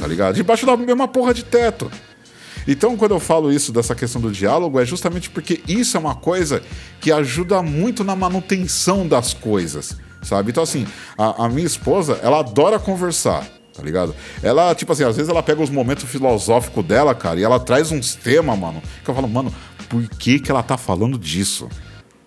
[0.00, 0.34] Tá ligado?
[0.34, 1.90] Debaixo da mesma porra de teto.
[2.66, 6.14] Então, quando eu falo isso dessa questão do diálogo, é justamente porque isso é uma
[6.14, 6.62] coisa
[7.00, 10.50] que ajuda muito na manutenção das coisas, sabe?
[10.50, 10.86] Então, assim,
[11.16, 13.46] a, a minha esposa, ela adora conversar
[13.76, 14.14] tá ligado?
[14.42, 17.92] Ela, tipo assim, às vezes ela pega os momentos filosóficos dela, cara, e ela traz
[17.92, 19.54] uns temas, mano, que eu falo, mano,
[19.86, 21.68] por que que ela tá falando disso?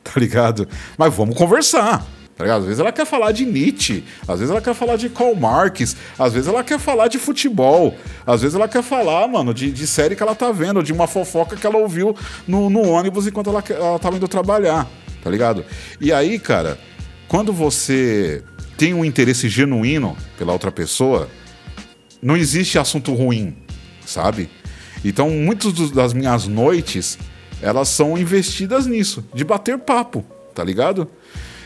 [0.02, 0.68] Tá ligado?
[0.98, 2.04] Mas vamos conversar.
[2.40, 2.60] Tá ligado?
[2.60, 5.98] Às vezes ela quer falar de Nietzsche, às vezes ela quer falar de Karl Marx,
[6.18, 9.86] às vezes ela quer falar de futebol, às vezes ela quer falar, mano, de, de
[9.86, 12.16] série que ela tá vendo, de uma fofoca que ela ouviu
[12.48, 14.88] no, no ônibus enquanto ela, ela tava indo trabalhar,
[15.22, 15.66] tá ligado?
[16.00, 16.80] E aí, cara,
[17.28, 18.42] quando você
[18.78, 21.28] tem um interesse genuíno pela outra pessoa,
[22.22, 23.54] não existe assunto ruim,
[24.06, 24.50] sabe?
[25.04, 27.20] Então, muitas das minhas noites,
[27.62, 30.26] elas são investidas nisso, de bater papo,
[30.56, 31.06] tá ligado?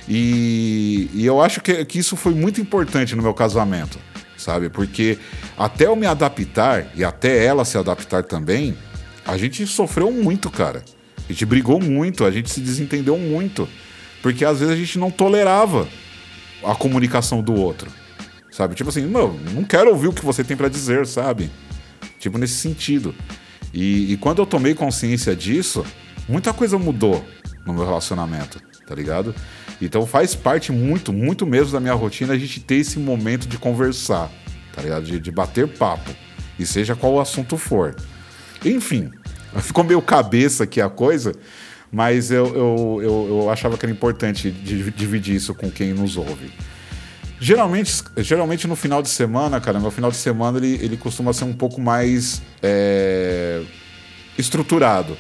[0.08, 3.98] E, e eu acho que, que isso foi muito importante no meu casamento,
[4.38, 4.70] sabe?
[4.70, 5.18] Porque
[5.58, 8.78] até eu me adaptar e até ela se adaptar também,
[9.26, 10.84] a gente sofreu muito, cara.
[11.28, 13.68] A gente brigou muito, a gente se desentendeu muito.
[14.22, 15.88] Porque às vezes a gente não tolerava
[16.64, 17.90] a comunicação do outro.
[18.52, 18.76] Sabe?
[18.76, 21.50] Tipo assim, não, não quero ouvir o que você tem para dizer, sabe?
[22.20, 23.16] Tipo nesse sentido.
[23.74, 25.84] E, e, quando eu tomei consciência disso,
[26.30, 27.26] muita coisa mudou,
[27.66, 29.34] no meu relacionamento, tá ligado?
[29.86, 33.58] Então faz parte muito, muito mesmo da minha rotina a gente ter esse momento de
[33.58, 34.32] conversar,
[34.74, 35.06] tá ligado?
[35.06, 36.12] De, de bater papo,
[36.58, 37.96] e seja qual o assunto for.
[38.64, 39.12] Enfim,
[39.62, 41.34] ficou meio cabeça aqui a coisa,
[41.92, 46.52] mas eu, eu, eu, eu achava que era importante dividir isso com quem nos ouve.
[47.40, 51.44] Geralmente, geralmente no final de semana, cara, meu final de semana ele, ele costuma ser
[51.44, 53.62] um pouco mais é,
[54.38, 55.18] estruturado.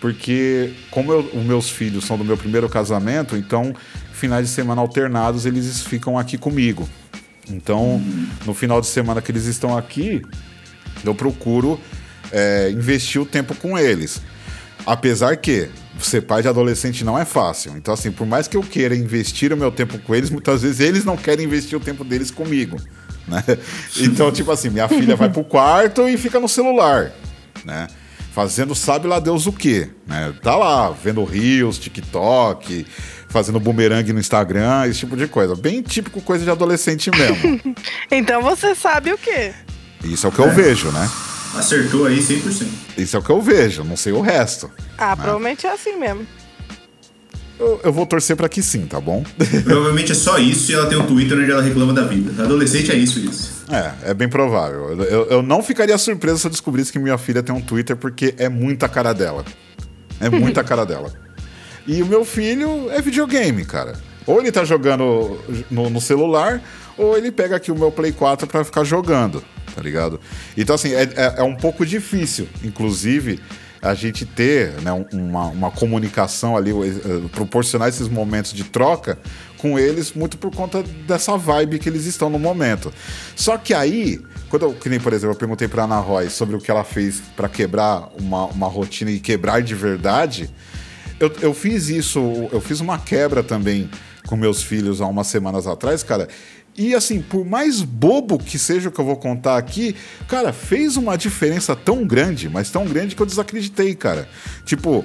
[0.00, 3.74] Porque, como eu, os meus filhos são do meu primeiro casamento, então,
[4.12, 6.88] finais de semana alternados, eles ficam aqui comigo.
[7.50, 8.02] Então,
[8.46, 10.22] no final de semana que eles estão aqui,
[11.04, 11.78] eu procuro
[12.32, 14.22] é, investir o tempo com eles.
[14.86, 15.68] Apesar que
[16.00, 17.76] ser pai de adolescente não é fácil.
[17.76, 20.80] Então, assim, por mais que eu queira investir o meu tempo com eles, muitas vezes
[20.80, 22.80] eles não querem investir o tempo deles comigo.
[23.28, 23.42] Né?
[23.98, 27.12] Então, tipo assim, minha filha vai pro quarto e fica no celular,
[27.64, 27.86] né?
[28.32, 30.32] Fazendo sabe lá Deus o quê, né?
[30.40, 32.86] Tá lá, vendo rios, TikTok,
[33.28, 35.56] fazendo bumerangue no Instagram, esse tipo de coisa.
[35.56, 37.60] Bem típico coisa de adolescente mesmo.
[38.10, 39.52] então você sabe o quê?
[40.04, 40.54] Isso é o que eu é.
[40.54, 41.10] vejo, né?
[41.56, 42.66] Acertou aí 100%.
[42.96, 44.70] Isso é o que eu vejo, não sei o resto.
[44.96, 45.16] Ah, né?
[45.16, 46.24] provavelmente é assim mesmo.
[47.58, 49.22] Eu, eu, vou torcer para que sim, tá bom?
[49.64, 52.42] Provavelmente é só isso e ela tem um Twitter onde ela reclama da vida.
[52.42, 53.59] Adolescente é isso, isso.
[53.70, 54.92] É, é bem provável.
[55.04, 58.34] Eu, eu não ficaria surpreso se eu descobrisse que minha filha tem um Twitter, porque
[58.36, 59.44] é muita cara dela.
[60.20, 61.12] É muita cara dela.
[61.86, 63.94] E o meu filho é videogame, cara.
[64.26, 65.40] Ou ele tá jogando
[65.70, 66.60] no, no celular,
[66.98, 70.20] ou ele pega aqui o meu Play 4 para ficar jogando tá ligado?
[70.56, 73.40] Então, assim, é, é, é um pouco difícil, inclusive,
[73.80, 79.18] a gente ter né, uma, uma comunicação ali, eh, proporcionar esses momentos de troca
[79.60, 82.92] com eles, muito por conta dessa vibe que eles estão no momento.
[83.36, 84.18] Só que aí,
[84.48, 86.82] quando eu, que nem, por exemplo, eu perguntei pra Ana Roy sobre o que ela
[86.82, 90.48] fez para quebrar uma, uma rotina e quebrar de verdade,
[91.18, 92.20] eu, eu fiz isso,
[92.50, 93.90] eu fiz uma quebra também
[94.26, 96.28] com meus filhos há umas semanas atrás, cara,
[96.76, 99.94] e assim, por mais bobo que seja o que eu vou contar aqui,
[100.28, 104.28] cara, fez uma diferença tão grande, mas tão grande que eu desacreditei, cara.
[104.64, 105.04] Tipo,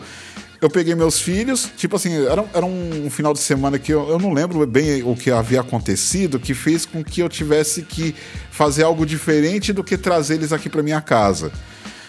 [0.61, 4.19] eu peguei meus filhos, tipo assim, era, era um final de semana que eu, eu
[4.19, 8.15] não lembro bem o que havia acontecido, que fez com que eu tivesse que
[8.49, 11.52] fazer algo diferente do que trazer eles aqui para minha casa.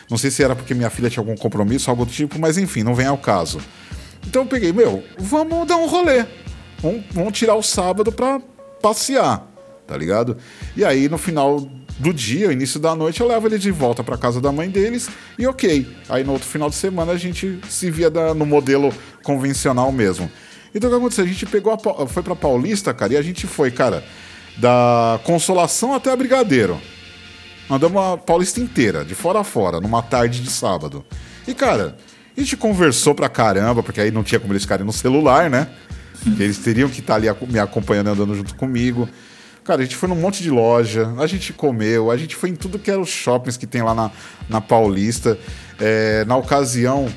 [0.09, 2.83] Não sei se era porque minha filha tinha algum compromisso, algo do tipo, mas enfim,
[2.83, 3.61] não vem ao caso.
[4.27, 6.25] Então eu peguei, meu, vamos dar um rolê.
[6.81, 8.41] Vamos, vamos tirar o sábado pra
[8.81, 9.57] passear
[9.87, 10.37] tá ligado?
[10.77, 11.67] E aí no final
[11.99, 15.09] do dia, início da noite, eu levo ele de volta para casa da mãe deles
[15.39, 15.87] e ok.
[16.09, 18.93] Aí no outro final de semana a gente se via da, no modelo
[19.23, 20.31] convencional mesmo.
[20.75, 21.25] Então o que aconteceu?
[21.25, 24.05] A gente pegou a, foi para Paulista, cara, e a gente foi, cara,
[24.59, 26.81] da Consolação até a Brigadeiro.
[27.69, 31.05] Andamos a Paulista inteira, de fora a fora, numa tarde de sábado.
[31.49, 31.97] E, cara,
[32.37, 35.69] a gente conversou pra caramba, porque aí não tinha como eles ficarem no celular, né?
[36.39, 39.09] Eles teriam que estar tá ali me acompanhando, andando junto comigo.
[39.67, 42.55] Cara, a gente foi num monte de loja, a gente comeu, a gente foi em
[42.55, 44.13] tudo que era os shoppings que tem lá na,
[44.49, 45.37] na Paulista.
[45.81, 47.09] É, na ocasião,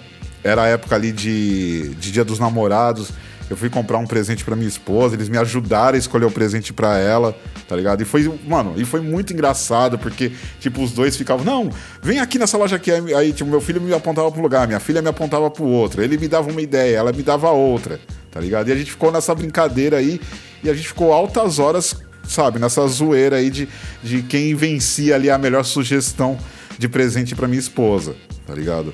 [0.43, 3.11] era a época ali de, de Dia dos Namorados.
[3.51, 6.73] Eu fui comprar um presente para minha esposa, eles me ajudaram a escolher o presente
[6.73, 7.35] para ela,
[7.67, 8.01] tá ligado?
[8.01, 11.69] E foi, mano, e foi muito engraçado, porque, tipo, os dois ficavam, não,
[12.01, 12.91] vem aqui nessa loja aqui.
[12.91, 16.01] Aí, tipo, meu filho me apontava pro lugar, minha filha me apontava pro outro.
[16.01, 17.99] Ele me dava uma ideia, ela me dava outra,
[18.31, 18.69] tá ligado?
[18.69, 20.19] E a gente ficou nessa brincadeira aí,
[20.63, 21.95] e a gente ficou altas horas
[22.29, 23.67] sabe, nessa zoeira aí de,
[24.03, 26.37] de quem vencia ali a melhor sugestão
[26.77, 28.15] de presente para minha esposa,
[28.45, 28.93] tá ligado?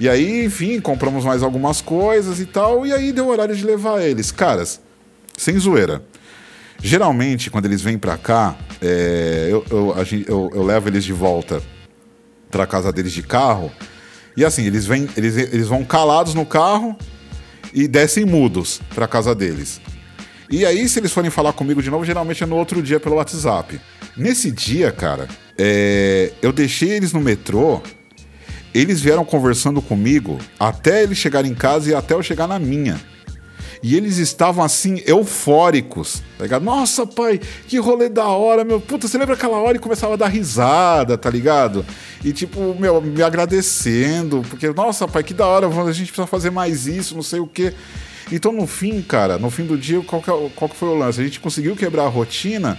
[0.00, 4.00] E aí, enfim, compramos mais algumas coisas e tal, e aí deu horário de levar
[4.00, 4.32] eles.
[4.32, 4.80] Caras,
[5.36, 6.02] sem zoeira.
[6.82, 9.94] Geralmente, quando eles vêm pra cá, é, eu, eu,
[10.26, 11.62] eu, eu, levo eles de volta
[12.50, 13.70] pra casa deles de carro.
[14.34, 16.96] E assim, eles, vêm, eles, eles vão calados no carro
[17.74, 19.80] e descem mudos pra casa deles.
[20.50, 23.16] E aí, se eles forem falar comigo de novo, geralmente é no outro dia pelo
[23.16, 23.80] WhatsApp.
[24.16, 26.32] Nesse dia, cara, é...
[26.42, 27.80] eu deixei eles no metrô.
[28.74, 33.00] Eles vieram conversando comigo até eles chegarem em casa e até eu chegar na minha.
[33.82, 36.22] E eles estavam assim, eufóricos.
[36.36, 36.64] Tá ligado?
[36.64, 38.80] Nossa, pai, que rolê da hora, meu.
[38.80, 41.84] Puta, você lembra aquela hora e começava a dar risada, tá ligado?
[42.24, 44.44] E tipo, meu, me agradecendo.
[44.50, 47.46] Porque, nossa, pai, que da hora, a gente precisa fazer mais isso, não sei o
[47.46, 47.72] quê.
[48.32, 50.94] Então, no fim, cara, no fim do dia, qual que, é, qual que foi o
[50.94, 51.20] lance?
[51.20, 52.78] A gente conseguiu quebrar a rotina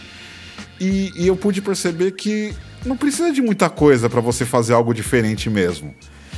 [0.79, 2.53] e, e eu pude perceber que
[2.85, 5.93] não precisa de muita coisa para você fazer algo diferente mesmo.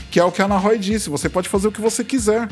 [0.09, 2.49] Que é o que a Ana Roy disse: você pode fazer o que você quiser,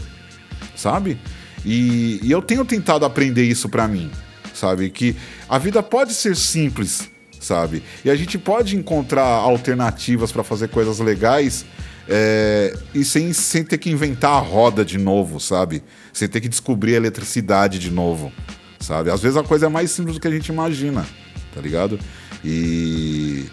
[0.75, 1.19] sabe?
[1.65, 4.09] E, e eu tenho tentado aprender isso para mim,
[4.53, 4.89] sabe?
[4.89, 5.15] Que
[5.49, 7.09] a vida pode ser simples,
[7.39, 7.83] sabe?
[8.03, 11.65] E a gente pode encontrar alternativas para fazer coisas legais
[12.07, 15.83] é, e sem, sem ter que inventar a roda de novo, sabe?
[16.13, 18.31] Sem ter que descobrir a eletricidade de novo,
[18.79, 19.09] sabe?
[19.09, 21.05] Às vezes a coisa é mais simples do que a gente imagina,
[21.53, 21.99] tá ligado?
[22.43, 23.45] E,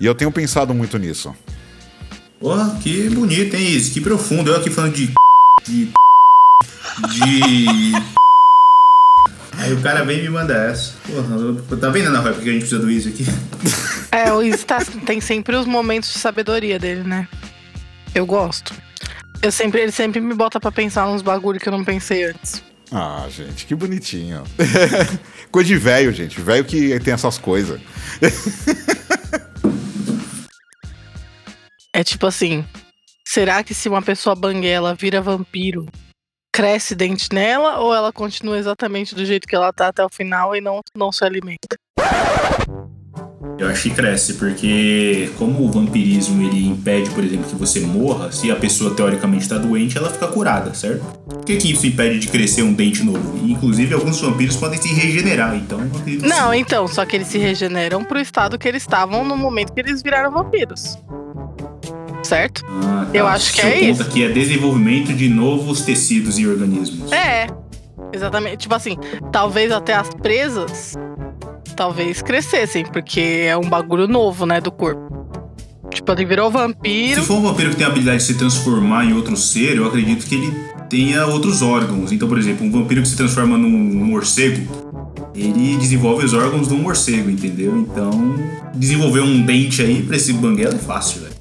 [0.00, 1.34] e eu tenho pensado muito nisso.
[2.40, 3.92] Pô, que bonito, hein, isso?
[3.92, 4.50] Que profundo.
[4.50, 5.10] Eu aqui falando de.
[5.66, 5.86] de.
[5.86, 7.66] de.
[9.58, 10.94] Aí o cara vem e me manda essa.
[11.04, 13.26] Porra, tá vendo, Ana Roy, porque a gente precisa do Izzy aqui?
[14.10, 17.28] É, o Izzy tá, tem sempre os momentos de sabedoria dele, né?
[18.14, 18.72] Eu gosto.
[19.40, 22.62] Eu sempre, ele sempre me bota pra pensar nos bagulho que eu não pensei antes.
[22.90, 24.42] Ah, gente, que bonitinho.
[25.52, 26.40] Coisa de velho, gente.
[26.40, 27.80] Velho que tem essas coisas.
[31.92, 32.66] é tipo assim:
[33.26, 35.86] será que se uma pessoa banguela vira vampiro,
[36.52, 40.56] cresce dente nela ou ela continua exatamente do jeito que ela tá até o final
[40.56, 41.76] e não, não se alimenta?
[43.58, 48.30] Eu acho que cresce, porque como o vampirismo ele impede, por exemplo, que você morra,
[48.30, 51.02] se a pessoa teoricamente está doente, ela fica curada, certo?
[51.26, 53.36] Por que, que isso impede de crescer um dente novo?
[53.44, 56.58] Inclusive, alguns vampiros podem se regenerar, então acredito Não, sim.
[56.58, 60.02] então, só que eles se regeneram pro estado que eles estavam no momento que eles
[60.02, 60.96] viraram vampiros
[62.22, 62.64] certo?
[62.68, 63.18] Ah, tá.
[63.18, 64.04] Eu acho que é isso.
[64.10, 67.10] que é desenvolvimento de novos tecidos e organismos.
[67.10, 67.46] É,
[68.12, 68.58] exatamente.
[68.58, 68.96] Tipo assim,
[69.32, 70.94] talvez até as presas
[71.74, 75.18] talvez crescessem, porque é um bagulho novo, né, do corpo.
[75.90, 77.20] Tipo, ele virou vampiro.
[77.20, 79.86] Se for um vampiro que tem a habilidade de se transformar em outro ser, eu
[79.86, 80.52] acredito que ele
[80.88, 82.12] tenha outros órgãos.
[82.12, 83.68] Então, por exemplo, um vampiro que se transforma num
[84.04, 84.66] morcego,
[85.34, 87.78] ele desenvolve os órgãos de um morcego, entendeu?
[87.78, 88.34] Então,
[88.74, 91.38] desenvolver um dente aí pra esse banguela é fácil, velho.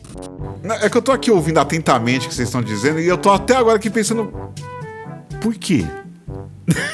[0.81, 3.31] É que eu tô aqui ouvindo atentamente o que vocês estão dizendo e eu tô
[3.31, 4.31] até agora aqui pensando.
[5.41, 5.85] Por quê?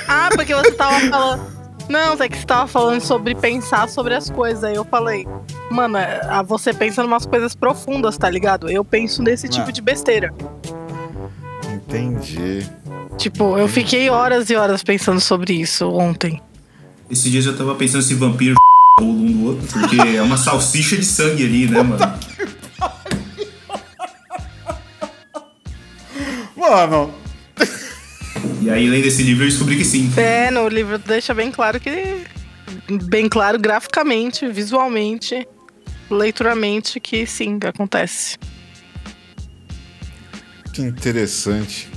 [0.07, 1.62] Ah, porque você tava falando.
[1.89, 4.63] Não, é que você tava falando sobre pensar sobre as coisas.
[4.63, 5.27] Aí eu falei,
[5.69, 8.69] mano, é, você pensa em umas coisas profundas, tá ligado?
[8.69, 9.71] Eu penso nesse tipo ah.
[9.71, 10.33] de besteira.
[11.73, 12.65] Entendi.
[13.17, 16.41] Tipo, eu fiquei horas e horas pensando sobre isso ontem.
[17.09, 18.55] Esses dias eu tava pensando se vampiro
[19.01, 22.13] um do outro, porque é uma salsicha de sangue ali, né, mano?
[26.55, 27.22] Mano.
[28.61, 30.11] E aí, lendo esse livro, eu descobri que sim.
[30.17, 32.23] É, no livro deixa bem claro que.
[33.05, 35.47] Bem claro graficamente, visualmente,
[36.09, 38.37] leituramente, que sim, acontece.
[40.73, 41.87] Que interessante.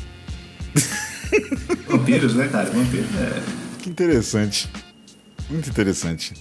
[1.88, 2.70] Vampiros, né, cara?
[2.70, 3.42] Vampiros, é.
[3.82, 4.68] Que interessante.
[5.48, 6.34] Muito interessante.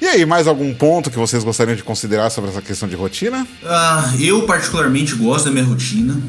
[0.00, 3.46] E aí, mais algum ponto que vocês gostariam de considerar sobre essa questão de rotina?
[3.64, 6.20] Ah, eu particularmente gosto da minha rotina.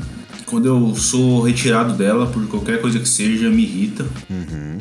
[0.46, 4.06] Quando eu sou retirado dela por qualquer coisa que seja, me irrita.
[4.30, 4.78] Uhum.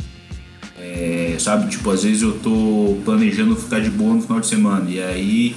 [0.79, 4.91] É, sabe, tipo, às vezes eu tô planejando ficar de boa no final de semana
[4.91, 5.57] e aí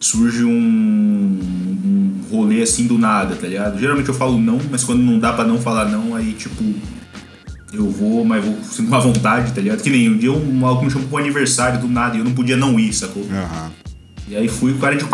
[0.00, 3.78] surge um, um rolê assim do nada, tá ligado?
[3.78, 6.62] Geralmente eu falo não, mas quando não dá para não falar não, aí tipo,
[7.72, 9.82] eu vou, mas vou sendo uma vontade, tá ligado?
[9.82, 12.32] Que nem um dia um maluco me chamou pro aniversário do nada e eu não
[12.32, 13.22] podia não ir, sacou?
[13.22, 13.70] Uhum.
[14.28, 15.04] E aí fui com cara de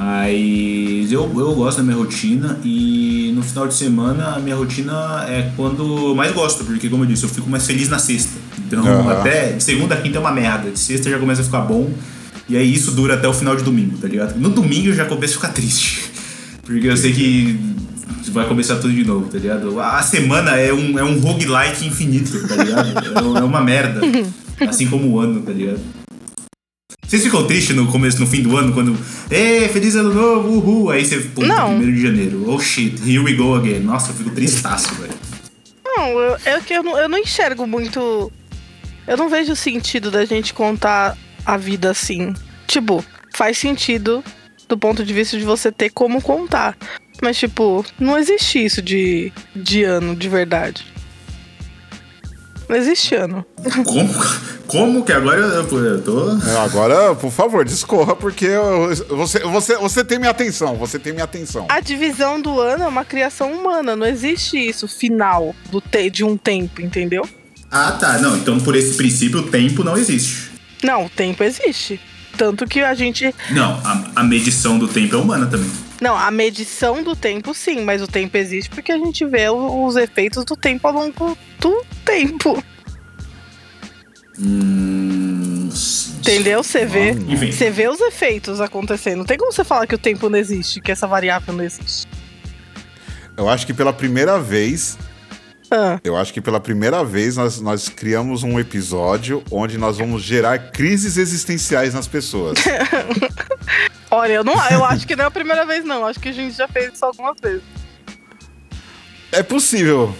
[0.00, 5.26] Mas eu, eu gosto da minha rotina e no final de semana a minha rotina
[5.28, 8.38] é quando eu mais gosto, porque como eu disse, eu fico mais feliz na sexta.
[8.60, 9.10] Então uhum.
[9.10, 11.90] até de segunda a quinta é uma merda, de sexta já começa a ficar bom.
[12.48, 14.38] E aí isso dura até o final de domingo, tá ligado?
[14.38, 16.04] No domingo eu já começo a ficar triste.
[16.62, 17.58] Porque eu sei que
[18.30, 19.80] vai começar tudo de novo, tá ligado?
[19.80, 22.88] A semana é um, é um roguelike infinito, tá ligado?
[22.88, 24.00] É, é uma merda.
[24.68, 25.80] Assim como o ano, tá ligado?
[27.08, 28.94] Vocês ficam tristes no começo, no fim do ano, quando.
[29.30, 30.90] Ê, feliz ano novo, uhul!
[30.90, 32.44] Aí você, pô, primeiro de janeiro.
[32.46, 33.80] Oh shit, here we go again.
[33.80, 35.14] Nossa, eu fico tristaço, velho.
[35.82, 38.30] Não, eu, é que eu não, eu não enxergo muito.
[39.06, 41.16] Eu não vejo sentido da gente contar
[41.46, 42.34] a vida assim.
[42.66, 43.02] Tipo,
[43.34, 44.22] faz sentido
[44.68, 46.76] do ponto de vista de você ter como contar.
[47.22, 50.84] Mas, tipo, não existe isso de, de ano de verdade.
[52.68, 53.44] Não existe ano.
[53.84, 54.14] Como?
[54.66, 56.30] Como que agora eu, eu tô.
[56.46, 60.76] É, agora, por favor, discorra, porque eu, você, você, você tem minha atenção.
[60.76, 61.66] Você tem minha atenção.
[61.70, 63.96] A divisão do ano é uma criação humana.
[63.96, 67.26] Não existe isso final do te, de um tempo, entendeu?
[67.70, 68.18] Ah, tá.
[68.18, 70.50] Não, então por esse princípio, o tempo não existe.
[70.82, 71.98] Não, o tempo existe.
[72.38, 73.34] Tanto que a gente.
[73.50, 75.68] Não, a, a medição do tempo é humana também.
[76.00, 79.96] Não, a medição do tempo sim, mas o tempo existe porque a gente vê os
[79.96, 82.62] efeitos do tempo ao longo do tempo.
[84.38, 85.68] Hum,
[86.20, 86.62] Entendeu?
[86.62, 89.18] Você vê, você vê os efeitos acontecendo.
[89.18, 92.06] Não tem como você falar que o tempo não existe, que essa variável não existe.
[93.36, 94.96] Eu acho que pela primeira vez.
[95.70, 96.00] Ah.
[96.02, 100.70] Eu acho que pela primeira vez nós, nós criamos um episódio onde nós vamos gerar
[100.70, 102.58] crises existenciais nas pessoas.
[104.10, 106.06] Olha, eu, não, eu acho que não é a primeira vez, não.
[106.06, 107.62] Acho que a gente já fez isso algumas vezes.
[109.30, 110.14] É possível.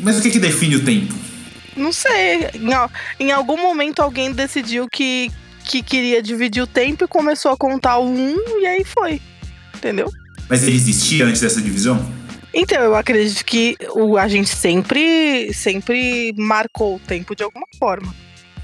[0.00, 1.14] Mas o que, que define o tempo?
[1.76, 2.48] Não sei.
[2.54, 2.90] Em, al-
[3.20, 5.30] em algum momento alguém decidiu que,
[5.64, 9.22] que queria dividir o tempo e começou a contar o um e aí foi.
[9.76, 10.10] Entendeu?
[10.48, 12.04] Mas ele existia antes dessa divisão?
[12.52, 18.14] Então, eu acredito que o, a gente sempre, sempre marcou o tempo de alguma forma.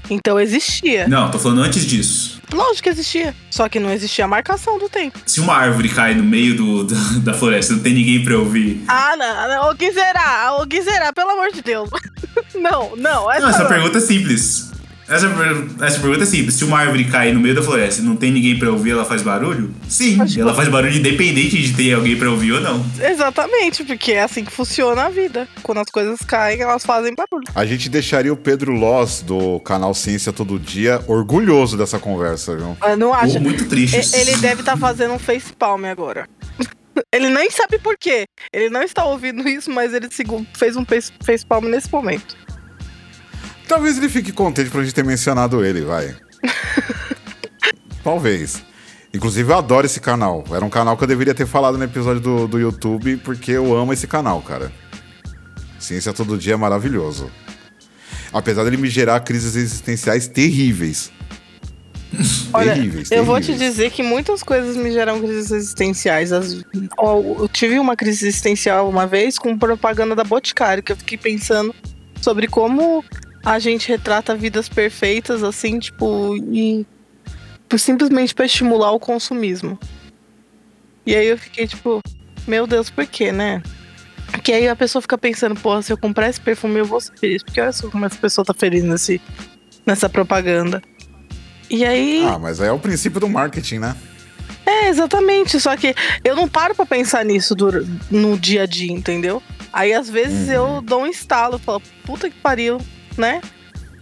[0.09, 1.07] Então existia.
[1.07, 2.41] Não, tô falando antes disso.
[2.53, 3.35] Lógico que existia.
[3.49, 5.19] Só que não existia a marcação do tempo.
[5.25, 8.83] Se uma árvore cai no meio do, da, da floresta, não tem ninguém pra ouvir.
[8.87, 9.71] Ah, não, não.
[9.71, 10.55] O que será?
[10.59, 11.11] O que será?
[11.11, 11.89] Pelo amor de Deus.
[12.53, 13.31] não, não.
[13.31, 14.71] Essa Não, essa pergunta é simples.
[15.07, 15.27] Essa,
[15.85, 16.55] essa pergunta é simples.
[16.55, 19.05] Se uma árvore cai no meio da floresta e não tem ninguém pra ouvir, ela
[19.05, 19.71] faz barulho?
[19.87, 22.83] Sim, Acho que- ela faz barulho independente de ter alguém pra ouvir ou não.
[22.99, 25.47] Exatamente, porque é assim que funciona a vida.
[25.61, 27.45] Quando as coisas caem, elas fazem barulho.
[27.53, 32.75] A gente deixaria o Pedro Loz, do canal Ciência Todo Dia, orgulhoso dessa conversa, viu?
[32.83, 33.35] Eu não acho.
[33.35, 34.15] Ou muito triste.
[34.15, 36.27] Ele deve estar fazendo um facepalm agora.
[37.11, 38.25] Ele nem sabe por quê.
[38.53, 40.07] Ele não está ouvindo isso, mas ele
[40.53, 42.37] fez um face- facepalm nesse momento.
[43.67, 46.15] Talvez ele fique contente por a gente ter mencionado ele, vai.
[48.03, 48.63] Talvez.
[49.13, 50.43] Inclusive, eu adoro esse canal.
[50.51, 53.75] Era um canal que eu deveria ter falado no episódio do, do YouTube, porque eu
[53.75, 54.71] amo esse canal, cara.
[55.79, 57.31] Ciência Todo Dia é maravilhoso.
[58.33, 61.11] Apesar dele me gerar crises existenciais terríveis.
[62.53, 63.71] Olha, terríveis, eu vou te terríveis.
[63.71, 66.31] dizer que muitas coisas me geram crises existenciais.
[66.31, 71.73] Eu tive uma crise existencial uma vez com propaganda da Boticário, que eu fiquei pensando
[72.21, 73.03] sobre como
[73.45, 76.85] a gente retrata vidas perfeitas, assim, tipo, e
[77.77, 79.77] simplesmente para estimular o consumismo.
[81.05, 82.01] E aí eu fiquei tipo,
[82.47, 83.61] meu Deus, por quê, né?
[84.43, 87.15] Que aí a pessoa fica pensando, porra, se eu comprar esse perfume eu vou ser
[87.17, 87.43] feliz.
[87.43, 89.21] Porque olha só como essa pessoa tá feliz nesse,
[89.85, 90.81] nessa propaganda.
[91.69, 92.25] E aí.
[92.27, 93.95] Ah, mas aí é o princípio do marketing, né?
[94.65, 95.59] É, exatamente.
[95.59, 95.93] Só que
[96.23, 99.41] eu não paro pra pensar nisso dura- no dia a dia, entendeu?
[99.71, 102.79] Aí às vezes eu dou um estalo, falo, puta que pariu,
[103.17, 103.41] né?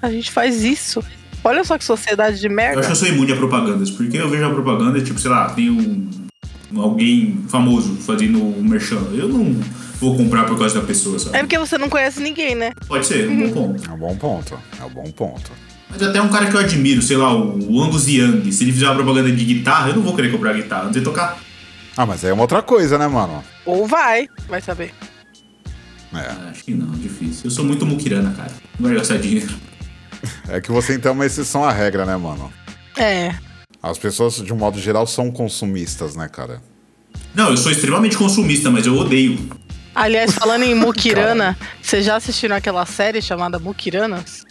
[0.01, 1.03] A gente faz isso.
[1.43, 2.79] Olha só que sociedade de Eu merda.
[2.79, 5.49] acho que eu sou imune a propagandas, porque eu vejo a propaganda, tipo, sei lá,
[5.49, 6.09] tem um,
[6.81, 9.01] alguém famoso fazendo um merchan.
[9.13, 9.55] Eu não
[9.99, 11.37] vou comprar por causa da pessoa, sabe?
[11.37, 12.71] É porque você não conhece ninguém, né?
[12.87, 13.89] Pode ser, um bom ponto.
[13.89, 14.59] É um bom ponto.
[14.79, 15.51] É um bom ponto.
[15.89, 18.87] Mas até um cara que eu admiro, sei lá, o Angus Young, se ele fizer
[18.87, 21.37] uma propaganda de guitarra, eu não vou querer comprar guitarra, não sei tocar.
[21.95, 23.43] Ah, mas aí é uma outra coisa, né, mano?
[23.65, 24.91] Ou vai, vai saber.
[26.15, 26.19] É.
[26.29, 27.41] Ah, acho que não, difícil.
[27.45, 28.51] Eu sou muito muquirana, cara.
[28.79, 29.53] Não vai gastar dinheiro.
[30.47, 32.51] É que você então é uma exceção à regra, né, mano?
[32.97, 33.33] É.
[33.81, 36.61] As pessoas, de um modo geral, são consumistas, né, cara?
[37.35, 39.49] Não, eu sou extremamente consumista, mas eu odeio.
[39.93, 44.45] Aliás, falando em Mukirana, vocês já assistiram aquela série chamada Mukiranas?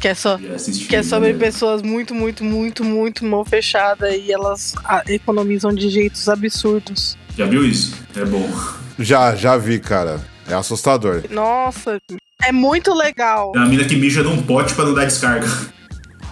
[0.00, 0.38] Que é só.
[0.54, 1.38] Assisti, Que é sobre né?
[1.38, 4.74] pessoas muito, muito, muito, muito mão fechada e elas
[5.06, 7.16] economizam de jeitos absurdos.
[7.36, 7.94] Já viu isso?
[8.14, 8.50] É bom.
[8.98, 10.20] Já, já vi, cara.
[10.48, 11.22] É assustador.
[11.30, 11.98] Nossa,
[12.44, 13.52] é muito legal.
[13.54, 15.46] É uma mina que mija num pote pra não dar descarga.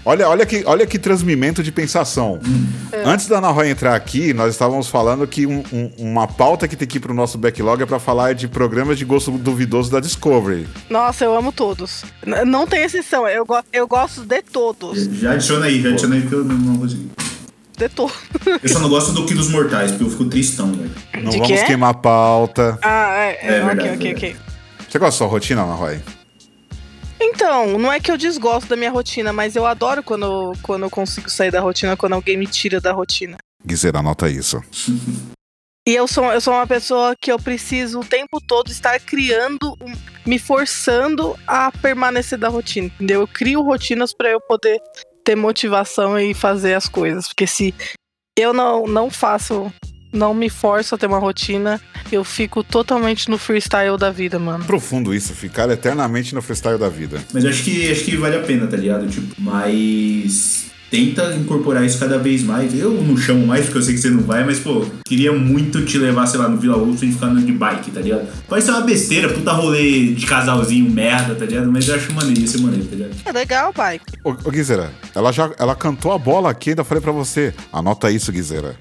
[0.07, 2.39] Olha, olha, que, olha que transmimento de pensação.
[3.07, 6.77] Antes da Ana Roy entrar aqui, nós estávamos falando que um- um- uma pauta que
[6.77, 10.01] tem que ir pro nosso backlog é pra falar de programas de gosto duvidoso da
[10.01, 10.69] Discovery.
[10.91, 12.05] Nossa, eu amo todos.
[12.27, 15.05] N- não tem exceção, eu, go- eu gosto de todos.
[15.19, 17.11] Já adiciona aí, já adiciona aí que eu não, não consegui.
[17.77, 18.15] De todos.
[18.63, 20.91] Eu só não gosto do que dos mortais, porque eu fico tristão, velho.
[21.23, 21.67] Não De vamos quê?
[21.67, 22.79] queimar a pauta.
[22.83, 24.37] Ah, é, é, É ok, verdade, ok, é ok.
[24.89, 26.01] Você gosta da sua rotina, Ana Roy?
[27.21, 30.91] Então, não é que eu desgosto da minha rotina, mas eu adoro quando, quando eu
[30.91, 33.39] consigo sair da rotina, quando alguém me tira da rotina.
[33.65, 34.63] Guiseira, anota isso.
[35.87, 39.77] E eu sou, eu sou uma pessoa que eu preciso o tempo todo estar criando,
[40.25, 43.21] me forçando a permanecer da rotina, entendeu?
[43.23, 44.79] Eu crio rotinas para eu poder
[45.25, 47.27] ter motivação e fazer as coisas.
[47.27, 47.75] Porque se
[48.37, 49.73] eu não, não faço,
[50.13, 51.81] não me forço a ter uma rotina,
[52.13, 54.65] eu fico totalmente no freestyle da vida, mano.
[54.65, 57.23] Profundo isso, ficar eternamente no freestyle da vida.
[57.33, 59.09] Mas eu acho que, acho que vale a pena, tá ligado?
[59.09, 62.79] Tipo, mas tenta incorporar isso cada vez mais.
[62.79, 65.85] Eu não chamo mais porque eu sei que você não vai, mas, pô, queria muito
[65.85, 68.27] te levar, sei lá, no Vila Wilson e ficar andando de bike, tá ligado?
[68.49, 71.71] Pode ser uma besteira, puta rolê de casalzinho merda, tá ligado?
[71.71, 73.15] Mas eu acho maneiro, ia ser maneiro, tá ligado?
[73.25, 74.01] É legal, pai.
[74.23, 77.53] Ô, ô Guiseira, ela já ela cantou a bola aqui, ainda falei pra você.
[77.73, 78.77] Anota isso, Guiseira.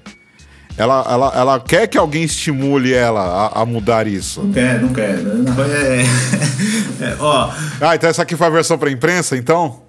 [0.76, 3.20] Ela, ela, ela quer que alguém estimule ela
[3.54, 4.42] a, a mudar isso.
[4.42, 5.18] Não quer, não quer.
[5.18, 6.02] Não É,
[7.00, 7.50] é, ó,
[7.80, 9.82] Ah, então essa aqui foi a versão pra imprensa, então?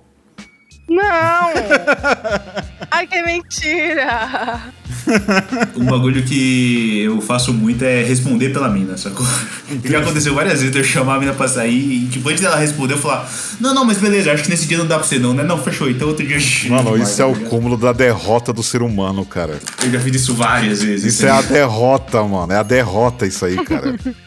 [0.95, 1.51] Não!
[2.91, 4.61] Ai, que mentira!
[5.75, 9.25] Um bagulho que eu faço muito é responder pela mina, sacou?
[9.83, 12.93] Já aconteceu várias vezes eu chamar a mina pra sair e, tipo, antes dela responder,
[12.93, 15.33] eu falar: Não, não, mas beleza, acho que nesse dia não dá pra você, não,
[15.33, 15.43] né?
[15.43, 18.81] Não, fechou, então outro dia eu Mano, isso é o cúmulo da derrota do ser
[18.81, 19.59] humano, cara.
[19.83, 21.13] Eu já fiz isso várias vezes.
[21.13, 22.51] Isso é a derrota, mano.
[22.53, 23.95] É a derrota isso aí, cara.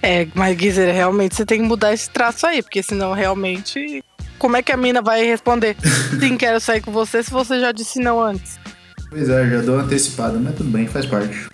[0.00, 4.04] É, mas Guizer, realmente você tem que mudar esse traço aí, porque senão realmente.
[4.38, 5.76] Como é que a mina vai responder?
[6.20, 8.58] Sim, quero sair com você se você já disse não antes.
[9.08, 11.46] Pois é, já dou antecipada, mas tudo bem, faz parte.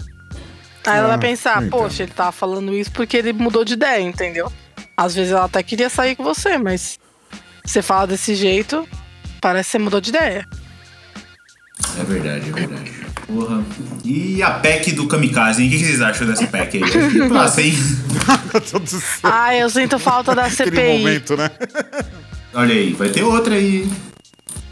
[0.87, 1.79] Aí ela vai Ah, pensar, então.
[1.79, 4.51] poxa, ele tava falando isso porque ele mudou de ideia, entendeu?
[4.97, 6.99] Às vezes ela até queria sair com você, mas
[7.65, 8.89] você fala desse jeito,
[9.41, 10.47] parece que você mudou de ideia.
[11.99, 12.93] É verdade, é verdade.
[13.27, 13.63] Porra.
[14.05, 15.69] E a pack do Kamikaze, hein?
[15.69, 17.29] O que vocês acham dessa pack aí?
[17.29, 17.75] Passa, hein?
[18.71, 21.51] Todo esse- Ah, eu sinto falta da Aquele CPI momento, né?
[22.53, 23.89] Olha aí, vai ter outra aí.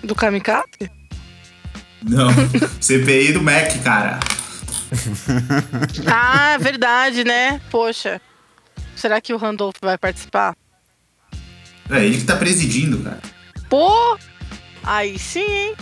[0.02, 0.90] do Kamikaze.
[2.02, 2.28] Não,
[2.80, 4.18] CPI do Mac, cara.
[6.10, 7.60] Ah, é verdade, né?
[7.70, 8.20] Poxa.
[8.96, 10.56] Será que o Randolph vai participar?
[11.90, 13.20] É ele que tá presidindo, cara.
[13.68, 14.18] Pô!
[14.82, 15.74] Aí sim, hein?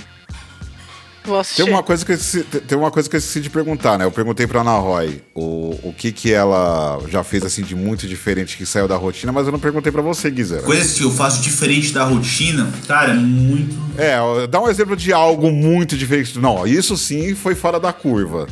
[1.26, 1.64] Vou assistir.
[1.64, 4.04] Tem uma coisa que eu esqueci, tem uma coisa que eu esqueci de perguntar, né?
[4.04, 8.06] Eu perguntei pra Ana Roy o, o que que ela já fez assim de muito
[8.06, 10.62] diferente que saiu da rotina, mas eu não perguntei pra você, Guizera.
[10.62, 13.74] Coisas que eu faço diferente da rotina, cara, muito.
[13.98, 16.38] É, dá um exemplo de algo muito diferente.
[16.38, 18.46] Não, isso sim foi fora da curva.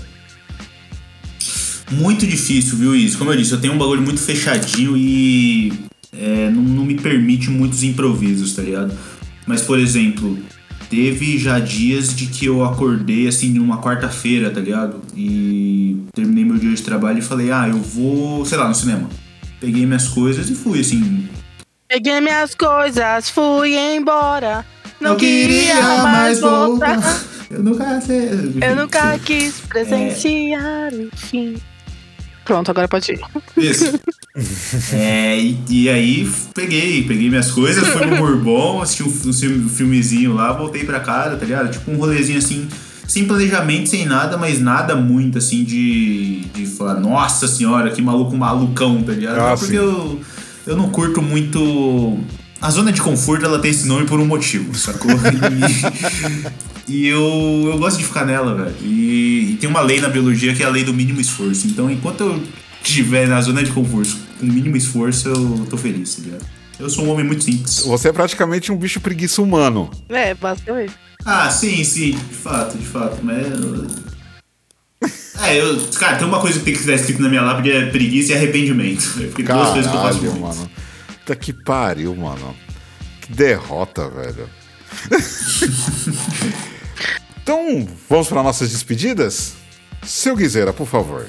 [1.91, 3.17] Muito difícil, viu, isso?
[3.19, 5.73] Como eu disse, eu tenho um bagulho muito fechadinho e
[6.13, 8.93] é, não, não me permite muitos improvisos, tá ligado?
[9.47, 10.39] Mas, por exemplo,
[10.95, 15.03] teve já dias de que eu acordei, assim, numa quarta-feira, tá ligado?
[15.17, 19.09] E terminei meu dia de trabalho e falei, ah, eu vou, sei lá, no cinema.
[19.61, 21.29] Peguei minhas coisas e fui, assim.
[21.89, 24.65] Peguei minhas coisas, fui embora.
[25.01, 27.01] Não, Não queria mais voltar.
[27.51, 28.29] Eu nunca sei.
[28.63, 31.57] Eu nunca quis presenciar o fim.
[32.45, 33.21] Pronto, agora pode ir.
[33.57, 33.99] Isso.
[34.93, 39.65] é, e, e aí peguei, peguei minhas coisas, fui pro Bourbon, assisti um, um filme-
[39.65, 41.71] um filmezinho lá, voltei pra casa, tá ligado?
[41.71, 42.69] Tipo um rolezinho assim,
[43.07, 48.37] sem planejamento, sem nada, mas nada muito assim de, de falar, nossa senhora, que maluco
[48.37, 49.39] malucão, tá ligado?
[49.39, 49.77] Ah, porque sim.
[49.77, 50.21] eu,
[50.67, 52.19] eu não curto muito.
[52.61, 55.11] A zona de conforto ela tem esse nome por um motivo, sacou?
[56.89, 58.75] E, eu, eu gosto de ficar nela, velho.
[58.83, 61.67] E, e tem uma lei na biologia que é a lei do mínimo esforço.
[61.67, 62.43] Então, enquanto eu
[62.83, 66.47] estiver na zona de conforto com mínimo esforço, eu tô feliz, tá ligado?
[66.79, 67.85] Eu sou um homem muito simples.
[67.87, 69.91] Você é praticamente um bicho preguiça humano.
[70.09, 70.93] É, basicamente.
[71.25, 73.19] Ah, sim, sim, de fato, de fato.
[73.23, 73.47] Mas.
[75.43, 75.79] É, eu.
[75.99, 78.37] Cara, tem uma coisa que tem que estar escrito na minha lápide é preguiça e
[78.37, 79.15] arrependimento.
[79.35, 80.41] Porque duas coisas que eu faço muito.
[80.41, 80.71] mano.
[81.19, 82.55] Puta que pariu, mano.
[83.21, 84.49] Que derrota, velho.
[87.45, 89.53] então, vamos para nossas despedidas?
[90.03, 91.27] Seu Guizeira, por favor.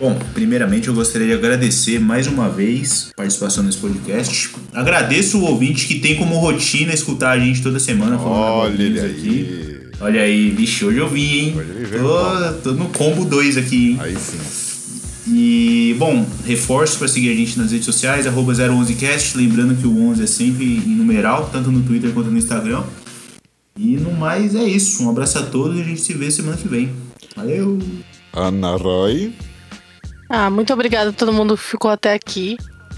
[0.00, 4.50] Bom, primeiramente eu gostaria de agradecer mais uma vez a participação nesse podcast.
[4.74, 8.98] Agradeço o ouvinte que tem como rotina escutar a gente toda semana falando Olha ele
[8.98, 9.80] abobrinhas aí.
[10.00, 11.54] Olha aí, vixe, hoje eu vim, hein?
[11.56, 13.98] Hoje ele veio Tô, tô no combo 2 aqui, hein?
[14.00, 14.40] Aí sim.
[15.28, 20.10] E, bom, reforço para seguir a gente nas redes sociais, arroba 011cast, lembrando que o
[20.10, 22.82] 11 é sempre em numeral, tanto no Twitter quanto no Instagram.
[23.76, 26.56] E no mais é isso, um abraço a todos e a gente se vê semana
[26.56, 26.94] que vem.
[27.34, 27.78] Valeu!
[28.32, 29.34] Ana Roy.
[30.28, 32.56] Ah, muito obrigada a todo mundo que ficou até aqui.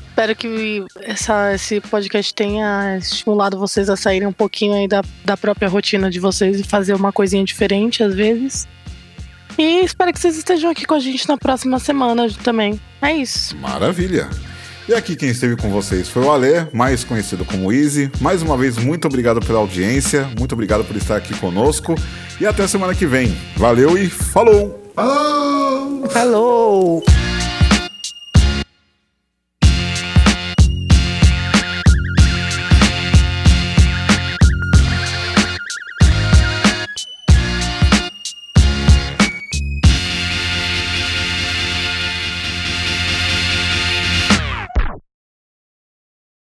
[0.09, 5.36] Espero que essa, esse podcast tenha estimulado vocês a saírem um pouquinho aí da, da
[5.36, 8.68] própria rotina de vocês e fazer uma coisinha diferente às vezes.
[9.59, 12.80] E espero que vocês estejam aqui com a gente na próxima semana também.
[13.02, 13.56] É isso.
[13.56, 14.28] Maravilha.
[14.86, 18.11] E aqui quem esteve com vocês foi o Alê, mais conhecido como Easy.
[18.20, 21.94] Mais uma vez, muito obrigado pela audiência, muito obrigado por estar aqui conosco.
[22.39, 23.35] E até semana que vem.
[23.56, 24.82] Valeu e falou!
[24.94, 26.06] Falou!
[26.11, 27.02] Falou!